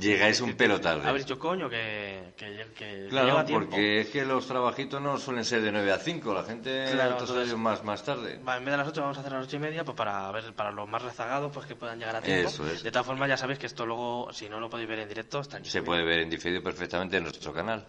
Llegáis 0.00 0.40
un 0.40 0.54
pelo 0.54 0.80
tarde. 0.80 1.06
habéis 1.08 1.24
dicho, 1.24 1.38
coño, 1.38 1.68
que, 1.68 2.32
que, 2.36 2.66
que 2.74 3.06
Claro, 3.08 3.26
lleva 3.26 3.44
porque 3.46 4.00
es 4.00 4.08
que 4.08 4.24
los 4.24 4.46
trabajitos 4.46 5.00
no 5.00 5.16
suelen 5.18 5.44
ser 5.44 5.62
de 5.62 5.72
9 5.72 5.92
a 5.92 5.98
5, 5.98 6.34
la 6.34 6.44
gente 6.44 6.86
Claro, 6.92 7.12
entonces- 7.18 7.56
más, 7.56 7.84
más 7.84 8.02
tarde. 8.04 8.40
Va, 8.46 8.56
en 8.56 8.64
vez 8.64 8.72
de 8.72 8.78
las 8.78 8.88
8 8.88 9.00
vamos 9.00 9.16
a 9.16 9.20
hacer 9.20 9.32
a 9.34 9.38
las 9.38 9.46
8 9.46 9.56
y 9.56 9.60
media 9.60 9.84
pues 9.84 9.96
para 9.96 10.30
ver 10.32 10.52
para 10.54 10.72
los 10.72 10.88
más 10.88 11.02
rezagados 11.02 11.50
pues 11.52 11.66
que 11.66 11.74
puedan 11.76 11.98
llegar 11.98 12.16
a 12.16 12.20
tiempo. 12.22 12.48
Eso 12.48 12.66
es. 12.66 12.82
De 12.82 12.90
todas 12.90 13.06
formas 13.06 13.28
ya 13.28 13.36
sabéis 13.36 13.58
que 13.58 13.66
esto 13.66 13.86
luego, 13.86 14.32
si 14.32 14.48
no 14.48 14.60
lo 14.60 14.68
podéis 14.68 14.88
ver 14.88 14.98
en 15.00 15.08
directo, 15.08 15.40
está. 15.40 15.62
Se 15.64 15.82
puede 15.82 16.04
ver 16.04 16.20
en 16.20 16.30
diferido 16.30 16.62
perfectamente 16.62 17.16
en 17.18 17.22
nuestro 17.24 17.52
canal. 17.52 17.86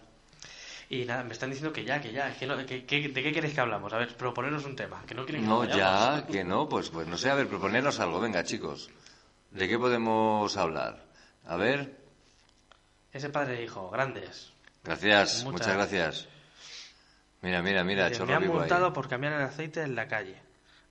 Y 0.90 1.04
nada, 1.04 1.22
me 1.22 1.32
están 1.32 1.50
diciendo 1.50 1.72
que 1.72 1.84
ya, 1.84 2.00
que 2.00 2.10
ya. 2.12 2.36
que 2.36 2.46
no- 2.48 2.66
que- 2.66 2.84
que- 2.84 3.08
¿De 3.08 3.22
qué 3.22 3.32
queréis 3.32 3.54
que 3.54 3.60
hablamos? 3.60 3.92
A 3.92 3.98
ver, 3.98 4.16
proponeros 4.16 4.64
un 4.64 4.74
tema. 4.74 5.02
Que 5.06 5.14
no 5.14 5.24
quieren 5.24 5.42
que 5.42 5.48
No, 5.48 5.64
ya, 5.64 6.26
que 6.26 6.42
no, 6.42 6.68
pues, 6.68 6.90
pues 6.90 7.06
no 7.06 7.16
sé, 7.16 7.30
a 7.30 7.34
ver, 7.36 7.46
proponernos 7.46 8.00
algo, 8.00 8.18
venga 8.20 8.42
chicos. 8.42 8.90
¿De 9.52 9.68
qué 9.68 9.78
podemos 9.78 10.56
hablar? 10.56 11.04
A 11.46 11.56
ver, 11.56 11.96
Ese 13.12 13.28
padre 13.30 13.60
e 13.60 13.64
hijo, 13.64 13.88
grandes. 13.90 14.52
gracias, 14.84 15.44
Muchas 15.44 15.52
muchas 15.52 15.74
gracias. 15.74 16.28
Mira, 17.42 17.62
mira, 17.62 17.82
mira, 17.84 18.04
Dice, 18.08 18.18
chorro 18.18 18.28
me 18.28 18.34
han 18.36 18.42
ahí. 18.42 18.48
multado 18.48 18.92
por 18.92 19.08
cambiar 19.08 19.32
el 19.34 19.42
aceite 19.42 19.82
en 19.82 19.94
la 19.94 20.06
calle. 20.08 20.40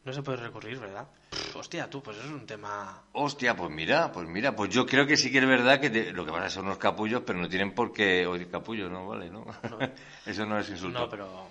No 0.06 0.14
se 0.14 0.24
puede 0.24 0.38
recurrir, 0.38 0.80
¿verdad? 0.80 1.08
Hostia, 1.56 1.90
tú, 1.90 2.02
pues 2.02 2.18
eso 2.18 2.26
es 2.28 2.32
un 2.34 2.46
tema... 2.46 3.02
Hostia, 3.14 3.56
pues 3.56 3.70
mira, 3.72 4.12
pues 4.12 4.28
mira, 4.28 4.56
pues 4.56 4.70
yo 4.70 4.86
creo 4.86 5.06
que 5.08 5.18
sí 5.18 5.32
que 5.32 5.40
es 5.40 5.48
verdad 5.48 5.80
que 5.80 5.90
te- 5.90 6.12
lo 6.14 6.24
que 6.26 6.32
van 6.32 6.44
a 6.44 6.50
ser 6.50 6.64
unos 6.64 6.78
capullos, 6.78 7.24
pero 7.26 7.40
no 7.40 7.50
tienen 7.50 7.74
por 7.74 7.92
qué... 7.92 8.26
Oye, 8.28 8.48
capullo, 8.50 8.90
no 8.90 9.08
vale, 9.08 9.30
¿no? 9.30 9.46
Eso 10.26 10.46
no 10.46 10.60
es 10.60 10.70
insulto. 10.70 11.00
No, 11.00 11.10
pero... 11.10 11.48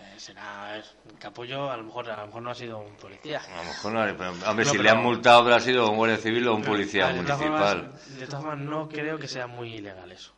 eh, 0.00 0.14
será... 0.18 0.76
es 0.78 0.94
un 1.10 1.16
capullo, 1.18 1.70
a 1.70 1.76
lo 1.76 1.84
mejor 1.84 2.10
a 2.10 2.16
lo 2.20 2.26
mejor 2.26 2.42
no 2.42 2.50
ha 2.50 2.54
sido 2.54 2.78
un 2.78 2.94
policía. 2.96 3.40
A 3.40 3.56
lo 3.58 3.64
mejor 3.64 3.92
no, 3.92 4.00
pero, 4.16 4.32
No, 4.64 4.64
si 4.72 4.78
le 4.78 4.90
han 4.90 5.02
multado 5.02 5.38
habrá 5.40 5.60
sido 5.60 5.90
un 5.90 5.96
guardia 5.96 6.16
civil 6.18 6.48
o 6.48 6.54
un 6.54 6.62
policía 6.62 7.12
todas 7.12 7.16
municipal. 7.16 7.78
formas- 7.82 8.18
de 8.18 8.26
todas 8.26 8.44
formas, 8.44 8.58
no 8.66 8.88
creo 8.88 9.18
que 9.18 9.28
sea 9.28 9.46
muy 9.46 9.74
ilegal 9.74 10.10
eso. 10.12 10.32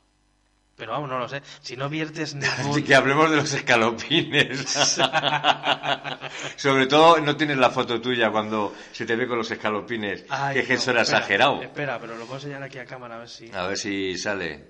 Pero 0.77 0.93
vamos, 0.93 1.09
no 1.11 1.19
lo 1.19 1.29
sé. 1.29 1.43
Si 1.61 1.77
no 1.77 1.89
viertes 1.89 2.35
ningún... 2.35 2.49
Así 2.73 2.83
que 2.83 2.95
hablemos 2.95 3.31
de 3.31 3.37
los 3.37 3.53
escalopines. 3.53 4.59
Sobre 6.57 6.87
todo, 6.87 7.21
no 7.21 7.37
tienes 7.37 7.57
la 7.59 7.71
foto 7.71 8.01
tuya 8.01 8.31
cuando 8.31 8.75
se 8.93 9.05
te 9.07 9.15
ve 9.17 9.27
con 9.27 9.39
los 9.39 9.51
escalopines, 9.51 10.25
Ay, 10.29 10.55
que 10.63 10.69
no, 10.69 10.75
eso 10.75 10.91
era 10.91 11.03
espera, 11.03 11.19
exagerado. 11.19 11.63
Espera, 11.63 11.99
pero 12.01 12.17
lo 12.17 12.25
puedo 12.25 12.37
enseñar 12.37 12.63
aquí 12.63 12.79
a 12.79 12.85
cámara 12.87 13.17
a 13.17 13.19
ver 13.19 13.29
si... 13.29 13.51
A 13.53 13.67
ver 13.67 13.77
si 13.77 14.17
sale. 14.17 14.65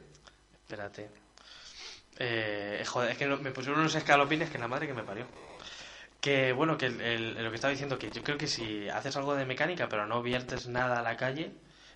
Espérate. 0.63 1.11
Eh, 2.19 2.83
joder, 2.87 3.13
es 3.13 3.19
que 3.19 3.27
me 3.27 3.51
pusieron 3.53 3.81
unos 3.81 3.95
escalopines 3.95 4.51
que 4.51 4.59
la 4.59 4.69
madre 4.69 4.87
que 4.87 4.95
me 4.95 5.03
parió. 5.05 5.27
Que 6.21 6.53
bueno, 6.53 6.77
que 6.79 6.87
el- 6.87 7.01
el- 7.01 7.43
lo 7.45 7.51
que 7.51 7.57
estaba 7.57 7.71
diciendo, 7.73 7.99
que 7.99 8.11
yo 8.11 8.23
creo 8.23 8.39
que 8.39 8.47
si 8.47 8.89
haces 8.89 9.17
algo 9.17 9.35
de 9.35 9.45
mecánica 9.45 9.89
pero 9.89 10.07
no 10.07 10.23
viertes 10.23 10.69
nada 10.69 11.01
a 11.01 11.03
la 11.03 11.17
calle, 11.17 11.53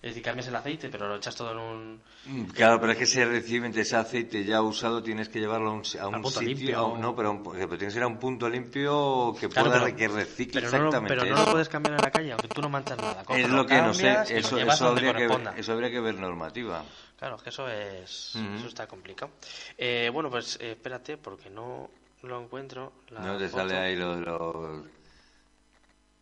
es 0.09 0.13
decir, 0.15 0.23
cambias 0.23 0.47
el 0.47 0.55
aceite 0.55 0.89
pero 0.89 1.07
lo 1.07 1.15
echas 1.17 1.35
todo 1.35 1.51
en 1.51 1.57
un... 1.57 2.01
Mm, 2.25 2.45
Claro, 2.51 2.79
pero 2.79 2.91
es 2.93 2.97
que 2.97 3.03
ese 3.05 3.25
recipiente, 3.25 3.81
ese 3.81 3.95
aceite 3.95 4.43
ya 4.45 4.61
usado, 4.61 5.01
tienes 5.03 5.29
que 5.29 5.39
llevarlo 5.39 5.69
a 5.69 5.73
un, 5.73 5.83
a 5.99 6.07
un 6.07 6.13
punto 6.21 6.39
sitio. 6.39 6.45
limpio. 6.55 6.77
a 6.79 6.85
un- 6.87 7.01
no, 7.01 7.15
pero, 7.15 7.29
a 7.29 7.31
un- 7.31 7.43
pero 7.43 7.67
tienes 7.77 7.93
que 7.93 7.99
ir 7.99 8.03
a 8.03 8.07
un 8.07 8.17
punto 8.17 8.49
limpio 8.49 9.35
que 9.39 9.49
Claro, 9.49 9.69
pueda 9.71 9.83
pero- 9.85 9.95
que 9.97 10.07
recicle 10.07 10.61
pero 10.61 10.71
no, 10.71 10.77
lo, 10.77 10.85
exactamente. 10.89 11.15
pero 11.15 11.25
no 11.29 11.35
eso. 11.37 11.45
lo 11.45 11.51
puedes 11.51 11.69
cambiar 11.69 11.95
en 11.95 12.01
la 12.01 12.11
calle, 12.11 12.31
aunque 12.31 12.47
tú 12.47 12.61
no 12.61 12.69
manchas 12.69 12.97
nada. 12.97 13.23
Coges, 13.23 13.45
es 13.45 13.49
lo 13.51 13.65
que 13.65 13.81
no 13.81 13.93
sé, 13.93 14.03
cambias 14.03 14.29
y 14.29 14.33
lo 14.33 14.39
eso, 14.39 14.57
eso, 14.59 14.87
habría 14.87 15.13
que 15.13 15.27
ver, 15.27 15.41
eso 15.57 15.71
habría 15.73 15.91
que 15.91 15.99
ver 15.99 16.15
normativa. 16.15 16.83
Claro, 17.17 17.35
es 17.37 17.41
que 17.43 17.49
eso 17.49 17.67
es 17.67 18.35
Ujú. 18.35 18.55
eso 18.55 18.67
está 18.67 18.87
complicado. 18.87 19.31
Eh, 19.77 20.09
bueno, 20.13 20.29
pues 20.29 20.57
eh, 20.61 20.71
espérate, 20.71 21.17
porque 21.17 21.49
no 21.49 21.89
lo 22.23 22.41
encuentro. 22.41 22.93
la 23.09 23.19
no 23.21 23.37
te 23.37 23.47
foto. 23.49 23.63
sale 23.63 23.77
ahí 23.77 23.95
lo 23.95 24.15
de 24.15 24.21
los... 24.25 24.85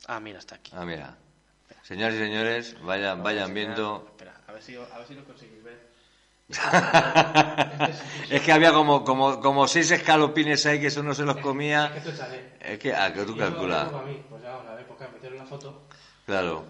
Ah, 0.08 0.20
mira, 0.20 0.40
está 0.40 0.56
aquí. 0.56 0.72
Ah, 0.76 0.86
mira. 0.86 1.18
Señores 1.84 2.16
y 2.16 2.20
señores, 2.20 2.76
vayan, 2.82 3.22
vayan 3.22 3.54
viendo. 3.54 4.06
Espera, 4.08 4.42
a 4.48 4.52
ver 4.52 4.62
si, 4.62 4.76
a 4.76 4.98
ver 4.98 5.08
si 5.08 5.14
lo 5.16 5.24
conseguís 5.24 5.64
ver. 5.64 5.86
Es 8.30 8.42
que 8.42 8.52
había 8.52 8.72
como, 8.74 9.04
como, 9.04 9.40
como 9.40 9.68
seis 9.68 9.90
escalopines 9.92 10.66
ahí 10.66 10.80
que 10.80 10.88
eso 10.88 11.04
no 11.04 11.14
se 11.14 11.24
los 11.24 11.38
comía. 11.38 11.92
Esto 11.96 12.12
sale. 12.12 12.54
Es 12.60 12.80
que, 12.80 12.94
ah, 12.94 13.14
que 13.14 13.24
tú 13.24 13.38
calculas. 13.38 13.90
Pues 14.30 14.42
foto. 15.48 15.88
Claro. 16.26 16.66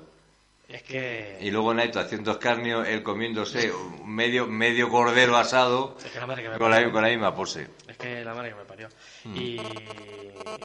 Es 0.75 0.83
que... 0.83 1.37
Y 1.39 1.51
luego 1.51 1.73
Naito 1.73 2.01
haciendo 2.01 2.31
escarnio, 2.31 2.83
él 2.83 3.01
comiéndose 3.01 3.71
medio, 4.03 4.45
medio 4.45 4.89
cordero 4.89 5.37
asado 5.37 5.95
Es 6.03 6.11
que 6.11 6.19
la 6.19 6.27
madre 6.27 6.43
que 6.43 6.49
me 6.49 6.57
con 6.57 6.69
la, 6.69 6.75
parió. 6.75 6.91
con 6.91 7.01
la 7.01 7.07
misma 7.07 7.33
pose. 7.33 7.69
Es 7.87 7.95
que 7.95 8.25
la 8.25 8.33
madre 8.33 8.49
que 8.49 8.55
me 8.55 8.65
parió. 8.65 8.89
Mm. 9.23 9.35
Y, 9.37 9.61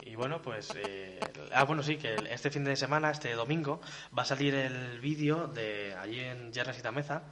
y 0.03 0.15
bueno, 0.17 0.41
pues... 0.41 0.73
eh, 0.75 1.17
ah, 1.53 1.63
bueno, 1.63 1.81
sí, 1.81 1.95
que 1.95 2.13
este 2.29 2.51
fin 2.51 2.65
de 2.65 2.75
semana, 2.75 3.09
este 3.09 3.31
domingo, 3.35 3.79
va 4.17 4.23
a 4.23 4.25
salir 4.25 4.53
el 4.53 4.99
vídeo 4.99 5.47
de 5.47 5.95
allí 5.95 6.19
en 6.19 6.51
Yernes 6.51 6.77
y 6.77 6.81
Tameza, 6.81 7.23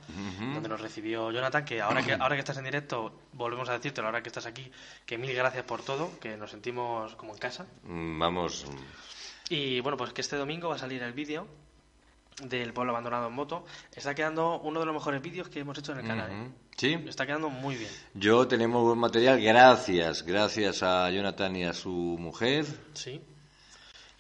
donde 0.54 0.70
nos 0.70 0.80
recibió 0.80 1.32
Jonathan, 1.32 1.66
que 1.66 1.82
ahora, 1.82 2.02
que 2.02 2.14
ahora 2.14 2.36
que 2.36 2.40
estás 2.40 2.60
en 2.60 2.64
directo, 2.64 3.12
volvemos 3.34 3.68
a 3.68 3.74
decirte, 3.74 4.00
ahora 4.00 4.24
que 4.24 4.30
estás 4.30 4.46
aquí, 4.46 4.72
que 5.06 5.18
mil 5.18 5.36
gracias 5.36 5.66
por 5.66 5.82
todo, 5.84 6.18
que 6.22 6.38
nos 6.38 6.52
sentimos 6.52 7.14
como 7.18 7.34
en 7.34 7.40
casa. 7.40 7.68
Mm, 7.84 8.20
Vamos, 8.20 8.66
Y 9.50 9.82
bueno, 9.82 9.98
pues 9.98 10.14
que 10.14 10.22
este 10.22 10.38
domingo 10.38 10.70
va 10.70 10.76
a 10.76 10.80
salir 10.80 11.04
el 11.04 11.12
vídeo 11.12 11.46
del 12.44 12.74
pueblo 12.74 12.92
abandonado 12.92 13.28
en 13.28 13.34
moto. 13.34 13.66
Está 13.96 14.16
quedando 14.16 14.60
uno 14.62 14.80
de 14.80 14.86
los 14.86 14.94
mejores 14.96 15.22
vídeos 15.22 15.50
que 15.50 15.60
hemos 15.60 15.78
hecho 15.78 15.92
en 15.94 16.00
el 16.00 16.08
canal. 16.08 16.32
¿eh? 16.32 16.52
¿Sí? 16.78 16.94
Está 17.08 17.26
quedando 17.26 17.50
muy 17.50 17.76
bien. 17.76 17.92
Yo 18.14 18.48
tenemos 18.48 18.84
buen 18.84 18.98
material, 19.00 19.42
gracias, 19.42 20.24
gracias 20.24 20.82
a 20.84 21.10
Jonathan 21.10 21.56
y 21.56 21.66
a 21.66 21.74
su 21.74 21.90
mujer. 21.90 22.66
Sí. 22.94 23.22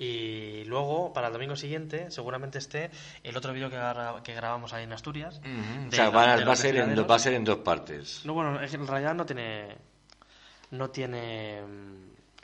Y 0.01 0.63
luego, 0.65 1.11
para 1.11 1.27
el 1.27 1.33
domingo 1.33 1.57
siguiente, 1.57 2.09
seguramente 2.09 2.57
esté 2.57 2.89
el 3.21 3.35
otro 3.35 3.51
vídeo 3.51 3.69
que, 3.69 3.75
gra- 3.75 4.21
que 4.21 4.33
grabamos 4.33 4.71
ahí 4.71 4.85
en 4.85 4.93
Asturias. 4.93 5.41
O 5.87 5.91
sea, 5.91 6.09
va, 6.09 6.55
ser 6.55 6.77
en, 6.77 6.95
va 7.09 7.15
a 7.15 7.19
ser 7.19 7.33
en 7.33 7.43
dos 7.43 7.57
partes. 7.57 8.21
No, 8.25 8.33
bueno, 8.33 8.61
en 8.61 8.87
realidad 8.87 9.13
no 9.13 9.25
tiene... 9.25 9.75
No 10.71 10.89
tiene... 10.89 11.61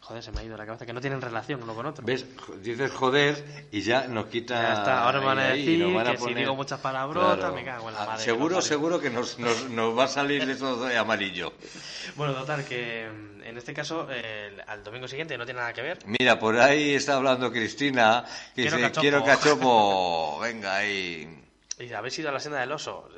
Joder, 0.07 0.21
se 0.21 0.31
me 0.31 0.41
ha 0.41 0.43
ido 0.43 0.55
la 0.55 0.67
cabeza. 0.67 0.85
Que 0.85 0.93
no 0.93 1.01
tienen 1.01 1.19
relación 1.19 1.63
uno 1.63 1.73
con 1.73 1.85
otro. 1.87 2.05
¿Ves? 2.05 2.25
Dices 2.61 2.91
joder 2.91 3.67
y 3.71 3.81
ya 3.81 4.07
nos 4.07 4.27
quita. 4.27 4.61
Ya 4.61 4.73
está, 4.73 5.03
ahora 5.03 5.19
me 5.19 5.25
van 5.25 5.39
a 5.39 5.43
decir 5.45 5.83
van 5.93 6.07
a 6.07 6.11
que 6.11 6.17
si 6.19 6.33
digo 6.35 6.55
muchas 6.55 6.79
palabrotas, 6.79 7.51
me 7.53 7.65
cago 7.65 7.89
en 7.89 7.95
la 7.95 8.03
Ah, 8.03 8.05
madre 8.05 8.23
Seguro, 8.23 8.61
seguro 8.61 8.99
que 8.99 9.09
nos, 9.09 9.39
nos, 9.39 9.67
nos 9.71 9.97
va 9.97 10.03
a 10.03 10.07
salir 10.07 10.47
eso 10.49 10.85
de 10.85 10.97
amarillo. 10.97 11.53
Bueno, 12.15 12.33
total, 12.35 12.63
que 12.63 13.09
mm, 13.09 13.41
en 13.43 13.57
este 13.57 13.73
caso, 13.73 14.07
el- 14.11 14.61
al 14.67 14.83
domingo 14.83 15.07
siguiente 15.07 15.37
no 15.39 15.43
tiene 15.43 15.59
nada 15.59 15.73
que 15.73 15.81
ver. 15.81 15.97
Mira, 16.05 16.37
por 16.37 16.57
ahí 16.59 16.93
está 16.93 17.15
hablando 17.15 17.51
Cristina, 17.51 18.23
que 18.55 18.61
Quiero 18.61 18.77
dice, 18.77 18.87
cachopo. 18.89 19.01
quiero 19.01 19.23
cachopo, 19.23 20.39
venga 20.41 20.75
ahí. 20.75 21.43
Y 21.79 21.91
habéis 21.93 22.17
ido 22.19 22.29
a 22.29 22.31
la 22.31 22.39
senda 22.39 22.59
del 22.59 22.71
oso 22.71 23.09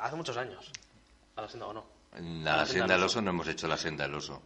hace 0.00 0.14
muchos 0.16 0.36
años. 0.36 0.70
A 1.34 1.42
la 1.42 1.48
senda 1.48 1.66
o 1.66 1.72
no. 1.72 1.84
En 2.16 2.44
la, 2.44 2.64
senda 2.64 2.94
del 2.94 3.02
oso 3.02 3.20
no 3.20 3.30
hemos 3.30 3.48
hecho 3.48 3.66
la 3.66 3.76
senda 3.76 4.04
del 4.04 4.14
oso. 4.14 4.40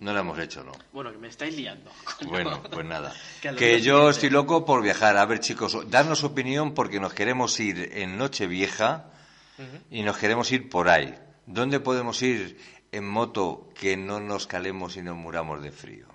No 0.00 0.12
la 0.12 0.20
hemos 0.20 0.38
hecho, 0.38 0.62
¿no? 0.62 0.72
Bueno, 0.92 1.10
que 1.10 1.18
me 1.18 1.28
estáis 1.28 1.56
liando. 1.56 1.90
coño. 2.18 2.30
Bueno, 2.30 2.62
pues 2.70 2.86
nada. 2.86 3.12
Que 3.58 3.80
yo 3.80 4.10
estoy 4.10 4.30
loco 4.30 4.64
por 4.64 4.82
viajar. 4.82 5.16
A 5.16 5.26
ver, 5.26 5.40
chicos, 5.40 5.76
darnos 5.90 6.22
opinión 6.24 6.72
porque 6.74 7.00
nos 7.00 7.12
queremos 7.14 7.58
ir 7.60 7.90
en 7.94 8.16
Nochevieja 8.16 9.10
Ujú. 9.58 9.78
y 9.90 10.02
nos 10.02 10.16
queremos 10.18 10.50
ir 10.52 10.68
por 10.70 10.88
ahí. 10.88 11.14
¿Dónde 11.46 11.80
podemos 11.80 12.20
ir 12.22 12.58
en 12.92 13.08
moto 13.08 13.70
que 13.74 13.96
no 13.96 14.20
nos 14.20 14.46
calemos 14.46 14.96
y 14.96 15.02
nos 15.02 15.16
muramos 15.16 15.62
de 15.62 15.72
frío? 15.72 16.06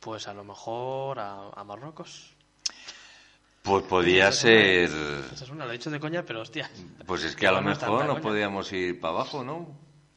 Pues 0.00 0.26
a 0.28 0.32
lo 0.32 0.44
mejor 0.44 1.18
a, 1.18 1.50
a 1.50 1.62
Marruecos. 1.64 2.32
Pues 3.62 3.84
podía 3.84 4.32
ser... 4.32 4.88
Esa 5.34 5.44
es 5.44 5.50
una, 5.50 5.66
lo 5.66 5.70
he 5.72 5.74
dicho 5.74 5.90
de 5.90 6.00
coña, 6.00 6.24
pero 6.24 6.40
hostia. 6.40 6.70
Pues 7.06 7.24
es 7.24 7.36
que 7.36 7.46
a 7.46 7.52
lo 7.52 7.60
no 7.60 7.68
mejor 7.68 8.06
coña. 8.06 8.20
podíamos 8.22 8.72
ir 8.72 8.98
para 8.98 9.12
abajo, 9.12 9.44
¿no? 9.44 9.68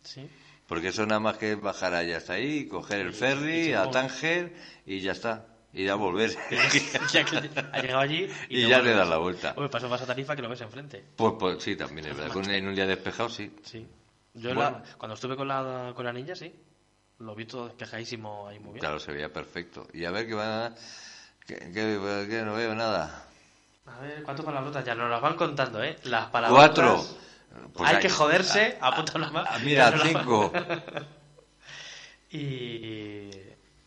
Sí. 0.04 0.30
Porque 0.68 0.90
eso 0.90 1.06
nada 1.06 1.20
más 1.20 1.38
que 1.38 1.56
bajar 1.56 1.94
allá 1.94 2.18
hasta 2.18 2.34
ahí, 2.34 2.68
coger 2.68 3.00
el 3.02 3.14
ferry 3.14 3.70
y 3.70 3.74
a. 3.74 3.90
Tánger 3.92 4.54
y 4.86 5.00
ya 5.02 5.12
está. 5.12 5.46
Y 5.74 5.86
ya 5.86 5.96
volver. 5.96 6.30
ya 7.12 7.26
que 7.26 7.38
ha 7.72 7.82
llegado 7.82 8.00
allí 8.00 8.30
y, 8.50 8.62
ya 8.68 8.78
vuelves. 8.78 8.86
le 8.86 8.98
das 9.00 9.10
la 9.10 9.18
vuelta. 9.18 9.50
Hombre, 9.56 9.70
pasó 9.70 9.90
vas 9.90 10.02
a 10.02 10.06
Tarifa 10.06 10.36
que 10.36 10.42
lo 10.42 10.50
ves 10.50 10.62
enfrente. 10.62 11.04
Pues, 11.16 11.34
pues 11.40 11.64
sí, 11.64 11.76
también 11.76 12.08
es 12.08 12.16
verdad. 12.18 12.32
Con- 12.34 12.50
En 12.50 12.68
un 12.68 12.76
día 12.76 12.86
despejado, 12.86 13.30
sí. 13.30 13.52
Sí. 13.64 13.86
Yo 14.36 14.54
Bueno. 14.54 14.82
la- 14.84 14.84
cuando 14.98 15.16
estuve 15.16 15.36
con 15.36 15.48
la, 15.48 15.92
con 15.96 16.06
la 16.06 16.14
ninja, 16.14 16.36
sí. 16.36 16.54
Lo 17.20 17.36
vi 17.36 17.46
todo 17.46 17.68
despejadísimo 17.68 18.48
ahí 18.48 18.60
muy 18.60 18.74
bien. 18.74 18.80
Claro, 18.82 19.00
se 19.00 19.12
veía 19.12 19.32
perfecto. 19.32 19.88
Y 19.94 20.06
a 20.06 20.12
ver 20.12 20.28
qué 20.28 20.34
va... 20.34 20.74
Que, 21.46 21.56
que- 21.56 22.28
que 22.30 22.42
no 22.46 22.54
veo 22.56 22.74
nada. 22.76 23.28
A 23.86 24.00
ver, 24.00 24.24
¿cuántas 24.24 24.46
palabrotas 24.46 24.86
ya? 24.86 24.96
Nos 24.96 25.10
las 25.10 25.22
van 25.22 25.36
contando, 25.36 25.84
¿eh? 25.84 25.98
Las 26.04 26.28
palabrotas. 26.28 26.70
Cuatro. 26.70 27.06
Pues 27.74 27.90
hay 27.90 27.96
hay- 27.98 28.02
que 28.02 28.10
joderse, 28.10 28.78
apunta 28.82 29.14
una 29.16 29.32
más. 29.32 29.48
Ah, 29.50 29.60
Mira, 29.64 29.92
Pero 29.92 30.04
no- 30.04 30.10
cinco. 30.20 30.54
Y 32.36 33.30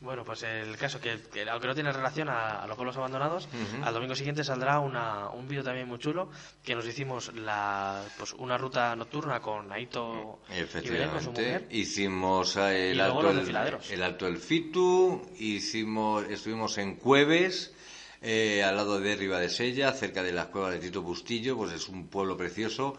bueno, 0.00 0.22
pues 0.24 0.42
el 0.44 0.76
caso 0.76 1.00
que, 1.00 1.18
que 1.32 1.48
aunque 1.50 1.66
no 1.66 1.74
tiene 1.74 1.90
relación 1.90 2.28
a, 2.28 2.62
a 2.62 2.66
los 2.68 2.76
pueblos 2.76 2.96
abandonados, 2.96 3.48
al 3.82 3.92
domingo 3.92 4.14
siguiente 4.14 4.44
saldrá 4.44 4.78
una, 4.78 5.30
un 5.30 5.48
vídeo 5.48 5.64
también 5.64 5.88
muy 5.88 5.98
chulo 5.98 6.30
que 6.62 6.76
nos 6.76 6.86
hicimos 6.86 7.34
la, 7.34 8.04
pues 8.16 8.32
una 8.34 8.56
ruta 8.56 8.94
nocturna 8.94 9.40
con 9.40 9.72
Aito 9.72 10.40
y 10.48 10.52
Belén, 10.52 10.68
con 11.10 11.22
su 11.22 11.30
Efectivamente. 11.30 11.30
mujer. 11.30 11.66
Hicimos 11.70 12.56
eh, 12.56 12.92
el 12.92 12.98
Y 12.98 13.00
alto 13.00 13.32
desfiladeros. 13.32 13.90
el 13.90 14.02
alto 14.02 14.26
del 14.26 14.36
Fitu, 14.38 15.22
hicimos, 15.38 16.24
estuvimos 16.30 16.78
en 16.78 16.94
Cueves, 16.96 17.74
eh, 18.22 18.62
al 18.62 18.76
lado 18.76 19.00
de 19.00 19.16
Riva 19.16 19.40
de 19.40 19.48
Sella, 19.48 19.90
cerca 19.92 20.22
de 20.22 20.32
las 20.32 20.46
cuevas 20.46 20.72
de 20.72 20.78
Tito 20.78 21.02
Bustillo, 21.02 21.56
pues 21.56 21.72
es 21.72 21.88
un 21.88 22.06
pueblo 22.08 22.36
precioso 22.36 22.96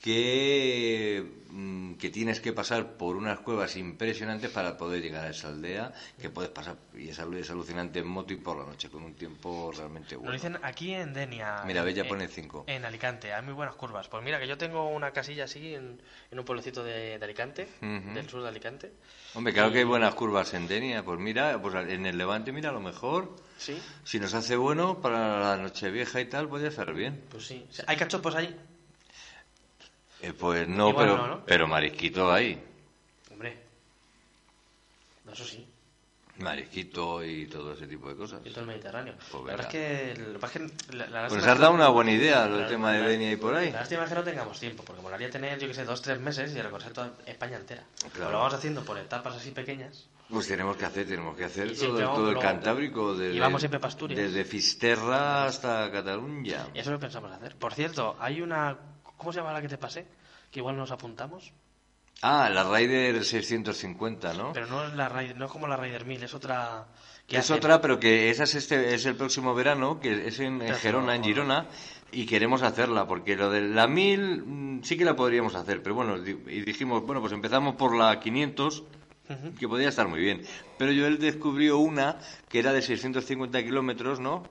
que, 0.00 1.24
mm, 1.50 1.94
que 1.94 2.10
tienes 2.10 2.40
que 2.40 2.52
pasar 2.52 2.96
por 2.96 3.16
unas 3.16 3.40
cuevas 3.40 3.76
impresionantes 3.76 4.50
para 4.50 4.76
poder 4.76 5.02
llegar 5.02 5.26
a 5.26 5.30
esa 5.30 5.48
aldea, 5.48 5.92
que 6.20 6.30
puedes 6.30 6.50
pasar, 6.50 6.76
y 6.96 7.08
es, 7.10 7.18
es 7.18 7.50
alucinante 7.50 7.98
en 7.98 8.08
moto 8.08 8.32
y 8.32 8.36
por 8.36 8.56
la 8.58 8.64
noche, 8.64 8.88
con 8.88 9.02
un 9.02 9.14
tiempo 9.14 9.70
realmente 9.76 10.16
bueno. 10.16 10.32
dicen 10.32 10.58
aquí 10.62 10.94
en 10.94 11.12
Denia. 11.12 11.62
Mira, 11.66 11.82
Bella 11.82 12.06
pone 12.08 12.28
cinco. 12.28 12.64
En 12.66 12.84
Alicante, 12.84 13.32
hay 13.34 13.42
muy 13.42 13.52
buenas 13.52 13.74
curvas. 13.74 14.08
Pues 14.08 14.22
mira, 14.24 14.40
que 14.40 14.46
yo 14.48 14.56
tengo 14.56 14.88
una 14.88 15.10
casilla 15.12 15.44
así 15.44 15.74
en, 15.74 16.00
en 16.30 16.38
un 16.38 16.44
pueblecito 16.44 16.82
de, 16.82 17.18
de 17.18 17.24
Alicante, 17.24 17.68
del 17.80 18.28
sur 18.28 18.42
de 18.42 18.48
Alicante. 18.48 18.92
Hombre, 19.34 19.52
claro 19.52 19.70
que 19.70 19.78
hay 19.78 19.84
buenas 19.84 20.14
curvas 20.14 20.54
en 20.54 20.66
Denia, 20.66 21.04
pues 21.04 21.20
mira, 21.20 21.60
pues 21.60 21.74
en 21.74 22.06
el 22.06 22.16
Levante, 22.18 22.52
mira, 22.52 22.70
a 22.70 22.72
lo 22.72 22.80
mejor... 22.80 23.36
Sí, 23.58 23.78
Si 24.04 24.18
nos 24.18 24.32
hace 24.32 24.56
bueno 24.56 25.02
para 25.02 25.38
la 25.38 25.56
noche 25.58 25.90
vieja 25.90 26.18
y 26.22 26.24
tal, 26.24 26.48
podría 26.48 26.70
estar 26.70 26.94
bien. 26.94 27.22
pues 27.28 27.46
sí. 27.46 27.66
¿Hay 27.86 27.96
cachopos 27.98 28.34
ahí? 28.34 28.58
Eh, 30.22 30.32
pues 30.38 30.68
no, 30.68 30.90
Igual 30.90 31.06
pero, 31.06 31.16
no, 31.18 31.26
¿no? 31.28 31.44
pero 31.44 31.66
marisquito 31.66 32.30
hay. 32.32 32.62
Hombre. 33.30 33.56
No, 35.24 35.32
eso 35.32 35.44
sí. 35.44 35.66
Marisquito 36.38 37.22
y 37.24 37.46
todo 37.46 37.74
ese 37.74 37.86
tipo 37.86 38.08
de 38.08 38.16
cosas. 38.16 38.40
Y 38.44 38.50
todo 38.50 38.60
el 38.62 38.66
Mediterráneo. 38.66 39.14
Pues 39.30 39.44
la 39.44 39.50
verdad 39.56 39.66
es 39.66 39.72
que, 39.72 40.14
lo 40.22 40.96
la, 40.98 41.06
la 41.06 41.28
Pues 41.28 41.40
nos 41.42 41.46
has 41.52 41.58
dado 41.58 41.72
una 41.72 41.88
buena 41.88 42.12
idea, 42.12 42.46
la- 42.46 42.62
el 42.62 42.68
tema 42.68 42.92
de 42.92 43.02
Denia 43.02 43.32
y 43.32 43.36
por 43.36 43.54
ahí. 43.54 43.70
La 43.70 43.80
lástima 43.80 44.04
es 44.04 44.08
que 44.08 44.14
no 44.14 44.24
tengamos 44.24 44.58
tiempo, 44.58 44.82
porque 44.82 45.02
molaría 45.02 45.28
tener, 45.30 45.58
yo 45.58 45.68
que 45.68 45.74
sé, 45.74 45.84
dos, 45.84 46.00
tres 46.00 46.18
meses 46.18 46.54
y 46.54 46.60
recorrer 46.62 46.92
toda 46.92 47.12
España 47.26 47.56
entera. 47.58 47.84
Claro. 48.12 48.30
Lo 48.32 48.38
vamos 48.38 48.54
haciendo 48.54 48.82
por 48.84 48.96
etapas 48.98 49.36
así 49.36 49.50
pequeñas. 49.50 50.06
Pues 50.30 50.46
tenemos 50.46 50.76
que 50.76 50.84
hacer, 50.86 51.06
tenemos 51.08 51.36
que 51.36 51.44
hacer 51.44 51.66
todo, 51.68 51.76
siempre 51.76 52.04
vamos 52.04 52.18
todo 52.20 52.30
el 52.30 52.38
Cantábrico, 52.38 53.14
desde, 53.16 53.34
y 53.36 53.40
vamos 53.40 53.60
siempre 53.60 53.80
desde 54.14 54.44
Fisterra 54.44 55.44
hasta 55.44 55.90
Cataluña. 55.90 56.68
Y 56.72 56.78
eso 56.78 56.90
es 56.90 56.94
lo 56.94 57.00
pensamos 57.00 57.32
hacer. 57.32 57.56
Por 57.56 57.74
cierto, 57.74 58.16
hay 58.18 58.40
una... 58.40 58.78
¿Cómo 59.20 59.34
se 59.34 59.40
llama 59.40 59.52
la 59.52 59.60
que 59.60 59.68
te 59.68 59.76
pasé? 59.76 60.06
Que 60.50 60.60
igual 60.60 60.78
nos 60.78 60.90
apuntamos. 60.90 61.52
Ah, 62.22 62.48
la 62.48 62.64
Raider 62.64 63.22
650, 63.22 64.32
¿no? 64.32 64.54
Pero 64.54 64.66
no 64.66 64.82
es, 64.82 64.94
la 64.94 65.10
Raider, 65.10 65.36
no 65.36 65.44
es 65.44 65.52
como 65.52 65.68
la 65.68 65.76
Raider 65.76 66.06
1000, 66.06 66.22
es 66.24 66.32
otra... 66.32 66.86
que 67.26 67.36
Es 67.36 67.50
otra, 67.50 67.82
pero 67.82 68.00
que 68.00 68.30
esa 68.30 68.44
es, 68.44 68.54
este, 68.54 68.94
es 68.94 69.04
el 69.04 69.16
próximo 69.16 69.54
verano, 69.54 70.00
que 70.00 70.26
es 70.28 70.40
en, 70.40 70.62
Gerona, 70.74 71.14
en 71.16 71.22
Girona, 71.22 71.66
y 72.12 72.24
queremos 72.24 72.62
hacerla, 72.62 73.06
porque 73.06 73.36
lo 73.36 73.50
de 73.50 73.60
la 73.60 73.86
1000 73.86 74.42
mm, 74.42 74.84
sí 74.84 74.96
que 74.96 75.04
la 75.04 75.14
podríamos 75.14 75.54
hacer, 75.54 75.82
pero 75.82 75.94
bueno, 75.94 76.16
y 76.16 76.62
dijimos, 76.62 77.02
bueno, 77.04 77.20
pues 77.20 77.34
empezamos 77.34 77.74
por 77.76 77.94
la 77.94 78.18
500, 78.18 78.80
Ujú. 78.80 79.54
que 79.54 79.68
podría 79.68 79.90
estar 79.90 80.08
muy 80.08 80.20
bien. 80.20 80.42
Pero 80.78 80.92
yo 80.92 81.06
él 81.06 81.18
descubrió 81.18 81.76
una 81.76 82.18
que 82.48 82.58
era 82.58 82.72
de 82.72 82.80
650 82.80 83.62
kilómetros, 83.62 84.18
¿no? 84.18 84.44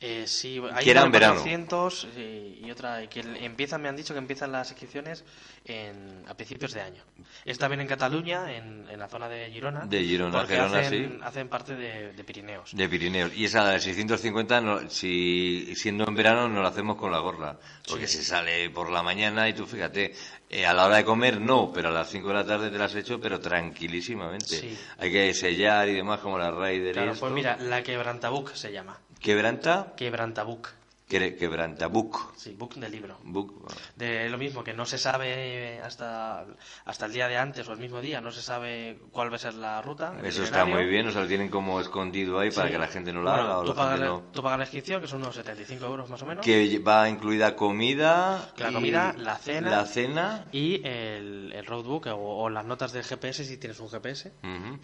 Eh, 0.00 0.28
sí, 0.28 0.62
hay 0.72 0.84
Que 0.84 0.92
una 0.92 1.06
verano. 1.06 1.34
400 1.34 2.06
y, 2.16 2.60
y 2.64 2.70
otra 2.70 3.02
y 3.02 3.08
que 3.08 3.18
empiezan, 3.20 3.82
me 3.82 3.88
han 3.88 3.96
dicho 3.96 4.14
que 4.14 4.18
empiezan 4.18 4.52
las 4.52 4.70
inscripciones 4.70 5.24
en, 5.64 6.22
a 6.28 6.34
principios 6.34 6.72
de 6.72 6.82
año. 6.82 7.02
Es 7.44 7.58
también 7.58 7.80
en 7.80 7.88
Cataluña, 7.88 8.54
en, 8.54 8.88
en 8.88 8.98
la 8.98 9.08
zona 9.08 9.28
de 9.28 9.50
Girona. 9.50 9.86
De 9.86 10.04
Girona, 10.04 10.46
Gerona, 10.46 10.78
hacen, 10.78 11.10
sí. 11.10 11.18
hacen 11.20 11.48
parte 11.48 11.74
de, 11.74 12.12
de 12.12 12.22
Pirineos. 12.24 12.76
De 12.76 12.88
Pirineos. 12.88 13.32
Y 13.36 13.46
esa 13.46 13.68
de 13.70 13.80
650, 13.80 14.60
no- 14.60 14.88
si 14.88 15.74
siendo 15.74 16.04
en 16.06 16.14
verano, 16.14 16.48
no 16.48 16.62
la 16.62 16.68
hacemos 16.68 16.96
con 16.96 17.10
la 17.10 17.18
gorra. 17.18 17.58
Porque 17.88 18.06
se 18.06 18.22
sale 18.22 18.70
por 18.70 18.90
la 18.90 19.02
mañana 19.02 19.48
y 19.48 19.52
tú 19.52 19.66
fíjate, 19.66 20.14
eh, 20.48 20.64
a 20.64 20.74
la 20.74 20.86
hora 20.86 20.98
de 20.98 21.04
comer 21.04 21.40
no, 21.40 21.72
pero 21.72 21.88
a 21.88 21.92
las 21.92 22.08
5 22.08 22.28
de 22.28 22.34
la 22.34 22.46
tarde 22.46 22.70
te 22.70 22.78
la 22.78 22.84
has 22.84 22.94
hecho, 22.94 23.20
pero 23.20 23.40
tranquilísimamente. 23.40 24.46
Sí. 24.60 24.78
Hay 24.98 25.10
que 25.10 25.34
sellar 25.34 25.88
y 25.88 25.94
demás, 25.94 26.20
como 26.20 26.38
la 26.38 26.52
Raider 26.52 26.90
y 26.90 26.92
Claro, 26.92 27.12
esto. 27.12 27.20
pues 27.26 27.32
mira, 27.32 27.56
la 27.56 27.82
Quebrantabuc 27.82 28.54
se 28.54 28.70
llama. 28.72 28.96
Quebranta, 29.20 29.92
Quebrantabuc. 29.96 30.77
Que, 31.08 31.36
quebrantabuc. 31.36 32.36
Sí, 32.36 32.52
book 32.52 32.74
de 32.74 32.88
libro. 32.90 33.18
Book. 33.24 33.66
De 33.96 34.28
lo 34.28 34.36
mismo, 34.36 34.62
que 34.62 34.74
no 34.74 34.84
se 34.84 34.98
sabe 34.98 35.80
hasta, 35.82 36.44
hasta 36.84 37.06
el 37.06 37.12
día 37.14 37.28
de 37.28 37.38
antes 37.38 37.66
o 37.68 37.72
el 37.72 37.78
mismo 37.78 38.00
día, 38.02 38.20
no 38.20 38.30
se 38.30 38.42
sabe 38.42 38.98
cuál 39.10 39.32
va 39.32 39.36
a 39.36 39.38
ser 39.38 39.54
la 39.54 39.80
ruta. 39.80 40.14
Eso 40.22 40.42
está 40.42 40.66
muy 40.66 40.84
bien, 40.84 41.06
o 41.08 41.10
sea, 41.10 41.22
lo 41.22 41.26
tienen 41.28 41.48
como 41.48 41.80
escondido 41.80 42.38
ahí 42.38 42.50
para 42.50 42.70
que 42.70 42.78
la 42.78 42.88
gente 42.88 43.12
no 43.12 43.22
lo 43.22 43.30
Bueno, 43.30 43.44
haga. 43.44 43.58
O 43.58 43.62
tú, 43.62 43.68
la 43.70 43.74
pagas, 43.74 43.92
gente 44.00 44.06
no- 44.06 44.22
tú 44.32 44.42
pagas 44.42 44.58
la 44.58 44.64
inscripción, 44.64 45.00
que 45.00 45.06
son 45.08 45.22
unos 45.22 45.34
75 45.34 45.86
euros 45.86 46.10
más 46.10 46.20
o 46.22 46.26
menos. 46.26 46.44
Que 46.44 46.78
va 46.80 47.08
incluida 47.08 47.56
comida. 47.56 48.52
La 48.58 48.70
comida, 48.72 49.14
la 49.16 49.36
cena. 49.36 49.70
La 49.70 49.86
cena. 49.86 50.44
Y 50.52 50.86
el, 50.86 51.52
el 51.54 51.64
roadbook 51.64 52.06
o, 52.08 52.42
o 52.44 52.50
las 52.50 52.66
notas 52.66 52.92
del 52.92 53.04
GPS 53.04 53.44
si 53.44 53.56
tienes 53.56 53.80
un 53.80 53.88
GPS. 53.88 54.30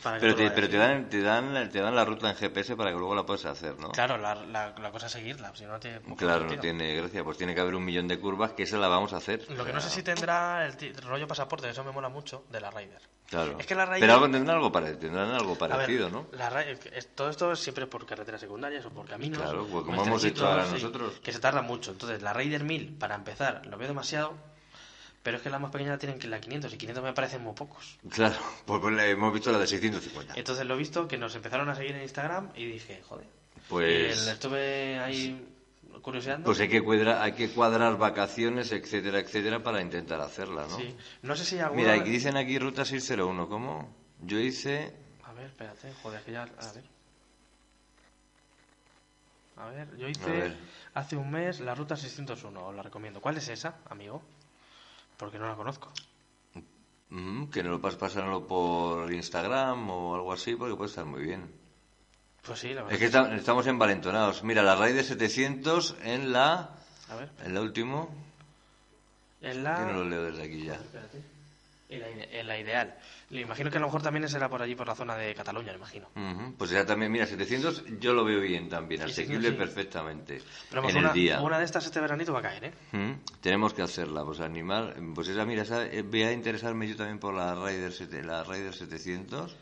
Para 0.03 0.19
Pero, 0.21 0.35
te, 0.35 0.51
pero 0.51 0.69
te, 0.71 0.79
dan, 0.79 1.09
te, 1.11 1.21
dan, 1.21 1.69
te 1.71 1.81
dan 1.81 1.95
la 1.95 2.05
ruta 2.07 2.31
en 2.31 2.37
GPS 2.37 2.77
para 2.77 2.91
que 2.93 2.97
luego 2.97 3.15
la 3.15 3.27
puedas 3.27 3.45
hacer, 3.45 3.79
¿no? 3.79 3.91
Claro, 3.93 4.17
la, 4.17 4.35
la, 4.35 4.75
la 4.81 4.91
cosa 4.91 5.07
es 5.07 5.13
seguirla, 5.13 5.55
si 5.55 5.65
no 5.67 5.79
tiene 5.79 6.01
Claro, 6.17 6.47
no 6.47 6.59
tiene 6.59 6.95
gracia. 6.97 7.23
Pues 7.25 7.37
tiene 7.39 7.55
que 7.55 7.61
haber 7.61 7.75
un 7.75 7.85
millón 7.85 8.09
de 8.09 8.19
curvas 8.19 8.53
que 8.53 8.65
esa 8.65 8.79
la 8.79 8.89
vamos 8.89 9.13
a 9.13 9.17
hacer. 9.19 9.45
Lo 9.51 9.65
que 9.65 9.73
no 9.73 9.81
sé 9.81 9.91
si 9.91 10.03
tendrá 10.03 10.67
el, 10.67 10.97
rollo 11.03 11.27
pasaporte, 11.27 11.69
eso 11.69 11.85
me 11.85 11.93
mola 11.93 12.09
mucho, 12.09 12.45
de 12.51 12.61
la 12.61 12.71
Raider. 12.71 13.01
Claro. 13.29 13.57
Es 13.59 13.67
que 13.67 13.75
la 13.75 13.87
Ryder- 13.87 14.01
Pero 14.01 14.13
algo, 14.15 14.31
tendrán, 14.31 14.57
algo 14.57 14.71
pare- 14.71 14.97
tendrán 14.97 15.31
algo 15.31 15.57
ver, 15.57 15.59
parecido, 15.71 16.11
¿no? 16.11 16.27
la 16.33 16.51
Ra- 16.51 16.65
todo 17.15 17.31
esto 17.31 17.53
es 17.53 17.59
siempre 17.59 17.87
por 17.87 18.05
carreteras 18.07 18.41
secundarias 18.41 18.85
o 18.85 18.91
por 18.91 19.07
caminos. 19.07 19.41
Claro, 19.43 19.67
pues 19.67 19.85
como 19.85 20.05
hemos 20.05 20.25
hecho 20.25 20.47
ahora 20.47 20.67
nosotros. 20.67 21.15
Que 21.23 21.33
se 21.33 21.39
tarda 21.41 21.63
mucho. 21.63 21.93
Entonces, 21.93 22.23
la 22.23 22.33
Raider 22.33 22.63
1000, 22.65 22.97
para 22.99 23.15
empezar, 23.15 23.65
lo 23.67 23.77
veo 23.79 23.89
demasiado. 23.89 24.35
Pero 25.23 25.39
es 25.39 25.43
que 25.43 25.49
la 25.49 25.59
más 25.59 25.71
pequeña 25.71 25.93
la 25.93 25.99
tienen 25.99 26.19
que 26.19 26.29
la 26.29 26.39
500 26.39 26.75
y 26.75 26.77
500 26.77 27.03
me 27.03 27.15
parecen 27.15 27.43
muy 27.43 27.55
pocos. 27.55 27.99
Claro, 28.11 28.37
pues 28.67 28.83
hemos 29.09 29.33
visto 29.33 29.51
la 29.53 29.59
de 29.59 29.67
650. 29.67 30.35
Entonces 30.37 30.67
lo 30.67 30.75
he 30.75 30.77
visto 30.77 31.09
que 31.09 31.17
nos 31.17 31.35
empezaron 31.35 31.67
a 31.71 31.75
seguir 31.75 31.97
en 31.97 32.03
Instagram 32.03 32.51
y 32.55 32.67
dije, 32.67 33.01
joder. 33.09 33.27
Pues- 33.71 34.27
estuve 34.27 34.99
ahí 34.99 35.43
curioseando. 36.05 36.45
Pues 36.45 36.61
hay 36.61 36.69
que, 36.69 36.83
cuadrar, 36.83 37.23
hay 37.23 37.33
que 37.33 37.49
cuadrar 37.51 37.97
vacaciones, 37.97 38.71
etcétera, 38.71 39.19
etcétera, 39.21 39.63
para 39.63 39.81
intentar 39.81 40.21
hacerla, 40.21 40.67
¿no? 40.69 40.77
Sí. 40.77 40.95
No 41.23 41.35
sé 41.35 41.45
si 41.45 41.59
alguna... 41.59 41.83
Mira, 41.83 41.95
aquí 41.95 42.11
dicen 42.11 42.37
aquí 42.37 42.59
ruta 42.59 42.85
601, 42.85 43.49
¿cómo? 43.49 43.89
Yo 44.21 44.39
hice... 44.39 44.95
A 45.25 45.33
ver, 45.33 45.47
espérate, 45.47 45.93
joder, 46.03 46.23
que 46.23 46.33
ya... 46.33 46.43
A 46.43 46.73
ver. 46.73 46.85
A 49.57 49.67
ver, 49.71 49.97
yo 49.97 50.09
hice 50.09 50.31
ver. 50.31 50.57
hace 50.95 51.17
un 51.17 51.31
mes 51.31 51.61
la 51.61 51.75
ruta 51.75 51.97
601, 51.97 52.67
os 52.67 52.75
la 52.75 52.83
recomiendo. 52.83 53.21
¿Cuál 53.21 53.39
es 53.39 53.49
esa, 53.49 53.79
amigo? 53.89 54.23
Porque 55.17 55.39
no 55.39 55.49
la 55.49 55.55
conozco. 55.55 55.91
mm, 57.09 57.47
que 57.47 57.63
no 57.63 57.71
lo 57.71 57.81
pas 57.81 57.97
pasarlo 57.97 58.47
por 58.47 59.11
Instagram 59.13 59.89
o 59.89 60.15
algo 60.17 60.33
así, 60.33 60.55
porque 60.57 60.75
puede 60.77 60.91
estar 60.91 61.07
muy 61.07 61.23
bien. 61.23 61.64
Pues 62.47 62.59
sí, 62.59 62.69
la 62.69 62.83
verdad. 62.83 62.93
Es 62.93 62.99
que 62.99 63.07
esta- 63.07 63.35
estamos 63.35 63.67
envalentonados. 63.67 64.43
Mira, 64.45 64.63
la 64.63 64.75
raíz 64.77 64.95
de 64.95 65.03
700 65.05 65.97
en 66.03 66.33
la... 66.33 66.71
A 67.09 67.17
ver, 67.17 67.31
En 67.45 67.55
la 67.55 67.61
último... 67.61 68.15
en 69.41 69.63
la... 69.65 69.77
Que 69.77 69.93
no 69.93 69.93
lo 70.01 70.05
leo 70.09 70.25
desde 70.25 70.43
aquí 70.43 70.65
ya. 70.65 70.75
Espérate. 70.75 71.23
En 71.89 72.01
la, 72.01 72.09
en 72.09 72.47
la 72.47 72.59
ideal. 72.59 72.95
Le 73.31 73.43
imagino 73.43 73.71
que 73.71 73.77
a 73.77 73.81
lo 73.81 73.87
mejor 73.87 74.03
también 74.03 74.29
será 74.29 74.49
por 74.49 74.61
allí, 74.63 74.75
por 74.75 74.87
la 74.87 74.95
zona 74.95 75.17
de 75.17 75.35
Cataluña, 75.35 75.73
me 75.73 75.79
imagino. 75.79 76.09
Pues 76.57 76.71
ya 76.71 76.85
también, 76.85 77.13
mira, 77.13 77.27
700 77.27 77.85
yo 78.01 78.13
lo 78.15 78.25
veo 78.25 78.41
bien 78.41 78.69
también, 78.69 79.03
Sí, 79.03 79.11
asequible 79.11 79.51
sí. 79.51 79.55
perfectamente. 79.55 80.41
Pero 80.71 80.89
en 80.89 80.97
una, 80.97 81.09
el 81.09 81.15
día. 81.15 81.41
una 81.41 81.59
de 81.59 81.65
estas 81.65 81.85
este 81.87 82.01
veranito 82.01 82.33
va 82.33 82.39
a 82.41 82.43
caer, 82.43 82.65
¿eh? 82.93 83.17
Tenemos 83.41 83.75
que 83.75 83.83
hacerla, 83.83 84.25
pues 84.25 84.41
animal, 84.41 84.95
pues 85.15 85.29
esa, 85.29 85.45
mira, 85.45 85.63
esa, 85.63 85.85
eh, 85.87 86.03
voy 86.03 86.23
a 86.23 86.33
interesarme 86.33 86.89
yo 86.89 86.97
también 86.97 87.19
por 87.19 87.35
la 87.35 87.55
Raider, 87.55 87.93
la 88.25 88.45
Raider 88.45 88.75
700, 88.75 89.57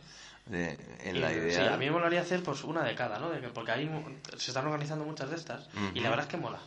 de- 0.46 0.76
en 1.04 1.20
la 1.20 1.32
idea. 1.32 1.60
Sí, 1.68 1.72
a 1.72 1.76
mí 1.76 1.86
me 1.86 1.92
molaría 1.92 2.20
hacer 2.20 2.42
pues 2.42 2.64
una 2.64 2.82
de 2.82 2.94
cada, 2.94 3.18
¿no? 3.18 3.30
De 3.30 3.40
que- 3.40 3.48
porque 3.48 3.72
ahí 3.72 3.88
se 4.36 4.50
están 4.50 4.66
organizando 4.66 5.04
muchas 5.04 5.30
de 5.30 5.36
estas 5.36 5.68
y 5.94 6.00
la 6.00 6.10
verdad 6.10 6.26
es 6.26 6.30
que 6.30 6.36
mola. 6.36 6.58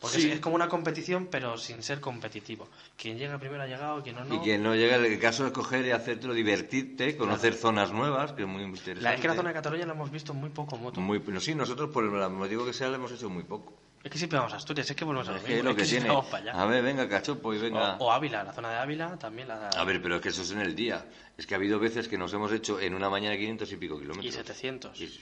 Porque 0.00 0.18
Sí. 0.18 0.26
es, 0.28 0.34
es 0.34 0.40
como 0.40 0.56
una 0.56 0.68
competición, 0.68 1.28
pero 1.30 1.56
sin 1.56 1.80
ser 1.84 2.00
competitivo. 2.00 2.68
Quien 2.96 3.18
llega 3.18 3.38
primero 3.38 3.62
ha 3.62 3.66
llegado, 3.68 4.02
quien 4.02 4.16
no, 4.16 4.24
no. 4.24 4.34
Y 4.34 4.40
que 4.42 4.58
no 4.58 4.74
llega 4.74 4.96
el 4.96 5.18
caso 5.20 5.44
de 5.44 5.52
coger 5.52 5.86
y 5.86 5.92
hacértelo, 5.92 6.34
divertirte, 6.34 7.16
conocer 7.16 7.54
zonas 7.54 7.92
nuevas, 7.92 8.32
que 8.32 8.42
es 8.42 8.48
muy 8.48 8.64
interesante. 8.64 9.00
La, 9.00 9.14
es 9.14 9.20
que 9.20 9.28
la 9.28 9.34
zona 9.36 9.50
de 9.50 9.54
Cataluña 9.54 9.86
la 9.86 9.92
hemos 9.92 10.10
visto 10.10 10.34
muy 10.34 10.50
poco 10.50 10.76
moto. 10.76 11.00
Muy, 11.00 11.20
no, 11.28 11.38
sí, 11.38 11.54
nosotros 11.54 11.90
por 11.90 12.02
el 12.02 12.10
motivo 12.30 12.64
que 12.66 12.72
sea 12.72 12.88
la 12.88 12.96
hemos 12.96 13.12
hecho 13.12 13.30
muy 13.30 13.44
poco. 13.44 13.74
Es 14.04 14.10
que 14.10 14.18
siempre 14.18 14.38
vamos 14.38 14.52
a 14.52 14.56
Asturias, 14.56 14.90
es 14.90 14.96
que 14.96 15.04
volvemos 15.04 15.28
a 15.28 15.32
lo 15.32 15.36
Es 15.38 15.44
mismo. 15.44 15.54
que 15.54 15.58
es 15.58 15.64
lo 15.64 15.70
es 15.70 15.76
que 15.76 15.84
tiene. 15.84 16.08
vamos 16.08 16.26
para 16.26 16.42
allá. 16.52 16.60
A 16.62 16.66
ver, 16.66 16.82
venga, 16.82 17.08
cachopo, 17.08 17.54
y 17.54 17.58
venga. 17.58 17.96
O, 17.98 18.06
o 18.06 18.10
Ávila, 18.12 18.42
la 18.42 18.52
zona 18.52 18.70
de 18.70 18.76
Ávila 18.78 19.16
también 19.18 19.46
la 19.48 19.68
A 19.68 19.84
ver, 19.84 20.02
pero 20.02 20.16
es 20.16 20.22
que 20.22 20.30
eso 20.30 20.42
es 20.42 20.50
en 20.50 20.60
el 20.60 20.74
día. 20.74 21.06
Es 21.38 21.46
que 21.46 21.54
ha 21.54 21.56
habido 21.56 21.78
veces 21.78 22.08
que 22.08 22.18
nos 22.18 22.32
hemos 22.34 22.50
hecho 22.52 22.80
en 22.80 22.94
una 22.94 23.08
mañana 23.08 23.36
500 23.36 23.70
y 23.72 23.76
pico 23.76 23.98
kilómetros. 24.00 24.26
y 24.26 24.36
700. 24.36 25.00
Y 25.00 25.20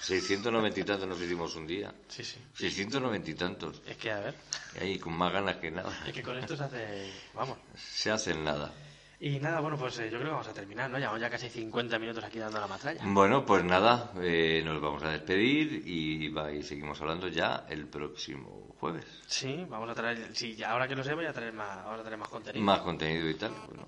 690 0.00 0.80
y 0.80 0.84
tantos 0.84 1.08
nos 1.08 1.20
hicimos 1.20 1.56
un 1.56 1.66
día. 1.66 1.92
Sí, 2.08 2.22
sí. 2.24 2.38
690 2.54 3.30
y 3.30 3.34
tantos. 3.34 3.82
Es 3.86 3.96
que, 3.96 4.12
a 4.12 4.20
ver, 4.20 4.34
Y 4.76 4.84
ahí 4.84 4.98
con 4.98 5.12
más 5.16 5.32
ganas 5.32 5.56
que 5.56 5.70
nada. 5.70 5.90
es 6.06 6.12
que 6.12 6.22
con 6.22 6.38
esto 6.38 6.56
se 6.56 6.62
hace... 6.64 7.12
Vamos. 7.34 7.58
Se 7.76 8.10
hacen 8.10 8.44
nada. 8.44 8.72
Y 9.22 9.38
nada, 9.38 9.60
bueno, 9.60 9.76
pues 9.76 9.98
eh, 9.98 10.04
yo 10.04 10.16
creo 10.16 10.30
que 10.30 10.30
vamos 10.30 10.48
a 10.48 10.54
terminar, 10.54 10.88
¿no? 10.88 10.98
Llevamos 10.98 11.20
ya 11.20 11.28
casi 11.28 11.50
50 11.50 11.98
minutos 11.98 12.24
aquí 12.24 12.38
dando 12.38 12.58
la 12.58 12.66
matralla. 12.66 13.02
Bueno, 13.04 13.44
pues 13.44 13.62
nada, 13.62 14.12
eh, 14.22 14.62
nos 14.64 14.80
vamos 14.80 15.02
a 15.02 15.10
despedir 15.10 15.82
y, 15.86 16.30
va, 16.30 16.50
y 16.50 16.62
seguimos 16.62 16.98
hablando 17.02 17.28
ya 17.28 17.66
el 17.68 17.86
próximo 17.86 18.74
jueves. 18.80 19.04
Sí, 19.26 19.66
vamos 19.68 19.90
a 19.90 19.94
traer... 19.94 20.34
Sí, 20.34 20.56
ya 20.56 20.70
ahora 20.70 20.88
que 20.88 20.96
lo 20.96 21.04
sé 21.04 21.12
voy 21.12 21.26
a 21.26 21.34
traer 21.34 21.52
más, 21.52 21.84
vamos 21.84 22.00
a 22.00 22.02
traer 22.02 22.18
más 22.18 22.28
contenido. 22.30 22.64
Más 22.64 22.80
contenido 22.80 23.28
y 23.28 23.34
tal. 23.34 23.52
Bueno, 23.66 23.86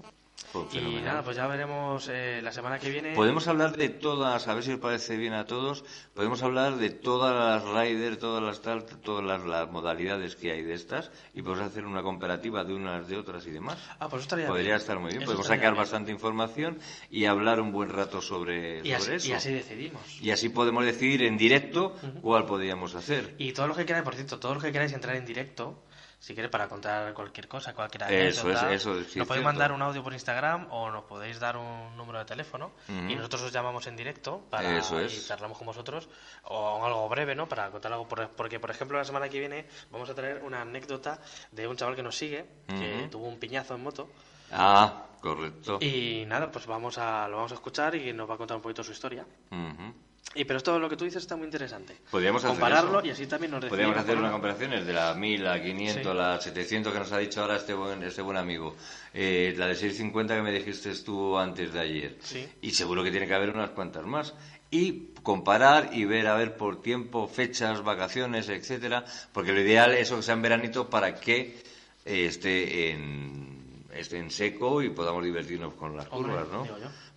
pues 0.52 0.74
Y 0.74 1.00
nada, 1.02 1.22
pues 1.22 1.36
ya 1.36 1.46
veremos 1.46 2.08
eh, 2.10 2.40
la 2.42 2.52
semana 2.52 2.78
que 2.78 2.90
viene. 2.90 3.14
Podemos 3.14 3.46
hablar 3.48 3.76
de 3.76 3.88
todas, 3.88 4.48
a 4.48 4.54
ver 4.54 4.62
si 4.64 4.72
os 4.72 4.78
parece 4.80 5.16
bien 5.16 5.32
a 5.34 5.44
todos, 5.46 5.84
podemos 6.14 6.42
hablar 6.42 6.76
de 6.76 6.90
todas 6.90 7.34
las 7.34 7.64
riders, 7.74 8.18
todas 8.18 8.42
las 8.42 8.60
tal, 8.60 8.84
todas 8.84 9.24
las, 9.24 9.44
las 9.44 9.70
modalidades 9.70 10.36
que 10.36 10.52
hay 10.52 10.62
de 10.62 10.74
estas 10.74 11.10
y 11.34 11.42
podemos 11.42 11.66
hacer 11.70 11.86
una 11.86 12.02
comparativa 12.02 12.64
de 12.64 12.74
unas 12.74 13.06
de 13.08 13.16
otras 13.16 13.46
y 13.46 13.50
demás. 13.50 13.78
Ah, 13.98 14.08
pues 14.08 14.22
estaría 14.22 14.46
Podría 14.46 14.64
bien. 14.64 14.76
estar 14.76 14.98
muy 14.98 15.10
bien, 15.10 15.22
Eso 15.22 15.26
podemos 15.32 15.46
sacar 15.46 15.72
bien. 15.72 15.76
bastante 15.76 16.10
información 16.12 16.78
y 17.10 17.24
hablar 17.26 17.60
un 17.60 17.72
buen 17.72 17.90
rato 17.90 18.20
sobre, 18.20 18.80
y 18.86 18.92
así, 18.92 19.04
sobre 19.04 19.16
eso. 19.16 19.28
y 19.28 19.32
así 19.32 19.52
decidimos. 19.52 20.20
Y 20.20 20.30
así 20.30 20.48
podemos 20.48 20.84
decidir 20.84 21.22
en 21.24 21.36
directo 21.36 21.94
cuál 22.20 22.46
podríamos 22.46 22.94
hacer. 22.94 23.34
Y 23.38 23.52
todos 23.52 23.68
los 23.68 23.76
que 23.76 23.84
queráis, 23.86 24.04
por 24.04 24.14
cierto, 24.14 24.38
todos 24.38 24.54
los 24.56 24.64
que 24.64 24.72
queráis 24.72 24.92
entrar 24.92 25.16
en 25.16 25.24
directo, 25.26 25.82
si 26.22 26.36
queréis 26.36 26.52
para 26.52 26.68
contar 26.68 27.12
cualquier 27.14 27.48
cosa, 27.48 27.74
cualquier 27.74 28.04
Eso 28.12 28.48
es, 28.48 28.62
eso 28.62 28.96
es, 28.96 29.08
sí, 29.10 29.18
nos 29.18 29.26
podéis 29.26 29.44
mandar 29.44 29.72
un 29.72 29.82
audio 29.82 30.04
por 30.04 30.12
Instagram 30.12 30.68
o 30.70 30.88
nos 30.88 31.02
podéis 31.02 31.40
dar 31.40 31.56
un 31.56 31.96
número 31.96 32.20
de 32.20 32.24
teléfono 32.24 32.70
y 32.88 33.16
nosotros 33.16 33.42
os 33.42 33.52
llamamos 33.52 33.88
en 33.88 33.96
directo 33.96 34.46
para 34.48 34.78
Eso 34.78 35.00
es. 35.00 35.12
y 35.12 35.26
charlamos 35.26 35.58
con 35.58 35.66
vosotros 35.66 36.08
o 36.44 36.84
algo 36.84 37.08
breve, 37.08 37.34
¿no? 37.34 37.48
Para 37.48 37.70
contar 37.72 37.90
algo 37.92 38.06
por- 38.06 38.28
porque 38.30 38.60
por 38.60 38.70
ejemplo 38.70 38.96
la 38.98 39.04
semana 39.04 39.28
que 39.28 39.40
viene 39.40 39.66
vamos 39.90 40.08
a 40.10 40.14
traer 40.14 40.44
una 40.44 40.60
anécdota 40.60 41.18
de 41.50 41.66
un 41.66 41.76
chaval 41.76 41.96
que 41.96 42.04
nos 42.04 42.16
sigue 42.16 42.46
que 42.68 43.08
tuvo 43.10 43.26
un 43.26 43.38
piñazo 43.38 43.74
en 43.74 43.82
moto 43.82 44.08
Ah, 44.52 45.06
correcto. 45.20 45.78
y 45.80 46.24
nada, 46.26 46.52
pues 46.52 46.66
vamos 46.66 46.98
a 46.98 47.26
lo 47.28 47.36
vamos 47.38 47.50
a 47.50 47.56
escuchar 47.56 47.96
y 47.96 48.12
nos 48.12 48.30
va 48.30 48.34
a 48.34 48.38
contar 48.38 48.56
un 48.56 48.62
poquito 48.62 48.84
su 48.84 48.92
historia. 48.92 49.26
Ujú. 49.50 49.92
Y 50.34 50.44
pero 50.44 50.56
esto 50.56 50.78
lo 50.78 50.88
que 50.88 50.96
tú 50.96 51.04
dices 51.04 51.22
está 51.22 51.36
muy 51.36 51.44
interesante. 51.44 51.94
Podríamos 52.10 52.42
hacer 52.42 52.56
Compararlo 52.58 52.98
eso. 53.00 53.06
y 53.08 53.10
así 53.10 53.26
también 53.26 53.50
nos. 53.50 53.64
Podríamos 53.66 53.96
hacer 53.98 54.16
una 54.16 54.30
comparación 54.32 54.70
de 54.70 54.92
la 54.92 55.12
1000, 55.14 55.44
la 55.44 55.62
500, 55.62 56.02
Sí. 56.12 56.18
la 56.18 56.40
700 56.40 56.92
que 56.92 56.98
nos 56.98 57.12
ha 57.12 57.18
dicho 57.18 57.42
ahora 57.42 57.56
este 57.56 57.74
buen, 57.74 58.02
este 58.02 58.22
buen 58.22 58.38
amigo. 58.38 58.74
Eh, 59.12 59.54
la 59.58 59.66
de 59.66 59.74
650 59.74 60.34
que 60.36 60.42
me 60.42 60.52
dijiste 60.52 60.94
tú 61.04 61.36
antes 61.36 61.72
de 61.72 61.80
ayer. 61.80 62.16
Sí. 62.22 62.48
Y 62.62 62.70
seguro 62.70 63.04
que 63.04 63.10
tiene 63.10 63.26
que 63.26 63.34
haber 63.34 63.50
unas 63.50 63.70
cuantas 63.70 64.06
más. 64.06 64.32
Y 64.70 65.08
comparar 65.22 65.90
y 65.92 66.06
ver, 66.06 66.26
a 66.28 66.34
ver, 66.36 66.56
por 66.56 66.80
tiempo, 66.80 67.28
fechas, 67.28 67.82
vacaciones, 67.82 68.48
etcétera. 68.48 69.04
Porque 69.32 69.52
lo 69.52 69.60
ideal 69.60 69.92
es 69.92 70.10
que 70.10 70.22
sea 70.22 70.32
en 70.34 70.40
veranito 70.42 70.88
para 70.88 71.14
que 71.14 71.62
eh, 72.06 72.24
esté 72.24 72.90
en, 72.90 73.84
esté 73.92 74.16
en 74.16 74.30
seco 74.30 74.80
y 74.82 74.88
podamos 74.88 75.22
divertirnos 75.22 75.74
con 75.74 75.94
las 75.94 76.06
Hombre, 76.10 76.32
curvas, 76.32 76.48
¿no? 76.50 76.66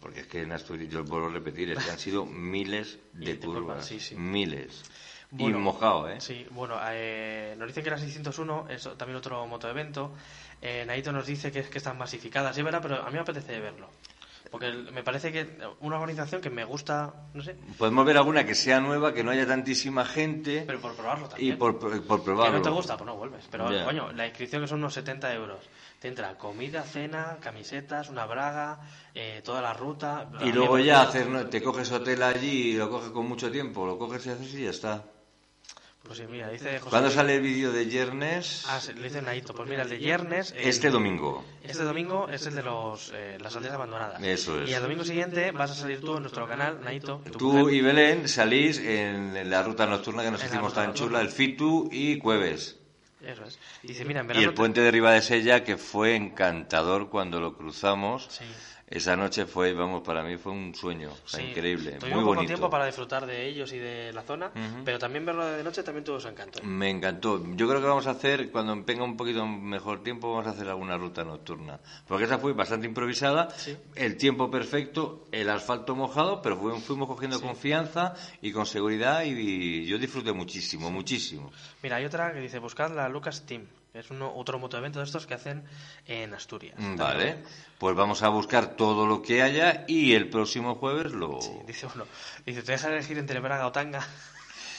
Porque 0.05 0.19
es 0.19 0.27
que 0.27 0.43
en 0.43 0.51
Asturias, 0.51 0.93
yo 0.93 1.03
vuelvo 1.03 1.29
a 1.29 1.31
repetir, 1.31 1.71
es 1.71 1.83
que 1.83 1.89
han 1.89 1.97
sido 1.97 2.27
miles 2.27 2.99
de 3.13 3.39
curvas, 3.39 3.63
curvas. 3.63 3.85
sí, 3.87 3.99
sí. 3.99 4.15
Miles. 4.15 4.83
Bueno, 5.31 5.57
y 5.57 5.61
mojado, 5.61 6.07
¿eh? 6.07 6.21
Sí, 6.21 6.45
bueno, 6.51 6.77
eh, 6.91 7.55
nos 7.57 7.69
dicen 7.69 7.83
que 7.83 7.89
la 7.89 7.97
601 7.97 8.67
es 8.69 8.87
también 8.99 9.17
otro 9.17 9.47
motoevento. 9.47 10.13
Eh, 10.61 10.83
Naito 10.85 11.11
nos 11.11 11.25
dice 11.25 11.51
que, 11.51 11.61
es 11.61 11.69
que 11.69 11.79
están 11.79 11.97
masificadas, 11.97 12.55
sí, 12.55 12.61
verdad, 12.61 12.81
pero 12.83 13.01
a 13.01 13.07
mí 13.07 13.13
me 13.13 13.21
apetece 13.21 13.59
verlo. 13.59 13.89
Porque 14.55 14.71
me 14.71 15.03
parece 15.03 15.33
que 15.33 15.57
una 15.81 15.97
organización 15.97 16.39
que 16.39 16.49
me 16.49 16.63
gusta, 16.63 17.13
no 17.33 17.43
sé, 17.43 17.57
Podemos 17.77 18.05
ver 18.05 18.15
alguna 18.15 18.45
que 18.45 18.55
sea 18.55 18.79
nueva, 18.79 19.13
que 19.13 19.21
no 19.21 19.31
haya 19.31 19.45
tantísima 19.45 20.05
gente 20.05 20.63
pero 20.65 20.79
por 20.79 20.95
probarlo 20.95 21.25
y 21.25 21.29
también. 21.29 21.57
por, 21.57 21.77
por, 21.77 22.01
por 22.03 22.19
que 22.19 22.23
probarlo. 22.23 22.57
no 22.59 22.61
te 22.63 22.69
gusta, 22.69 22.95
pues 22.95 23.05
no 23.05 23.17
vuelves. 23.17 23.45
Pero, 23.51 23.65
coño, 23.83 24.13
la 24.13 24.27
inscripción 24.27 24.61
que 24.61 24.69
son 24.69 24.79
unos 24.79 24.93
70 24.93 25.33
euros. 25.33 25.59
Te 25.99 26.07
entra 26.07 26.37
comida, 26.37 26.83
cena, 26.83 27.37
camisetas, 27.41 28.09
una 28.09 28.25
braga, 28.25 28.79
eh, 29.13 29.41
toda 29.43 29.61
la 29.61 29.73
ruta. 29.73 30.29
Y 30.41 30.53
luego 30.53 30.79
ya 30.79 31.01
hacer, 31.01 31.27
¿no? 31.27 31.47
te 31.47 31.61
coges 31.61 31.91
hotel 31.91 32.23
allí 32.23 32.69
y 32.69 32.77
lo 32.77 32.89
coges 32.89 33.09
con 33.09 33.27
mucho 33.27 33.51
tiempo, 33.51 33.85
lo 33.85 33.97
coges 33.97 34.25
y 34.25 34.29
haces 34.29 34.53
y 34.53 34.63
ya 34.63 34.69
está. 34.69 35.03
Pues 36.05 36.19
sí, 36.19 36.25
mira, 36.29 36.49
dice 36.49 36.77
José 36.77 36.89
¿Cuándo 36.91 37.07
Luis- 37.07 37.15
sale 37.15 37.35
el 37.35 37.41
vídeo 37.41 37.71
de 37.71 37.87
Yernes? 37.87 38.63
Ah, 38.67 38.79
sí, 38.79 38.93
lo 38.93 39.01
dice 39.01 39.21
Naito. 39.23 39.55
Pues 39.55 39.67
mira, 39.67 39.81
el 39.81 39.89
de 39.89 39.97
Viernes... 39.97 40.53
Este 40.55 40.91
domingo. 40.91 41.43
Este 41.63 41.83
domingo 41.83 42.27
es 42.29 42.45
el 42.45 42.53
de 42.55 42.61
los, 42.61 43.11
eh, 43.15 43.37
las 43.41 43.55
aldeas 43.55 43.73
abandonadas. 43.73 44.21
Eso 44.21 44.61
es. 44.61 44.69
Y 44.69 44.73
el 44.73 44.81
domingo 44.83 45.03
siguiente 45.03 45.51
vas 45.51 45.71
a 45.71 45.73
salir 45.75 45.99
tú 46.01 46.15
en 46.17 46.21
nuestro 46.21 46.47
canal, 46.47 46.79
Naito. 46.83 47.21
Tú 47.37 47.53
mujer. 47.53 47.73
y 47.73 47.81
Belén 47.81 48.27
salís 48.29 48.77
en 48.77 49.49
la 49.49 49.63
ruta 49.63 49.87
nocturna 49.87 50.21
que 50.23 50.29
nos 50.31 50.41
En 50.43 50.47
hicimos 50.49 50.73
tan 50.75 50.87
nocturna. 50.87 51.07
chula, 51.07 51.21
el 51.21 51.29
Fitu 51.29 51.89
y 51.91 52.19
Cueves. 52.19 52.77
Eso 53.25 53.43
es. 53.45 53.57
Y 53.81 53.87
dice, 53.87 54.05
mira, 54.05 54.19
en 54.19 54.25
Y 54.25 54.27
verano... 54.27 54.43
el 54.49 54.53
te- 54.53 54.57
puente 54.57 54.81
de 54.81 54.91
Ribadesella, 54.91 55.63
que 55.63 55.77
fue 55.77 56.15
encantador 56.15 57.09
cuando 57.09 57.39
lo 57.39 57.57
cruzamos. 57.57 58.27
Sí. 58.29 58.43
Esa 58.87 59.15
noche 59.15 59.47
fue, 59.47 59.73
vamos, 59.73 60.03
para 60.03 60.21
mí 60.21 60.37
fue 60.37 60.51
un 60.51 60.75
sueño, 60.75 61.09
Sí. 61.25 61.41
increíble, 61.41 61.97
muy 62.01 62.11
poco 62.11 62.25
bonito. 62.25 62.45
tiempo 62.45 62.69
para 62.69 62.85
disfrutar 62.85 63.25
de 63.25 63.47
ellos 63.47 63.73
y 63.73 63.79
de 63.79 64.13
la 64.13 64.21
zona, 64.21 64.51
pero 64.85 64.99
también 64.99 65.25
verlo 65.25 65.43
de 65.43 65.63
noche 65.63 65.81
también 65.81 66.03
tuvo 66.03 66.19
su 66.19 66.27
encanto. 66.27 66.59
Me 66.63 66.91
encantó. 66.91 67.43
Yo 67.55 67.67
creo 67.67 67.81
que 67.81 67.87
vamos 67.87 68.05
a 68.05 68.11
hacer, 68.11 68.51
cuando 68.51 68.75
venga 68.85 69.03
un 69.03 69.17
poquito 69.17 69.43
mejor 69.47 70.03
tiempo, 70.03 70.29
vamos 70.31 70.45
a 70.45 70.51
hacer 70.51 70.67
alguna 70.69 70.97
ruta 70.97 71.23
nocturna. 71.23 71.79
Porque 72.07 72.25
esa 72.25 72.37
fue 72.37 72.53
bastante 72.53 72.85
improvisada, 72.85 73.49
Sí. 73.57 73.75
el 73.95 74.17
tiempo 74.17 74.51
perfecto, 74.51 75.25
el 75.31 75.49
asfalto 75.49 75.95
mojado, 75.95 76.43
pero 76.43 76.55
fu- 76.55 76.79
fuimos 76.79 77.07
cogiendo 77.07 77.41
confianza 77.41 78.13
y 78.43 78.51
con 78.51 78.67
seguridad 78.67 79.23
y, 79.23 79.29
y 79.31 79.85
yo 79.87 79.97
disfruté 79.97 80.31
muchísimo, 80.31 80.91
muchísimo. 80.91 81.51
Mira, 81.81 81.95
hay 81.95 82.05
otra 82.05 82.31
que 82.33 82.39
dice, 82.39 82.59
buscad 82.59 82.91
la 82.95 83.09
Lucas 83.09 83.47
Team. 83.47 83.65
Es 83.95 84.11
uno, 84.11 84.31
otro 84.35 84.59
motoevento 84.59 84.99
de 84.99 85.05
estos 85.05 85.25
que 85.25 85.33
hacen 85.35 85.63
en 86.05 86.33
Asturias. 86.33 86.75
Mm, 86.77 86.95
También. 86.97 86.97
Vale, 86.97 87.37
pues 87.79 87.95
vamos 87.95 88.21
a 88.23 88.29
buscar 88.29 88.75
todo 88.75 89.07
lo 89.07 89.21
que 89.21 89.41
haya 89.41 89.85
y 89.87 90.13
el 90.13 90.29
próximo 90.29 90.75
jueves 90.75 91.13
lo... 91.13 91.41
Sí, 91.41 91.51
dice 91.65 91.87
uno, 91.95 92.05
dice, 92.45 92.61
te 92.61 92.73
dejas 92.73 92.91
elegir 92.91 93.17
entre 93.17 93.39
Braga 93.39 93.67
o 93.67 93.71
Tanga. 93.71 94.05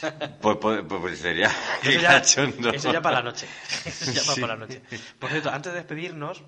Pues, 0.43 0.59
pues- 0.61 0.83
pues 0.87 1.19
sería... 1.19 1.51
Eso 1.83 1.99
ya, 2.01 2.09
cachondo. 2.21 2.71
eso 2.71 2.93
ya 2.93 3.01
para 3.01 3.17
la 3.17 3.23
noche. 3.23 3.47
Eso 3.87 4.13
ya 4.13 4.21
Sí. 4.21 4.41
para 4.43 4.55
la 4.55 4.67
noche. 4.67 4.83
Por 5.19 5.31
cierto, 5.31 5.51
antes 5.51 5.73
de 5.73 5.79
despedirnos, 5.79 6.43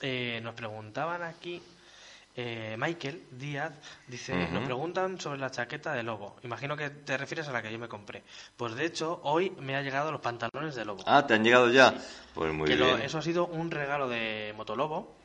eh, 0.00 0.40
nos 0.42 0.54
preguntaban 0.54 1.22
aquí, 1.22 1.60
eh, 2.36 2.76
Michael 2.78 3.22
Díaz, 3.30 3.72
dice, 4.06 4.32
Ujú. 4.34 4.52
nos 4.54 4.64
preguntan 4.64 5.18
sobre 5.20 5.38
la 5.40 5.50
chaqueta 5.50 5.94
de 5.94 6.02
lobo. 6.02 6.36
Imagino 6.42 6.76
que 6.76 6.90
te 6.90 7.16
refieres 7.16 7.48
a 7.48 7.52
la 7.52 7.62
que 7.62 7.72
yo 7.72 7.78
me 7.78 7.88
compré. 7.88 8.22
Pues 8.56 8.74
de 8.74 8.84
hecho, 8.84 9.20
hoy 9.24 9.50
me 9.60 9.74
ha 9.76 9.82
llegado 9.82 10.12
los 10.12 10.20
pantalones 10.20 10.74
de 10.74 10.84
lobo. 10.84 11.02
Ah, 11.06 11.26
¿te 11.26 11.34
han 11.34 11.42
llegado 11.44 11.70
ya? 11.70 11.94
Pues 12.34 12.52
muy 12.52 12.68
que 12.68 12.76
lo- 12.76 12.86
bien. 12.86 13.02
eso 13.02 13.18
ha 13.18 13.22
sido 13.22 13.46
un 13.46 13.70
regalo 13.70 14.08
de 14.08 14.52
Motolobo. 14.56 15.16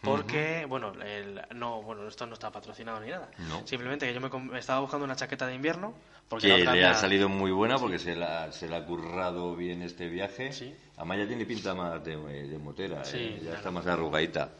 Porque, 0.00 0.64
bueno, 0.68 0.92
el, 1.02 1.40
no, 1.56 1.82
bueno, 1.82 2.06
esto 2.06 2.24
no 2.24 2.34
está 2.34 2.52
patrocinado 2.52 3.00
ni 3.00 3.10
nada. 3.10 3.28
No. 3.48 3.66
Simplemente 3.66 4.06
que 4.06 4.14
yo 4.14 4.20
me 4.20 4.58
estaba 4.58 4.78
buscando 4.78 5.04
una 5.04 5.16
chaqueta 5.16 5.44
de 5.48 5.54
invierno. 5.56 5.92
Porque 6.28 6.46
Que 6.46 6.58
le 6.64 6.86
ha 6.86 6.94
salido 6.94 7.28
muy 7.28 7.50
buena 7.50 7.78
porque 7.78 7.98
se 7.98 8.14
la, 8.14 8.52
se 8.52 8.68
la 8.68 8.76
ha 8.76 8.84
currado 8.84 9.56
bien 9.56 9.82
este 9.82 10.08
viaje. 10.08 10.52
Sí. 10.52 10.72
Además 10.96 11.18
ya 11.18 11.26
tiene 11.26 11.46
pinta 11.46 11.74
más 11.74 12.04
de, 12.04 12.16
de 12.16 12.58
motera, 12.58 13.04
Sí, 13.04 13.16
¿eh? 13.18 13.32
ya 13.38 13.40
claro. 13.42 13.56
está 13.56 13.70
más 13.72 13.86
arrugadita. 13.88 14.50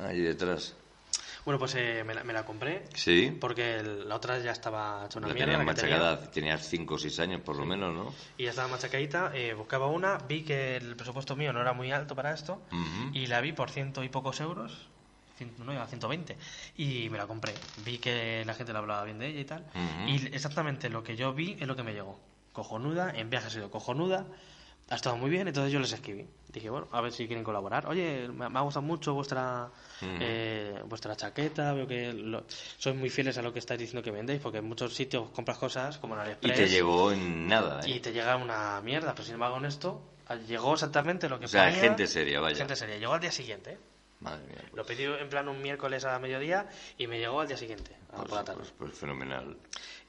Ahí 0.00 0.20
detrás. 0.20 0.74
Bueno, 1.46 1.58
pues 1.60 1.76
eh, 1.76 2.02
me, 2.04 2.12
la, 2.12 2.24
me 2.24 2.32
la 2.32 2.44
compré. 2.44 2.82
Sí. 2.92 3.34
Porque 3.40 3.76
el- 3.76 4.08
la 4.08 4.16
otra 4.16 4.38
ya 4.40 4.50
estaba 4.50 5.04
hecha 5.06 5.18
una 5.18 5.28
La 5.28 5.34
mierda. 5.34 5.52
tenías 5.52 5.66
la 5.66 5.74
que 5.74 5.80
tenía, 5.80 5.96
machacada, 5.98 6.30
tenías 6.32 6.68
5 6.68 6.94
o 6.94 6.98
6 6.98 7.18
años 7.20 7.40
por 7.40 7.56
lo 7.56 7.64
menos, 7.64 7.94
¿no? 7.94 8.12
y 8.36 8.44
ya 8.44 8.50
estaba 8.50 8.66
machacadita. 8.68 9.30
eh, 9.32 9.54
buscaba 9.54 9.86
una, 9.86 10.18
vi 10.18 10.42
que 10.42 10.76
el 10.76 10.96
presupuesto 10.96 11.36
mío 11.36 11.52
no 11.52 11.60
era 11.60 11.72
muy 11.72 11.92
alto 11.92 12.16
para 12.16 12.34
esto. 12.34 12.60
Y 13.12 13.28
la 13.28 13.40
vi 13.40 13.52
por 13.52 13.70
ciento 13.70 14.02
y 14.02 14.08
pocos 14.08 14.40
euros. 14.40 14.88
no, 15.64 15.72
iba 15.72 15.84
a 15.84 15.86
120. 15.86 16.36
Y 16.76 17.08
me 17.10 17.18
la 17.18 17.28
compré. 17.28 17.60
Vi 17.76 17.98
que 17.98 18.42
la 18.44 18.54
gente 18.54 18.72
le 18.72 18.78
hablaba 18.80 19.04
bien 19.04 19.18
de 19.20 19.28
ella 19.28 19.40
y 19.40 19.44
tal. 19.44 19.64
Y 20.08 20.26
exactamente 20.34 20.90
lo 20.90 21.04
que 21.04 21.14
yo 21.14 21.32
vi 21.32 21.56
es 21.60 21.68
lo 21.68 21.76
que 21.76 21.84
me 21.84 21.92
llegó. 21.94 22.18
Cojonuda, 22.52 23.12
en 23.14 23.30
viaje 23.30 23.46
ha 23.46 23.50
sido 23.50 23.70
cojonuda. 23.70 24.26
Ha 24.88 24.94
estado 24.94 25.16
muy 25.16 25.28
bien, 25.30 25.48
entonces 25.48 25.72
yo 25.72 25.80
les 25.80 25.92
escribí. 25.92 26.24
Dije, 26.48 26.70
bueno, 26.70 26.86
a 26.92 27.00
ver 27.00 27.10
si 27.12 27.26
quieren 27.26 27.42
colaborar. 27.42 27.86
Oye, 27.88 28.28
me, 28.28 28.48
me 28.48 28.58
ha 28.58 28.62
gustado 28.62 28.86
mucho 28.86 29.14
vuestra 29.14 29.68
eh, 30.00 30.80
vuestra 30.86 31.16
chaqueta. 31.16 31.72
Veo 31.72 31.88
que 31.88 32.12
lo- 32.12 32.44
sois 32.78 32.94
muy 32.94 33.10
fieles 33.10 33.36
a 33.36 33.42
lo 33.42 33.52
que 33.52 33.58
estáis 33.58 33.80
diciendo 33.80 34.02
que 34.04 34.12
vendéis, 34.12 34.40
porque 34.40 34.58
en 34.58 34.64
muchos 34.64 34.94
sitios 34.94 35.28
compras 35.30 35.58
cosas 35.58 35.98
como 35.98 36.14
en 36.14 36.20
Y 36.20 36.22
AliExpress 36.22 36.56
te 36.56 36.68
llegó 36.68 37.10
en 37.10 37.48
nada, 37.48 37.80
¿eh? 37.84 37.90
y 37.90 38.00
te 38.00 38.12
llega 38.12 38.36
una 38.36 38.80
mierda. 38.80 39.12
Pero 39.12 39.24
sin 39.24 39.34
embargo, 39.34 39.56
en 39.56 39.64
esto 39.64 40.00
llegó 40.46 40.74
exactamente 40.74 41.28
lo 41.28 41.40
que 41.40 41.46
O 41.46 41.48
sea, 41.48 41.64
ponía. 41.64 41.80
gente 41.80 42.06
seria, 42.06 42.38
vaya. 42.40 42.56
Gente 42.56 42.76
seria. 42.76 42.96
Llegó 42.96 43.14
al 43.14 43.20
día 43.20 43.32
siguiente. 43.32 43.72
¿eh? 43.72 43.78
Madre 44.20 44.46
mía. 44.46 44.56
pues- 44.60 44.72
Lo 44.74 44.86
pedí 44.86 45.02
en 45.02 45.28
plan 45.28 45.48
un 45.48 45.60
miércoles 45.60 46.04
a 46.04 46.18
mediodía 46.20 46.68
y 46.96 47.06
me 47.08 47.18
llegó 47.18 47.40
al 47.40 47.48
día 47.48 47.56
siguiente, 47.58 47.90
a 48.12 48.16
Pues, 48.18 48.28
por 48.28 48.38
la 48.38 48.44
tarde. 48.44 48.58
pues- 48.60 48.72
pues 48.78 48.94
fenomenal. 48.96 49.56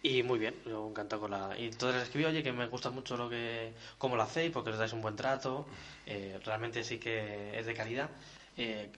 Y 0.03 0.21
muy 0.23 0.37
bien, 0.39 0.55
yo 0.65 0.87
encantado 0.87 1.21
con 1.23 1.31
la... 1.31 1.57
Y 1.57 1.65
entonces 1.65 1.95
les 1.95 2.03
escribí, 2.05 2.25
oye, 2.25 2.43
que 2.43 2.53
me 2.53 2.67
gusta 2.67 2.89
mucho 2.91 3.17
lo 3.17 3.29
que... 3.29 3.73
cómo 3.97 4.15
lo 4.15 4.23
hacéis, 4.23 4.51
porque 4.51 4.69
os 4.69 4.77
dais 4.77 4.93
un 4.93 5.01
buen 5.01 5.15
trato, 5.15 5.67
eh, 6.05 6.39
realmente 6.45 6.83
sí 6.83 6.97
que 6.99 7.57
es 7.57 7.65
de 7.65 7.73
calidad. 7.73 8.09
Eh, 8.59 8.89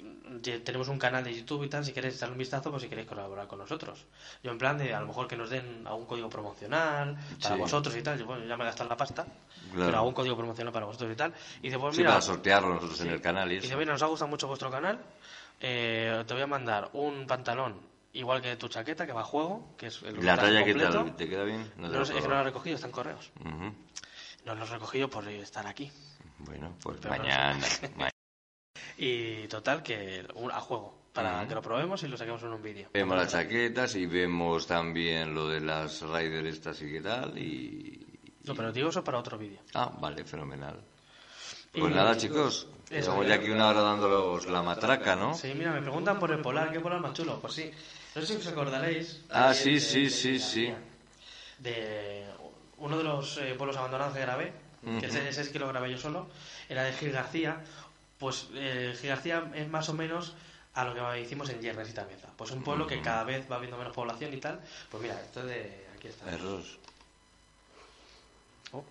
tenemos 0.63 0.87
un 0.87 0.97
canal 0.99 1.23
de 1.23 1.33
YouTube 1.33 1.63
y 1.65 1.69
tal, 1.69 1.83
si 1.83 1.91
queréis 1.93 2.15
echarle 2.15 2.33
un 2.33 2.39
vistazo, 2.39 2.69
pues 2.69 2.83
si 2.83 2.89
queréis 2.89 3.07
colaborar 3.07 3.47
con 3.47 3.59
nosotros. 3.59 4.05
Yo 4.43 4.51
en 4.51 4.57
plan 4.57 4.77
de, 4.77 4.93
a 4.93 4.99
lo 5.01 5.07
mejor 5.07 5.27
que 5.27 5.35
nos 5.35 5.49
den 5.49 5.85
algún 5.87 6.05
código 6.05 6.29
promocional 6.29 7.17
para 7.41 7.55
Sí. 7.55 7.61
vosotros 7.61 7.95
y 7.97 8.01
tal, 8.01 8.17
yo 8.19 8.25
bueno, 8.25 8.45
ya 8.45 8.55
me 8.55 8.63
he 8.63 8.67
gastado 8.67 8.89
la 8.89 8.95
pasta, 8.97 9.23
Claro. 9.71 9.85
pero 9.85 9.97
algún 9.97 10.13
código 10.13 10.37
promocional 10.37 10.71
para 10.73 10.85
vosotros 10.85 11.11
y 11.11 11.15
tal. 11.15 11.33
Y 11.59 11.63
dice, 11.67 11.77
pues 11.79 11.93
Sí, 11.95 12.01
mira... 12.01 12.11
para 12.11 12.21
sortearlo 12.21 12.73
nosotros 12.75 13.01
en 13.01 13.09
el 13.09 13.21
canal 13.21 13.51
y 13.51 13.55
Y 13.55 13.59
dice, 13.59 13.75
mira, 13.75 13.91
nos 13.93 14.01
ha 14.03 14.05
gustado 14.07 14.29
mucho 14.29 14.47
vuestro 14.47 14.69
canal. 14.69 14.99
eh, 15.61 16.23
te 16.25 16.33
voy 16.33 16.43
a 16.43 16.47
mandar 16.47 16.89
un 16.93 17.27
pantalón 17.27 17.75
igual 18.13 18.41
que 18.41 18.55
tu 18.55 18.67
chaqueta, 18.67 19.05
que 19.05 19.13
va 19.13 19.21
a 19.21 19.25
juego, 19.25 19.75
que 19.77 19.87
es 19.87 20.01
el 20.03 20.15
¿La 20.25 20.35
traje 20.35 20.51
raya 20.53 20.65
qué 20.65 20.71
completo. 20.73 21.03
tal? 21.05 21.15
¿Te 21.15 21.29
queda 21.29 21.43
bien? 21.43 21.69
te 21.75 21.81
No, 21.81 21.87
lo 21.89 22.05
sé, 22.05 22.15
es 22.17 22.21
que 22.21 22.27
no 22.27 22.35
lo 22.35 22.41
he 22.41 22.43
recogido, 22.43 22.75
está 22.75 22.87
en 22.87 22.93
correos. 22.93 23.31
No 24.45 24.55
lo 24.55 24.63
he 24.63 24.67
recogido 24.67 25.09
por 25.09 25.27
estar 25.27 25.67
aquí. 25.67 25.91
Bueno, 26.39 26.75
pues 26.81 26.99
Pero 27.01 27.15
no 27.15 27.21
mañana. 27.23 27.65
ma- 27.97 28.09
Y 28.97 29.47
total, 29.47 29.83
que 29.83 30.25
a 30.51 30.59
juego, 30.61 31.03
para 31.13 31.47
que 31.47 31.55
lo 31.55 31.61
probemos 31.61 32.01
y 32.03 32.07
lo 32.07 32.17
saquemos 32.17 32.41
en 32.43 32.49
un 32.53 32.61
vídeo. 32.61 32.89
Vemos 32.93 33.17
las 33.17 33.31
chaquetas 33.31 33.95
y 33.95 34.05
vemos 34.05 34.65
también 34.67 35.33
lo 35.33 35.47
de 35.47 35.59
las 35.61 36.01
Rider 36.01 36.45
estas 36.47 36.81
y 36.81 36.91
qué 36.91 37.01
tal 37.01 37.37
y... 37.37 38.05
No, 38.43 38.55
pero 38.55 38.71
digo 38.71 38.89
eso 38.89 39.03
para 39.03 39.19
otro 39.19 39.37
vídeo. 39.37 39.59
Ah, 39.73 39.91
vale, 39.99 40.23
fenomenal. 40.23 40.79
Y- 41.73 41.81
Pues 41.81 41.93
nada, 41.93 42.17
chicos, 42.17 42.67
estamos 42.89 43.27
ya 43.27 43.35
aquí 43.35 43.49
una 43.51 43.67
hora 43.67 43.81
dándolos 43.81 44.47
la 44.47 44.63
matraca, 44.63 45.15
¿no? 45.15 45.33
Sí, 45.35 45.53
mira, 45.55 45.71
me 45.71 45.81
preguntan 45.81 46.19
por 46.19 46.31
el 46.31 46.41
polar, 46.41 46.71
¿qué 46.71 46.79
polar 46.79 46.99
más 46.99 47.13
chulo? 47.13 47.39
Pues 47.39 47.53
sí, 47.53 47.71
no 48.19 48.25
sé 48.25 48.33
si 48.33 48.39
os 48.39 48.47
acordaréis. 48.47 49.21
Ah, 49.29 49.49
de- 49.49 49.55
sí, 49.55 49.73
de- 49.73 49.79
sí, 49.79 50.03
de- 50.03 50.09
sí, 50.09 50.31
de- 50.33 50.39
sí. 50.39 50.73
De 51.59 52.25
uno 52.77 52.97
de 52.97 53.03
los 53.03 53.37
eh, 53.37 53.53
pueblos 53.57 53.75
abandonados 53.77 54.13
que 54.13 54.21
grabé, 54.21 54.53
que 54.99 55.05
ese, 55.07 55.27
ese 55.27 55.43
sí 55.43 55.51
que 55.51 55.59
lo 55.59 55.67
grabé 55.67 55.91
yo 55.91 55.97
solo, 55.97 56.29
era 56.69 56.83
de 56.83 56.93
Gil 56.93 57.11
García. 57.11 57.61
Pues 58.17 58.47
eh, 58.53 58.95
Gil 58.99 59.09
García 59.09 59.51
es 59.55 59.67
más 59.69 59.89
o 59.89 59.93
menos 59.93 60.35
a 60.73 60.85
lo 60.85 60.93
que 60.93 61.21
hicimos 61.21 61.49
en 61.49 61.61
Yernes 61.61 61.89
y 61.89 61.93
Tameza. 61.93 62.27
Pues 62.37 62.51
un 62.51 62.63
pueblo 62.63 62.87
que 62.87 63.01
cada 63.01 63.23
vez 63.23 63.49
va 63.51 63.55
habiendo 63.57 63.77
menos 63.77 63.93
población 63.93 64.33
y 64.33 64.37
tal. 64.37 64.61
Pues 64.89 65.03
mira, 65.03 65.19
esto 65.21 65.41
es 65.41 65.45
de. 65.47 65.87
Aquí 65.97 66.07
está. 66.07 66.25
Oh. 68.71 68.83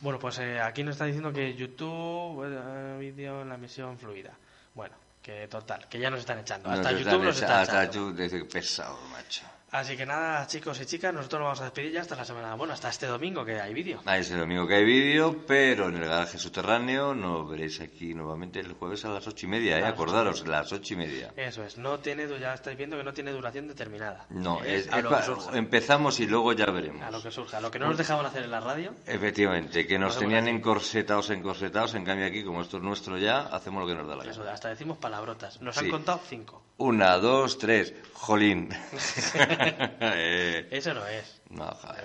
Bueno, 0.00 0.18
pues 0.18 0.38
eh, 0.38 0.60
aquí 0.60 0.82
nos 0.84 0.92
está 0.94 1.06
diciendo 1.06 1.32
que 1.32 1.54
YouTube, 1.54 2.44
eh, 2.46 2.96
vídeo 3.00 3.42
en 3.42 3.48
la 3.48 3.56
misión 3.56 3.98
fluida. 3.98 4.32
Bueno, 4.74 4.94
que 5.24 5.48
total, 5.48 5.88
que 5.88 5.98
ya 5.98 6.10
nos 6.10 6.20
están 6.20 6.38
echando. 6.38 6.68
Hasta 6.70 6.90
Nos 6.92 7.00
YouTube 7.00 7.12
están 7.12 7.24
nos 7.24 7.36
echa- 7.38 7.44
está 7.46 7.60
Hasta 7.62 7.84
echando. 7.84 8.10
YouTube 8.10 8.30
que 8.30 8.44
pesado, 8.44 8.98
macho. 9.10 9.42
Así 9.74 9.96
que 9.96 10.06
nada, 10.06 10.46
chicos 10.46 10.80
y 10.80 10.86
chicas, 10.86 11.12
nosotros 11.12 11.40
nos 11.40 11.46
vamos 11.46 11.60
a 11.62 11.64
despedir 11.64 11.90
ya 11.90 12.02
hasta 12.02 12.14
la 12.14 12.24
semana. 12.24 12.54
Bueno, 12.54 12.74
hasta 12.74 12.90
este 12.90 13.06
domingo 13.06 13.44
que 13.44 13.60
hay 13.60 13.74
vídeo. 13.74 14.00
Ah, 14.06 14.16
es 14.18 14.30
el 14.30 14.38
domingo 14.38 14.68
que 14.68 14.76
hay 14.76 14.84
vídeo, 14.84 15.44
pero 15.48 15.88
en 15.88 15.96
el 15.96 16.04
garaje 16.08 16.38
subterráneo 16.38 17.12
nos 17.12 17.50
veréis 17.50 17.80
aquí 17.80 18.14
nuevamente 18.14 18.60
el 18.60 18.74
jueves 18.74 19.04
a 19.04 19.08
las 19.08 19.26
ocho 19.26 19.46
y 19.46 19.48
media, 19.48 19.80
¿eh? 19.80 19.84
Acordaros, 19.84 20.46
las 20.46 20.72
ocho 20.72 20.94
y 20.94 20.98
media. 20.98 21.32
Eso 21.36 21.64
es, 21.64 21.76
no 21.76 21.98
tiene, 21.98 22.28
ya 22.38 22.54
estáis 22.54 22.78
viendo 22.78 22.96
que 22.96 23.02
no 23.02 23.12
tiene 23.12 23.32
duración 23.32 23.66
determinada. 23.66 24.26
No, 24.30 24.62
es, 24.62 24.88
a 24.92 25.00
es 25.00 25.48
empezamos 25.54 26.20
y 26.20 26.28
luego 26.28 26.52
ya 26.52 26.66
veremos. 26.66 27.02
A 27.02 27.10
lo 27.10 27.20
que 27.20 27.32
surja. 27.32 27.58
A 27.58 27.60
lo 27.60 27.72
que 27.72 27.80
no 27.80 27.88
nos 27.88 27.98
dejaban 27.98 28.24
hacer 28.26 28.44
en 28.44 28.52
la 28.52 28.60
radio, 28.60 28.94
Efectivamente, 29.08 29.88
que 29.88 29.98
nos 29.98 30.16
tenían 30.16 30.46
encorsetados, 30.46 31.30
encorsetados, 31.30 31.96
en 31.96 32.04
cambio 32.04 32.26
aquí, 32.26 32.44
como 32.44 32.62
esto 32.62 32.76
es 32.76 32.84
nuestro 32.84 33.18
ya, 33.18 33.40
hacemos 33.40 33.82
lo 33.82 33.88
que 33.88 33.96
nos 33.96 34.06
da 34.06 34.14
la 34.14 34.30
eso, 34.30 34.38
gana. 34.42 34.52
hasta 34.54 34.68
decimos 34.68 34.98
palabrotas. 34.98 35.60
Nos 35.60 35.74
Sí. 35.74 35.86
han 35.86 35.90
contado 35.90 36.20
cinco. 36.28 36.62
Una, 36.76 37.18
dos, 37.18 37.58
tres, 37.58 37.92
jolín. 38.12 38.68
Eh, 40.00 40.68
Eso 40.70 40.94
no 40.94 41.06
es. 41.06 41.40
no, 41.50 41.66
joder. 41.66 42.04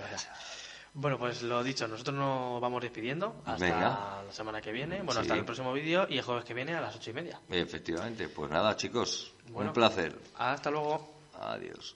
Bueno, 0.94 1.18
pues 1.20 1.44
lo 1.44 1.64
dicho, 1.64 1.88
nosotros 1.88 2.16
nos 2.16 2.60
vamos 2.60 2.82
despidiendo 2.82 3.42
hasta 3.46 3.64
Venga. 3.64 4.24
la 4.26 4.32
semana 4.32 4.60
que 4.62 4.72
viene. 4.72 4.98
Bueno, 4.98 5.14
Sí. 5.14 5.20
hasta 5.22 5.36
el 5.36 5.46
próximo 5.46 5.72
vídeo 5.72 6.08
y 6.10 6.18
el 6.18 6.24
jueves 6.24 6.44
que 6.46 6.54
viene 6.56 6.74
a 6.76 6.82
las 6.82 6.96
ocho 6.96 7.12
y 7.12 7.14
media. 7.14 7.40
Efectivamente, 7.50 8.28
pues 8.28 8.50
nada, 8.50 8.76
chicos, 8.76 9.34
Bueno. 9.50 9.70
un 9.70 9.74
placer. 9.74 10.18
Hasta 10.38 10.72
luego. 10.72 11.14
Adiós. 11.40 11.96